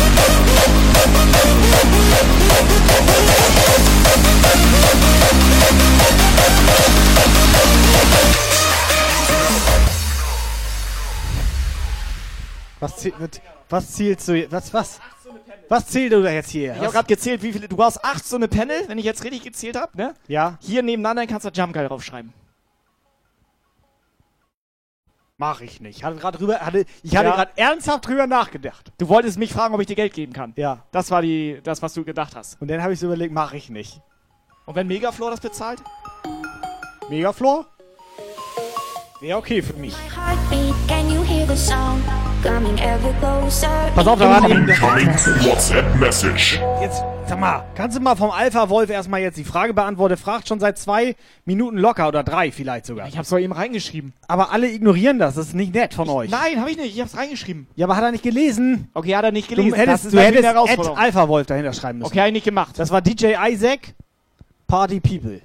Was, 12.81 12.97
ziel, 12.97 13.13
mit, 13.19 13.41
was 13.69 13.91
zielst 13.93 14.27
du, 14.27 14.51
was, 14.51 14.73
was? 14.73 14.99
Was 15.69 15.87
zählst 15.87 16.13
du 16.13 16.21
da 16.21 16.31
jetzt 16.31 16.49
hier? 16.49 16.73
Ich 16.73 16.81
habe 16.81 16.91
gerade 16.91 17.07
gezählt, 17.07 17.41
wie 17.43 17.53
viele. 17.53 17.69
Du 17.69 17.77
brauchst 17.77 18.03
acht 18.03 18.25
so 18.25 18.35
eine 18.35 18.49
Panel, 18.49 18.89
wenn 18.89 18.97
ich 18.97 19.05
jetzt 19.05 19.23
richtig 19.23 19.43
gezählt 19.43 19.77
habe, 19.77 19.95
ne? 19.95 20.13
Ja. 20.27 20.57
Hier 20.59 20.83
nebeneinander 20.83 21.25
kannst 21.27 21.45
du 21.45 21.49
Jump 21.49 21.73
Guy 21.73 21.87
draufschreiben. 21.87 22.33
Mach 25.37 25.61
ich 25.61 25.79
nicht. 25.79 26.03
Hatte 26.03 26.17
grad 26.17 26.39
drüber, 26.39 26.59
hatte, 26.59 26.85
ich 27.01 27.15
hatte 27.15 27.29
Ja. 27.29 27.35
gerade 27.35 27.51
ernsthaft 27.55 28.05
drüber 28.05 28.27
nachgedacht. 28.27 28.91
Du 28.97 29.07
wolltest 29.09 29.39
mich 29.39 29.53
fragen, 29.53 29.73
ob 29.73 29.81
ich 29.81 29.87
dir 29.87 29.95
Geld 29.95 30.13
geben 30.13 30.33
kann. 30.33 30.53
Ja. 30.55 30.83
Das 30.91 31.09
war 31.09 31.21
die, 31.21 31.61
das, 31.63 31.81
was 31.81 31.93
du 31.93 32.03
gedacht 32.03 32.35
hast. 32.35 32.61
Und 32.61 32.69
dann 32.69 32.83
habe 32.83 32.93
ich 32.93 32.99
so 32.99 33.07
überlegt, 33.07 33.33
mach 33.33 33.53
ich 33.53 33.69
nicht. 33.69 34.01
Und 34.65 34.75
wenn 34.75 34.87
Megaflor 34.87 35.31
das 35.31 35.39
bezahlt? 35.39 35.81
Megaflor? 37.09 37.65
Wäre 39.21 39.37
okay 39.37 39.61
für 39.61 39.73
mich. 39.73 39.93
Heartbeat, 39.93 40.73
can 40.87 41.07
you 41.11 41.21
hear 41.23 41.45
the 41.47 41.55
sound 41.55 42.03
coming 42.41 42.75
ever 42.79 43.13
closer? 43.19 43.67
Pass 43.93 44.07
auf, 44.07 44.17
da 44.17 44.27
war 44.27 44.49
eben. 44.49 44.67
Incoming 44.67 45.09
WhatsApp 45.45 45.95
Message. 45.99 46.59
Jetzt, 46.81 47.03
sag 47.27 47.39
mal, 47.39 47.63
kannst 47.75 47.95
du 47.95 48.01
mal 48.01 48.15
vom 48.15 48.31
Alpha 48.31 48.67
Wolf 48.69 48.89
erstmal 48.89 49.21
jetzt 49.21 49.37
die 49.37 49.43
Frage 49.43 49.75
beantworten? 49.75 50.17
Fragt 50.17 50.47
schon 50.47 50.59
seit 50.59 50.79
zwei 50.79 51.15
Minuten 51.45 51.77
locker 51.77 52.07
oder 52.07 52.23
drei 52.23 52.51
vielleicht 52.51 52.87
sogar. 52.87 53.07
Ich 53.09 53.15
hab's 53.15 53.29
doch 53.29 53.37
eben 53.37 53.53
reingeschrieben. 53.53 54.13
Aber 54.27 54.51
alle 54.51 54.71
ignorieren 54.71 55.19
das, 55.19 55.35
das 55.35 55.49
ist 55.49 55.53
nicht 55.53 55.75
nett 55.75 55.93
von 55.93 56.09
euch. 56.09 56.31
Nein, 56.31 56.59
habe 56.59 56.71
ich 56.71 56.77
nicht. 56.77 56.95
Ich 56.95 56.99
hab's 56.99 57.15
reingeschrieben. 57.15 57.67
Ja, 57.75 57.85
aber 57.85 57.97
hat 57.97 58.03
er 58.03 58.11
nicht 58.11 58.23
gelesen? 58.23 58.89
Okay, 58.95 59.15
hat 59.15 59.23
er 59.23 59.31
nicht 59.31 59.49
gelesen. 59.49 59.69
Du 59.69 59.75
hättest, 59.77 60.05
das 60.05 60.11
du 60.13 60.19
hättest 60.19 60.45
Herausforderung. 60.45 60.97
Alpha 60.97 61.27
Wolf 61.27 61.45
dahinter 61.45 61.73
schreiben 61.73 61.99
müssen. 61.99 62.07
Okay, 62.07 62.21
hab 62.21 62.25
ich 62.25 62.33
nicht 62.33 62.45
gemacht. 62.45 62.79
Das 62.79 62.89
war 62.89 63.03
DJ 63.03 63.35
Isaac, 63.49 63.93
Party 64.65 64.99
People. 64.99 65.41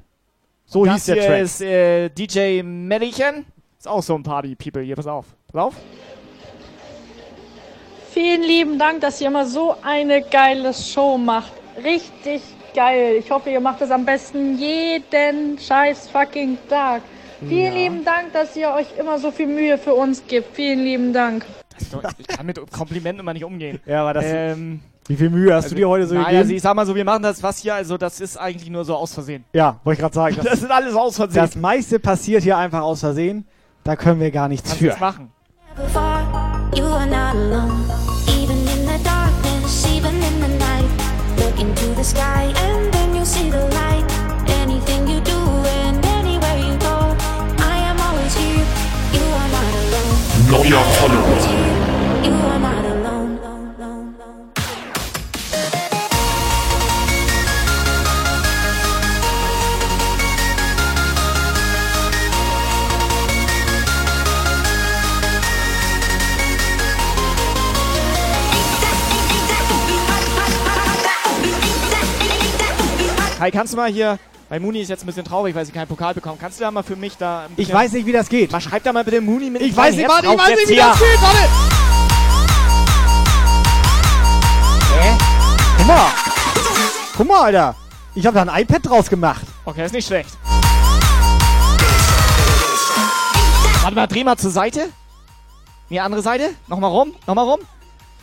So 0.64 0.86
das 0.86 0.94
hieß 0.94 1.04
der 1.04 1.14
hier 1.16 1.26
Track. 1.26 1.42
ist 1.42 1.60
äh, 1.60 2.08
DJ 2.08 2.62
Mädchen. 2.62 3.44
Ist 3.86 3.92
auch 3.92 4.02
so 4.02 4.16
ein 4.16 4.24
Party-People 4.24 4.82
hier. 4.82 4.96
Pass 4.96 5.06
auf. 5.06 5.26
Pass 5.52 5.62
auf. 5.62 5.74
Vielen 8.10 8.42
lieben 8.42 8.80
Dank, 8.80 9.00
dass 9.00 9.20
ihr 9.20 9.28
immer 9.28 9.46
so 9.46 9.76
eine 9.80 10.22
geile 10.22 10.74
Show 10.74 11.16
macht. 11.16 11.52
Richtig 11.84 12.42
geil. 12.74 13.14
Ich 13.16 13.30
hoffe, 13.30 13.50
ihr 13.50 13.60
macht 13.60 13.80
es 13.82 13.92
am 13.92 14.04
besten 14.04 14.58
jeden 14.58 15.56
scheiß 15.56 16.08
fucking 16.08 16.58
Tag. 16.68 17.02
Vielen 17.46 17.74
lieben 17.74 18.04
Dank, 18.04 18.32
dass 18.32 18.56
ihr 18.56 18.70
euch 18.72 18.88
immer 18.98 19.20
so 19.20 19.30
viel 19.30 19.46
Mühe 19.46 19.78
für 19.78 19.94
uns 19.94 20.26
gibt. 20.26 20.56
Vielen 20.56 20.82
lieben 20.82 21.12
Dank. 21.12 21.46
Ich 22.18 22.26
kann 22.26 22.44
mit 22.44 22.58
Komplimenten 22.72 23.20
immer 23.20 23.34
nicht 23.34 23.44
umgehen. 23.44 23.78
Ja, 23.86 24.00
aber 24.00 24.14
das. 24.14 24.24
Ähm, 24.26 24.80
wie 25.06 25.14
viel 25.14 25.30
Mühe 25.30 25.54
hast 25.54 25.70
du 25.70 25.76
dir 25.76 25.88
heute 25.88 26.08
so 26.08 26.14
naja, 26.14 26.24
gegeben? 26.24 26.42
also 26.42 26.54
ich 26.54 26.62
sag 26.62 26.74
mal 26.74 26.86
so, 26.86 26.92
wir 26.92 27.04
machen 27.04 27.22
das 27.22 27.40
was 27.40 27.58
hier, 27.58 27.76
also 27.76 27.96
das 27.96 28.20
ist 28.20 28.36
eigentlich 28.36 28.68
nur 28.68 28.84
so 28.84 28.96
aus 28.96 29.14
Versehen. 29.14 29.44
ja, 29.52 29.78
wollte 29.84 29.98
ich 29.98 30.00
gerade 30.00 30.14
sagen. 30.14 30.36
Das 30.42 30.58
sind 30.58 30.72
alles 30.72 30.96
aus 30.96 31.14
Versehen. 31.14 31.36
Das 31.36 31.54
meiste 31.54 32.00
passiert 32.00 32.42
hier 32.42 32.56
einfach 32.56 32.80
aus 32.80 32.98
Versehen. 32.98 33.46
Da 33.86 33.94
können 33.94 34.18
wir 34.18 34.32
gar 34.32 34.48
nichts 34.48 34.68
Kannst 34.68 34.80
für. 34.80 34.98
machen. 34.98 35.30
Before, 35.76 36.24
you 36.74 36.86
Kai, 73.36 73.50
kannst 73.50 73.74
du 73.74 73.76
mal 73.76 73.90
hier 73.92 74.18
Weil 74.48 74.60
Muni 74.60 74.80
ist 74.80 74.88
jetzt 74.88 75.02
ein 75.02 75.06
bisschen 75.06 75.24
traurig, 75.24 75.54
weil 75.54 75.66
sie 75.66 75.72
keinen 75.72 75.88
Pokal 75.88 76.14
bekommen. 76.14 76.38
Kannst 76.40 76.58
du 76.58 76.64
da 76.64 76.70
mal 76.70 76.82
für 76.82 76.96
mich 76.96 77.18
da 77.18 77.46
ein 77.46 77.52
Ich 77.56 77.70
weiß 77.70 77.92
nicht, 77.92 78.06
wie 78.06 78.12
das 78.12 78.30
geht. 78.30 78.50
Mal 78.50 78.60
schreib 78.60 78.82
da 78.82 78.92
mal 78.92 79.04
bitte 79.04 79.20
Muni 79.20 79.50
mit 79.50 79.60
Ich 79.60 79.76
weiß 79.76 79.94
nicht, 79.94 80.08
warte, 80.08 80.26
ich 80.26 80.38
weiß 80.38 80.56
nicht, 80.56 80.68
wie 80.68 80.74
hier. 80.74 80.84
das 80.84 80.98
geht, 80.98 81.20
warte! 81.20 81.38
Hä? 85.00 85.18
Guck 85.76 85.86
mal! 85.86 86.10
Guck 87.16 87.28
mal, 87.28 87.40
Alter! 87.42 87.74
Ich 88.14 88.24
habe 88.24 88.34
da 88.34 88.42
ein 88.50 88.62
iPad 88.62 88.88
draus 88.88 89.10
gemacht. 89.10 89.44
Okay, 89.66 89.84
ist 89.84 89.92
nicht 89.92 90.06
schlecht. 90.06 90.30
Warte 93.82 93.94
mal, 93.94 94.06
dreh 94.06 94.24
mal 94.24 94.38
zur 94.38 94.50
Seite. 94.50 94.88
Nee, 95.90 96.00
andere 96.00 96.22
Seite. 96.22 96.54
Nochmal 96.68 96.90
rum, 96.90 97.14
nochmal 97.26 97.44
rum. 97.44 97.60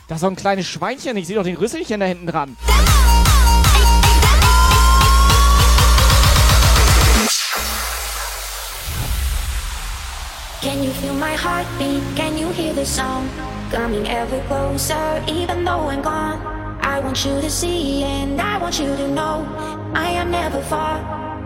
Da 0.08 0.16
ist 0.16 0.22
so 0.22 0.28
ein 0.28 0.36
kleines 0.36 0.68
Schweinchen. 0.68 1.16
Ich 1.18 1.28
sehe 1.28 1.36
doch 1.36 1.44
den 1.44 1.58
Rüsselchen 1.58 2.00
da 2.00 2.08
hinten 2.08 2.26
dran. 2.26 2.58
Can 2.66 3.03
feel 11.04 11.14
my 11.16 11.36
heartbeat? 11.36 12.02
Can 12.16 12.38
you 12.38 12.48
hear 12.52 12.74
the 12.74 12.86
sound? 12.86 13.30
Coming 13.72 14.08
ever 14.08 14.40
closer, 14.48 15.22
even 15.28 15.66
though 15.66 15.90
I'm 15.92 16.02
gone. 16.02 16.40
I 16.82 17.00
want 17.00 17.26
you 17.26 17.42
to 17.42 17.50
see 17.50 18.04
and 18.04 18.40
I 18.40 18.58
want 18.58 18.80
you 18.80 18.96
to 18.96 19.08
know 19.08 19.46
I 19.94 20.10
am 20.22 20.32
never 20.32 20.62
far. 20.62 20.96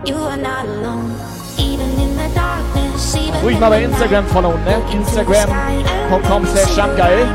You 0.06 0.14
are 0.14 0.36
not 0.36 0.64
alone. 0.64 1.10
Even 1.58 1.90
in 1.98 2.14
the 2.16 2.28
darkness, 2.34 3.16
even 3.16 3.40
Ruhig 3.42 3.58
mal 3.58 3.70
bei 3.70 3.82
Instagram 3.82 4.26
followen, 4.28 4.62
ne? 4.64 4.80
Instagram.com 4.92 6.46
slash 6.46 6.74
Schamgeil. 6.74 7.26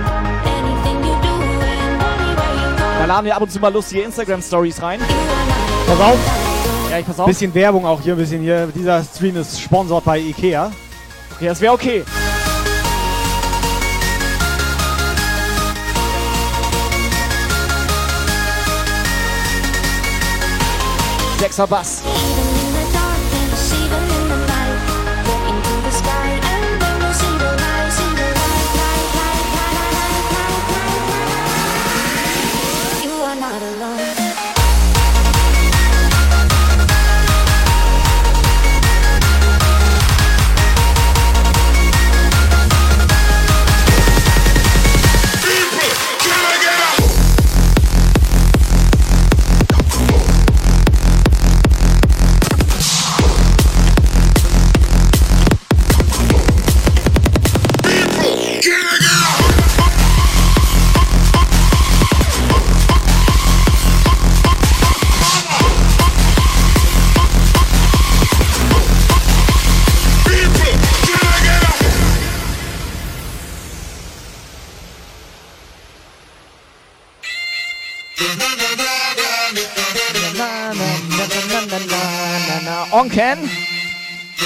Da 3.00 3.06
laden 3.06 3.26
wir 3.26 3.36
ab 3.36 3.41
und 3.41 3.52
zu 3.52 3.60
mal 3.60 3.74
lustige 3.74 4.02
Instagram-Stories 4.04 4.82
rein. 4.82 5.02
Pass 5.88 6.00
auf. 6.00 6.18
Ja, 6.90 7.00
ich 7.00 7.06
pass 7.06 7.20
auf. 7.20 7.26
Bisschen 7.26 7.54
Werbung 7.54 7.86
auch 7.86 8.00
hier, 8.00 8.14
ein 8.14 8.18
bisschen 8.18 8.41
hier. 8.41 8.68
Dieser 8.68 9.04
Stream 9.04 9.36
ist 9.36 9.60
sponsort 9.60 10.06
bei 10.06 10.20
Ikea. 10.20 10.72
Okay, 11.35 11.47
das 11.47 11.61
wäre 11.61 11.73
okay. 11.73 12.03
Sechser 21.39 21.68
Bass. 21.68 22.01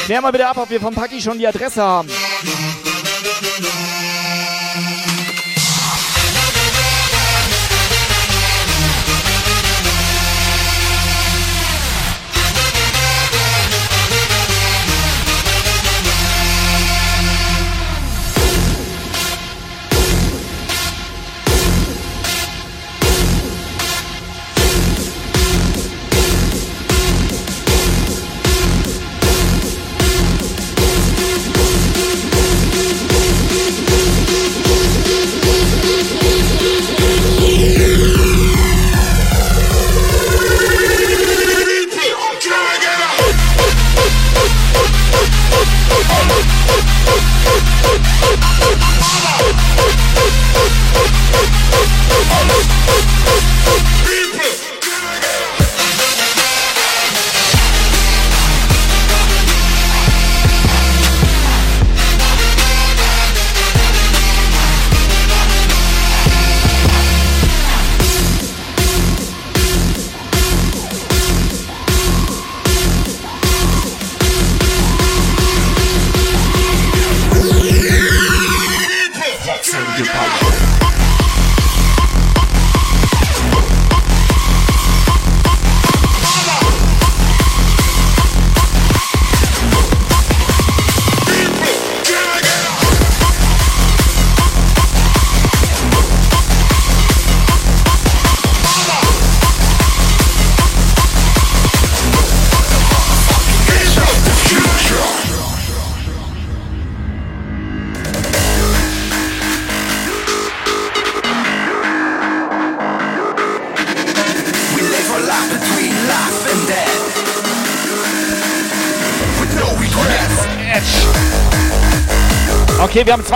Klär 0.08 0.22
mal 0.22 0.32
bitte 0.32 0.48
ab, 0.48 0.56
ob 0.58 0.70
wir 0.70 0.80
vom 0.80 0.94
Paki 0.94 1.22
schon 1.22 1.38
die 1.38 1.46
Adresse 1.46 1.84
haben. 1.84 2.08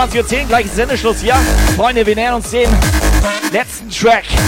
20.10 0.02 0.40
Uhr, 0.42 0.48
gleich 0.48 0.68
Sendeschluss 0.68 1.20
hier. 1.20 1.36
Freunde, 1.76 2.04
wir 2.04 2.16
nähern 2.16 2.34
uns 2.34 2.50
dem 2.50 2.68
letzten 3.52 3.88
Track. 3.88 4.24
Ich 4.26 4.38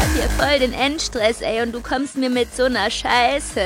hab 0.00 0.14
hier 0.14 0.30
voll 0.38 0.60
den 0.60 0.72
Endstress, 0.72 1.40
ey, 1.40 1.62
und 1.62 1.72
du 1.72 1.80
kommst 1.80 2.16
mir 2.16 2.30
mit 2.30 2.54
so 2.54 2.64
einer 2.64 2.88
Scheiße. 2.88 3.60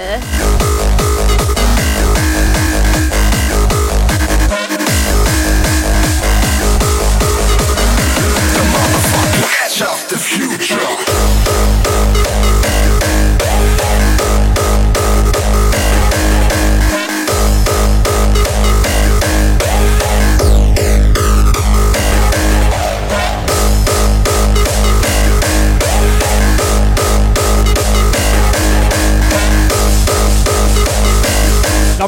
Edge 9.66 9.82
of 9.82 10.06
the 10.08 10.16
future. 10.16 11.07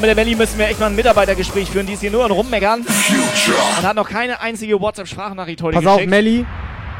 Glaube, 0.00 0.06
mit 0.06 0.16
der 0.16 0.24
Melli 0.24 0.36
müssen 0.36 0.58
wir 0.58 0.68
echt 0.68 0.80
mal 0.80 0.86
ein 0.86 0.96
Mitarbeitergespräch 0.96 1.70
führen. 1.70 1.86
Die 1.86 1.92
ist 1.92 2.00
hier 2.00 2.10
nur 2.10 2.24
an 2.24 2.30
rummeckern. 2.30 2.80
Und 2.80 3.82
hat 3.82 3.96
noch 3.96 4.08
keine 4.08 4.40
einzige 4.40 4.80
WhatsApp-Sprachnachricht 4.80 5.62
heute 5.62 5.76
Pass 5.76 5.86
auf, 5.86 5.96
geschickt. 5.96 6.10
Melli, 6.10 6.46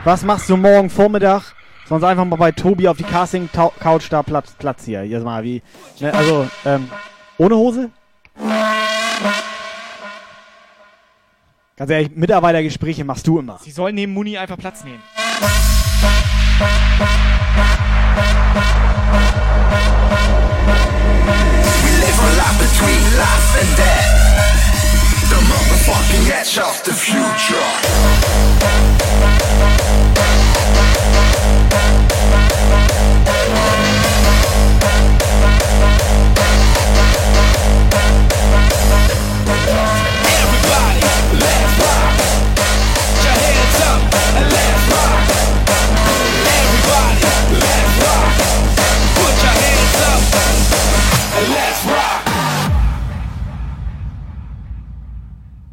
was 0.05 0.23
machst 0.23 0.49
du 0.49 0.57
morgen 0.57 0.91
Vormittag? 0.91 1.55
Sonst 1.89 2.05
einfach 2.05 2.25
mal 2.25 2.37
bei 2.37 2.53
Tobi 2.53 2.89
auf 2.89 2.97
die 2.97 3.03
Casting-Couch 3.05 4.09
da 4.11 4.23
Platz, 4.23 4.53
Platz 4.59 4.85
hier. 4.85 5.05
Jetzt 5.05 5.25
mal 5.25 5.43
wie. 5.43 5.63
Ne, 5.99 6.15
also, 6.15 6.47
ähm, 6.65 6.89
ohne 7.39 7.57
Hose? 7.57 7.91
Ganz 11.77 11.91
ehrlich, 11.91 12.11
Mitarbeitergespräche 12.15 13.05
machst 13.05 13.27
du 13.27 13.39
immer. 13.39 13.59
Sie 13.63 13.71
soll 13.71 13.93
neben 13.93 14.13
Muni 14.13 14.39
einfach 14.39 14.59
Platz 14.59 14.85
nehmen. 14.85 15.03
A 22.21 22.37
life 22.37 22.59
between 22.59 23.01
life 23.17 23.57
and 23.61 23.77
death. 23.77 24.19
The 25.31 25.41
motherfucking 25.51 26.31
edge 26.31 26.59
of 26.59 26.83
the 26.85 26.93
future. 26.93 29.00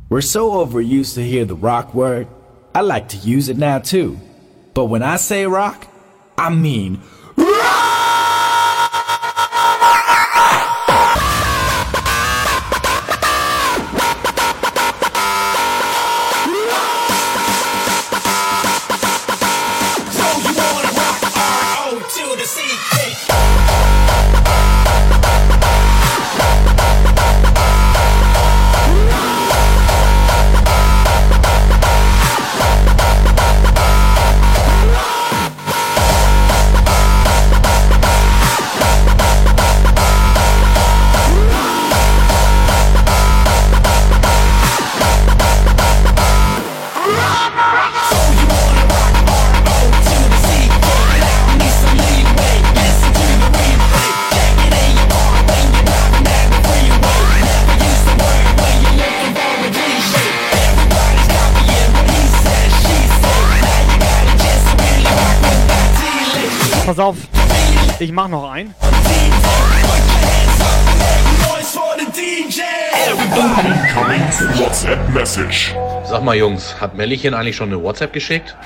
We're 0.09 0.21
so 0.21 0.51
overused 0.51 1.15
to 1.15 1.23
hear 1.23 1.43
the 1.43 1.55
rock 1.55 1.93
word, 1.93 2.27
I 2.73 2.79
like 2.79 3.09
to 3.09 3.17
use 3.17 3.49
it 3.49 3.57
now 3.57 3.79
too. 3.79 4.17
But 4.73 4.85
when 4.85 5.03
I 5.03 5.17
say 5.17 5.45
rock, 5.47 5.85
I 6.37 6.49
mean 6.49 7.01
mach 68.17 68.27
noch 68.27 68.49
einen. 68.49 68.73
WhatsApp 74.57 75.09
Message. 75.13 75.75
Sag 76.03 76.23
mal, 76.23 76.35
Jungs, 76.35 76.81
hat 76.81 76.95
Mellichen 76.95 77.35
eigentlich 77.35 77.55
schon 77.55 77.71
eine 77.71 77.81
WhatsApp 77.83 78.11
geschickt? 78.11 78.57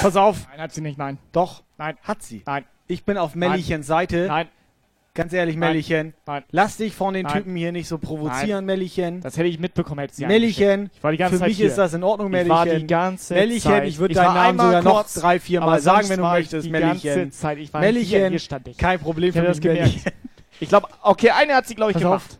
Pass 0.00 0.16
auf. 0.16 0.46
Nein, 0.50 0.60
hat 0.62 0.72
sie 0.72 0.80
nicht, 0.80 0.96
nein. 0.96 1.18
Doch. 1.32 1.62
Nein. 1.76 1.98
Hat 2.02 2.22
sie. 2.22 2.42
Nein. 2.46 2.64
Ich 2.86 3.04
bin 3.04 3.18
auf 3.18 3.34
Mellichens 3.34 3.86
Seite. 3.86 4.26
Nein. 4.28 4.48
Ganz 5.16 5.32
ehrlich. 5.32 5.56
Mellichen. 5.56 6.14
Nein. 6.26 6.44
Lass 6.50 6.76
dich 6.76 6.94
von 6.94 7.14
den 7.14 7.24
Nein. 7.24 7.32
Typen 7.32 7.56
hier 7.56 7.72
nicht 7.72 7.88
so 7.88 7.98
provozieren, 7.98 8.64
Nein. 8.64 8.76
Mellichen. 8.78 9.20
Das 9.22 9.36
hätte 9.36 9.48
ich 9.48 9.58
mitbekommen, 9.58 9.98
hätte 10.00 10.14
sie 10.14 10.26
Mellichen. 10.26 10.90
Ich 10.94 11.02
war 11.02 11.10
die 11.10 11.16
ganze 11.18 11.34
für 11.34 11.40
Zeit 11.40 11.48
mich 11.48 11.56
hier. 11.56 11.66
ist 11.66 11.78
das 11.78 11.94
in 11.94 12.04
Ordnung, 12.04 12.28
Ich 12.28 12.32
Mellichen. 12.32 12.50
war 12.50 12.66
die 12.66 12.86
ganze 12.86 13.34
Mellichen, 13.34 13.70
Zeit. 13.70 13.88
ich 13.88 13.98
würde 13.98 14.12
Ich 14.12 14.18
deinen 14.18 14.34
Namen 14.34 14.58
sogar 14.58 14.82
noch 14.82 15.06
drei, 15.12 15.40
vier 15.40 15.60
Mal 15.60 15.80
sagen, 15.80 16.08
wenn 16.10 16.18
du 16.20 16.24
ich 16.26 16.30
möchtest, 16.32 16.70
Mellichen. 16.70 16.96
ich 16.96 17.02
hier, 17.02 17.80
Mellichen, 17.80 18.30
hier 18.38 18.60
ich. 18.66 18.76
kein 18.78 19.00
Problem 19.00 19.30
Ich 19.30 19.34
für 19.34 19.42
mich. 19.42 19.60
Mellichen. 19.62 20.12
Ich 20.60 20.68
glaube, 20.68 20.88
okay, 21.02 21.30
eine 21.30 21.54
hat 21.54 21.66
sie, 21.66 21.74
glaube 21.74 21.90
ich, 21.90 21.94
Pass 21.96 22.02
gemacht. 22.02 22.30
auf, 22.32 22.38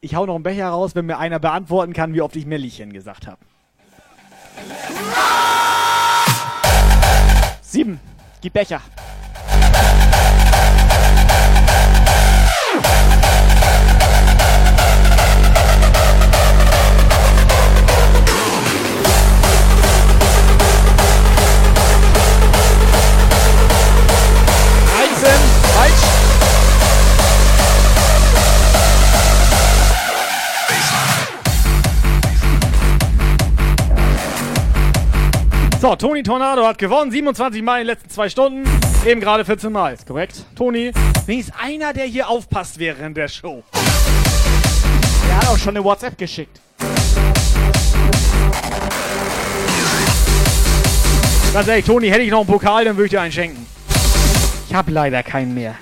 ich 0.00 0.14
hau 0.14 0.26
noch 0.26 0.34
einen 0.34 0.42
Becher 0.42 0.68
raus, 0.68 0.94
wenn 0.94 1.06
mir 1.06 1.18
einer 1.18 1.38
beantworten 1.38 1.92
kann, 1.92 2.14
wie 2.14 2.20
oft 2.20 2.34
ich 2.36 2.46
Mellichen 2.46 2.92
gesagt 2.92 3.26
habe. 3.26 3.38
Sieben. 7.62 8.00
Gib 8.40 8.52
Becher. 8.52 8.80
So, 35.82 35.96
Toni 35.96 36.22
Tornado 36.22 36.64
hat 36.64 36.78
gewonnen. 36.78 37.10
27 37.10 37.60
Mal 37.60 37.80
in 37.80 37.80
den 37.80 37.86
letzten 37.88 38.08
zwei 38.08 38.28
Stunden. 38.28 38.62
Eben 39.04 39.20
gerade 39.20 39.44
14 39.44 39.72
Mal. 39.72 39.94
Ist 39.94 40.06
korrekt. 40.06 40.44
Toni, 40.54 40.92
wenigstens 41.26 41.56
einer, 41.60 41.92
der 41.92 42.04
hier 42.04 42.28
aufpasst 42.28 42.78
während 42.78 43.16
der 43.16 43.26
Show. 43.26 43.64
Er 45.28 45.38
hat 45.38 45.48
auch 45.48 45.58
schon 45.58 45.76
eine 45.76 45.84
WhatsApp 45.84 46.16
geschickt. 46.16 46.60
Ganz 51.52 51.66
ehrlich, 51.66 51.84
Toni, 51.84 52.08
hätte 52.10 52.22
ich 52.22 52.30
noch 52.30 52.42
einen 52.42 52.46
Pokal, 52.46 52.84
dann 52.84 52.96
würde 52.96 53.06
ich 53.06 53.10
dir 53.10 53.20
einen 53.20 53.32
schenken. 53.32 53.71
Ich 54.72 54.78
habe 54.78 54.90
leider 54.90 55.22
keinen 55.22 55.52
mehr. 55.52 55.74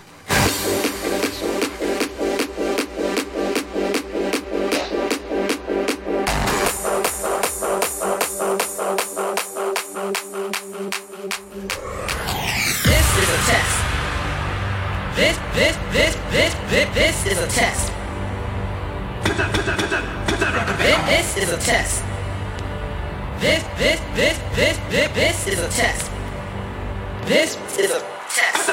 This 27.27 27.57
is 27.79 27.93
a 27.93 28.20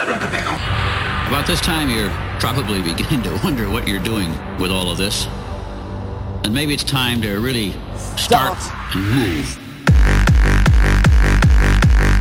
About 0.08 1.46
this 1.46 1.60
time, 1.60 1.90
you're 1.90 2.10
probably 2.40 2.82
beginning 2.82 3.24
to 3.24 3.40
wonder 3.44 3.70
what 3.70 3.88
you're 3.88 4.04
doing 4.04 4.30
with 4.58 4.72
all 4.72 4.90
of 4.90 4.98
this. 4.98 5.28
And 6.46 6.54
maybe 6.54 6.74
it's 6.74 6.84
time 6.84 7.22
to 7.24 7.40
really 7.40 7.74
start 8.16 8.58
and 8.94 9.04
move. 9.12 9.60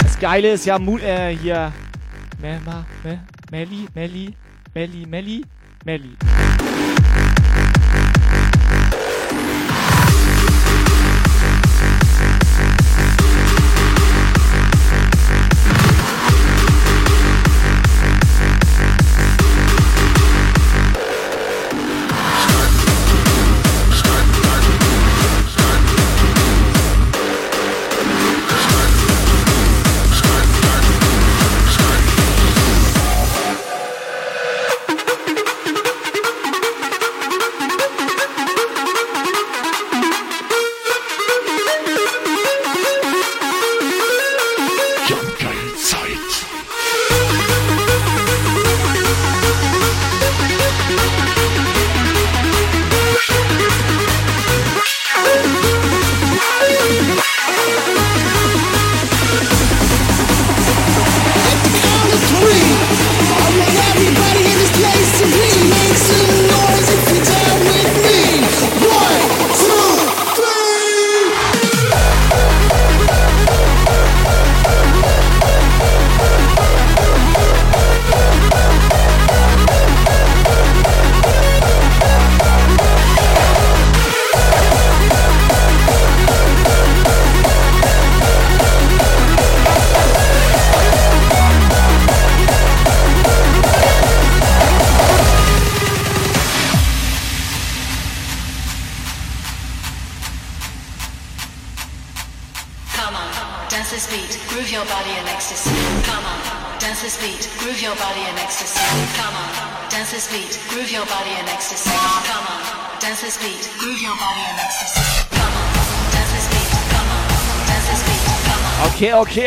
Das 0.00 0.18
Geile 0.18 0.52
ist 0.52 0.66
ja, 0.66 0.78
äh, 0.78 1.36
hier. 1.36 1.72
Melma, 2.40 2.84
Mel, 3.04 3.20
Melli, 3.50 3.86
Melli, 3.94 4.34
Melli, 4.74 5.06
Melli, 5.84 6.16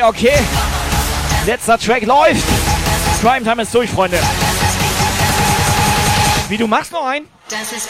Okay. 0.10 0.34
Letzter 1.46 1.78
Track 1.78 2.04
läuft. 2.04 2.44
Primetime 3.22 3.62
ist 3.62 3.76
durch, 3.76 3.92
Freunde. 3.92 4.18
Wie, 6.48 6.58
du 6.58 6.66
machst 6.66 6.92
noch 6.92 7.06
einen? 7.06 7.28
Dance 7.48 7.76
this 7.76 7.88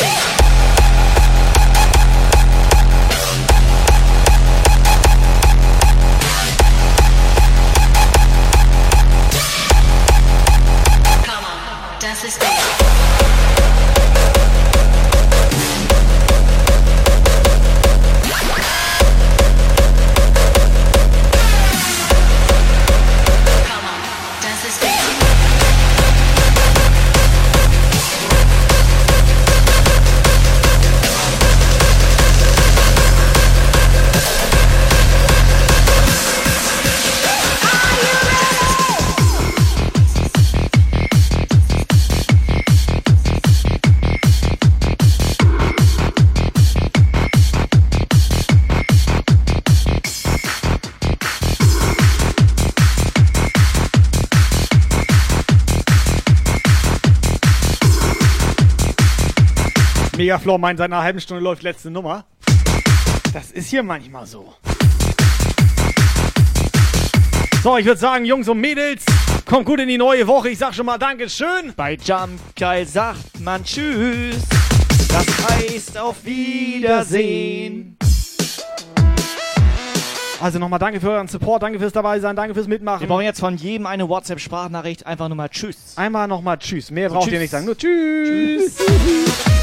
Megafloor 60.30 60.60
meint, 60.60 60.78
seit 60.78 60.92
einer 60.92 61.02
halben 61.02 61.20
Stunde 61.20 61.44
läuft 61.44 61.64
letzte 61.64 61.90
Nummer. 61.90 62.24
Das 63.34 63.50
ist 63.50 63.68
hier 63.70 63.82
manchmal 63.82 64.28
so. 64.28 64.54
So, 67.64 67.78
ich 67.78 67.86
würde 67.88 68.00
sagen, 68.00 68.26
Jungs 68.26 68.48
und 68.48 68.60
Mädels, 68.62 69.04
kommt 69.48 69.66
gut 69.66 69.80
in 69.80 69.88
die 69.88 69.98
neue 69.98 70.28
Woche. 70.28 70.50
Ich 70.50 70.60
sag 70.60 70.76
schon 70.76 70.86
mal 70.86 71.00
Dankeschön. 71.00 71.74
Bei 71.76 71.94
Jump 71.96 72.40
Geil 72.56 72.86
sagt 72.86 73.40
man 73.40 73.64
Tschüss. 73.64 74.36
Das 75.08 75.26
heißt 75.50 75.98
auf 75.98 76.24
Wiedersehen. 76.24 77.98
Also 80.40 80.60
nochmal 80.60 80.78
danke 80.80 81.02
für 81.02 81.10
euren 81.10 81.28
Support, 81.28 81.64
danke 81.64 81.80
fürs 81.80 81.92
dabei 81.92 82.20
sein, 82.20 82.36
danke 82.36 82.54
fürs 82.54 82.68
Mitmachen. 82.68 83.02
Wir 83.02 83.08
brauchen 83.08 83.26
jetzt 83.26 83.40
von 83.40 83.58
jedem 83.58 83.88
eine 83.88 84.08
WhatsApp-Sprachnachricht. 84.08 85.08
Einfach 85.08 85.28
nur 85.28 85.36
mal 85.38 85.50
Tschüss. 85.50 85.96
Einmal 85.96 86.28
nochmal 86.28 86.60
Tschüss. 86.60 86.92
Mehr 86.92 87.10
So, 87.10 87.16
braucht 87.16 87.26
ihr 87.30 87.32
tschüss. 87.32 87.42
nicht 87.42 87.50
sagen. 87.50 87.66
Nur 87.66 87.76
Tschüss. 87.76 88.78
Tschüss, 88.78 89.56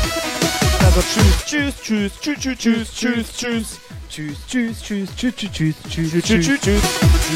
Tschüss, 0.96 1.44
Tschüss, 1.44 1.74
Tschüss, 1.82 2.12
Tschüss, 2.22 2.56
Tschüss, 2.58 2.88
Tschüss, 2.94 3.28
Tschüss. 3.36 3.80
Tschüss, 4.08 4.38
tschüss, 4.48 4.80
tschüss, 4.82 5.10
tschüss, 5.14 5.44
tschüss, 5.44 5.44
tschüss, 5.52 5.74
tschüss, 5.90 6.24
Tschüss, 6.24 6.24
tschüss, 6.24 6.46
tschüss, 6.46 6.60
tschüss. 6.60 6.82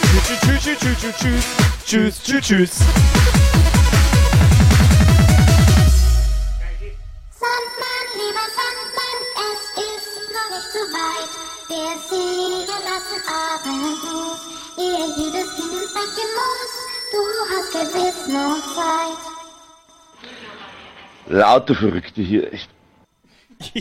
Tschüss, 0.01 0.25
tschüss, 0.41 0.61
tschüss, 0.65 0.79
tschüss, 0.81 0.97
tschüss, 1.01 1.17
tschüss. 1.21 1.45
Tschüss, 1.85 2.15
tschüss, 2.23 2.41
tschüss. 2.41 2.73
Sandmann, 7.37 8.07
lieber 8.17 8.47
Sandmann, 8.57 9.21
es 9.45 9.63
ist 9.77 10.17
noch 10.33 10.49
nicht 10.57 10.69
zu 10.73 10.83
weit. 10.97 11.33
Wir 11.69 11.93
singen 12.09 12.65
lassen 12.89 13.21
Abendgruß, 13.29 14.41
ehe 14.79 15.05
jedes 15.19 15.49
Kind 15.57 15.73
ins 15.75 15.93
Bettchen 15.93 16.31
muss. 16.41 16.73
Du 17.13 17.21
hast 17.53 17.69
gewiss 17.73 18.21
noch 18.29 18.63
Zeit. 18.75 19.21
Lauter 21.27 21.75
Verrückte 21.75 22.23
hier, 22.23 22.51
echt. 22.55 22.71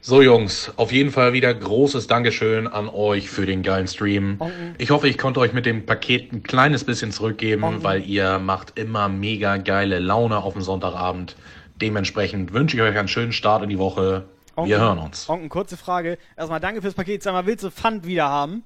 So 0.00 0.22
Jungs, 0.22 0.70
auf 0.76 0.92
jeden 0.92 1.10
Fall 1.10 1.32
wieder 1.32 1.52
großes 1.52 2.06
Dankeschön 2.06 2.68
an 2.68 2.88
euch 2.88 3.28
für 3.28 3.44
den 3.44 3.64
geilen 3.64 3.88
Stream. 3.88 4.38
Ich 4.78 4.90
hoffe, 4.90 5.08
ich 5.08 5.18
konnte 5.18 5.40
euch 5.40 5.52
mit 5.52 5.66
dem 5.66 5.84
Paket 5.84 6.32
ein 6.32 6.44
kleines 6.44 6.84
bisschen 6.84 7.10
zurückgeben, 7.10 7.82
weil 7.82 8.04
ihr 8.04 8.38
macht 8.38 8.78
immer 8.78 9.08
mega 9.08 9.56
geile 9.56 9.98
Laune 9.98 10.38
auf 10.44 10.52
dem 10.52 10.62
Sonntagabend. 10.62 11.34
Dementsprechend 11.82 12.52
wünsche 12.52 12.76
ich 12.76 12.82
euch 12.84 12.96
einen 12.96 13.08
schönen 13.08 13.32
Start 13.32 13.64
in 13.64 13.68
die 13.68 13.80
Woche. 13.80 14.26
Wir 14.56 14.78
hören 14.78 14.98
uns. 14.98 15.28
Onken, 15.28 15.48
kurze 15.48 15.76
Frage. 15.76 16.18
Erstmal 16.36 16.60
danke 16.60 16.82
fürs 16.82 16.94
Paket. 16.94 17.24
Sag 17.24 17.32
mal, 17.32 17.44
willst 17.44 17.64
du 17.64 17.70
Pfand 17.72 18.06
wieder 18.06 18.28
haben? 18.28 18.62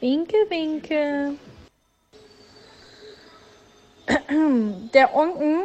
Winke, 0.00 0.36
winke. 0.48 1.32
Der 4.94 5.14
Onken, 5.14 5.64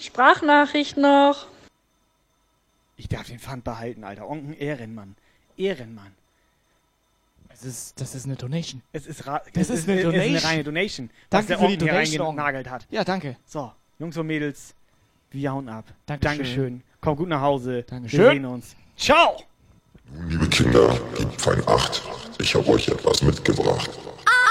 Sprachnachricht 0.00 0.96
noch. 0.96 1.46
Ich 2.96 3.08
darf 3.08 3.26
den 3.28 3.38
Pfand 3.38 3.64
behalten, 3.64 4.04
Alter. 4.04 4.28
Onken 4.28 4.54
Ehrenmann. 4.54 5.16
Ehrenmann. 5.56 6.12
Das 7.48 7.64
ist, 7.64 8.00
das 8.00 8.14
ist 8.14 8.24
eine 8.26 8.36
Donation. 8.36 8.82
Es 8.92 9.06
ist, 9.06 9.26
ra 9.26 9.42
Das 9.52 9.68
es 9.68 9.80
ist 9.80 9.88
eine 9.88 9.98
Es 10.00 10.04
ist 10.04 10.12
Donation. 10.12 10.36
eine 10.36 10.44
reine 10.44 10.64
Donation. 10.64 11.10
Danke 11.28 11.42
was 11.42 11.46
der 11.46 11.58
für 11.58 11.66
die 11.66 11.72
Onken 11.72 11.80
hier 11.84 11.92
Donation, 11.92 12.26
reingenagelt 12.26 12.70
hat. 12.70 12.86
Ja, 12.90 13.04
danke. 13.04 13.36
So, 13.46 13.72
Jungs 13.98 14.16
und 14.16 14.26
Mädels, 14.26 14.74
wir 15.30 15.52
hauen 15.52 15.68
ab. 15.68 15.84
Dankeschön. 16.06 16.36
Dankeschön. 16.38 16.82
Kommt 17.00 17.16
gut 17.18 17.28
nach 17.28 17.40
Hause. 17.40 17.82
Dankeschön. 17.82 18.20
Wir 18.20 18.30
sehen 18.30 18.44
uns. 18.46 18.76
Ciao! 18.96 19.42
Liebe 20.28 20.48
Kinder, 20.48 20.98
gebt 21.16 21.40
fein 21.40 21.62
Acht. 21.68 22.02
Ich 22.38 22.54
habe 22.54 22.66
euch 22.68 22.88
etwas 22.88 23.22
mitgebracht. 23.22 23.90
All 24.26 24.49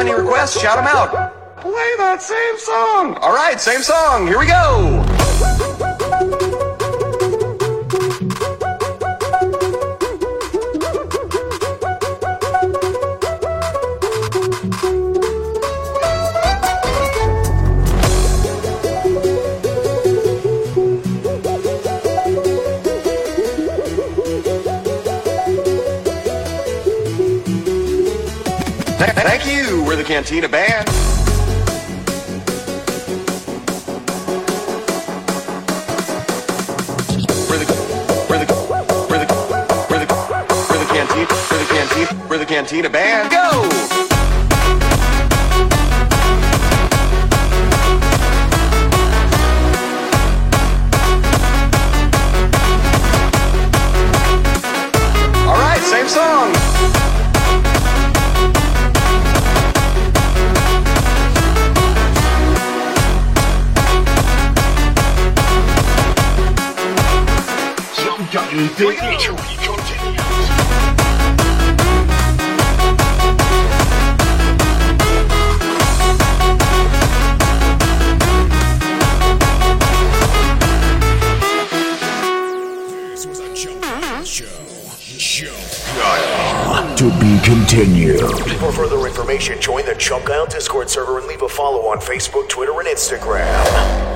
have 0.00 0.08
any 0.08 0.22
requests, 0.22 0.60
shout 0.60 0.76
them 0.76 0.86
out. 0.86 1.60
Play 1.60 1.94
that 1.98 2.22
same 2.22 2.58
song. 2.58 3.16
All 3.16 3.34
right, 3.34 3.60
same 3.60 3.82
song. 3.82 4.26
Here 4.26 4.38
we 4.38 4.46
go. 4.46 5.09
Cantina 30.10 30.48
Band. 30.48 30.88
We're 37.48 37.58
the 37.58 37.66
we're 38.28 38.44
the 38.44 38.46
we're 39.08 39.20
the 39.20 39.26
we're 39.88 40.00
the 40.00 40.08
we're 40.68 40.78
the 40.80 40.86
canteen 40.90 41.28
we're 41.48 41.58
the 41.58 41.66
canteen 41.70 42.28
we're 42.28 42.38
the 42.38 42.44
Cantina 42.44 42.90
Band. 42.90 43.30
Go. 43.30 43.79
We 69.20 69.26
go. 69.26 69.76
To 86.96 87.10
be 87.18 87.38
continued. 87.44 88.20
For 88.58 88.72
further 88.72 89.06
information, 89.06 89.60
join 89.60 89.84
the 89.84 89.94
Chunk 89.94 90.30
Out 90.30 90.50
Discord 90.50 90.88
server 90.88 91.18
and 91.18 91.26
leave 91.26 91.42
a 91.42 91.48
follow 91.48 91.88
on 91.88 91.98
Facebook, 91.98 92.48
Twitter, 92.48 92.78
and 92.78 92.88
Instagram. 92.88 94.09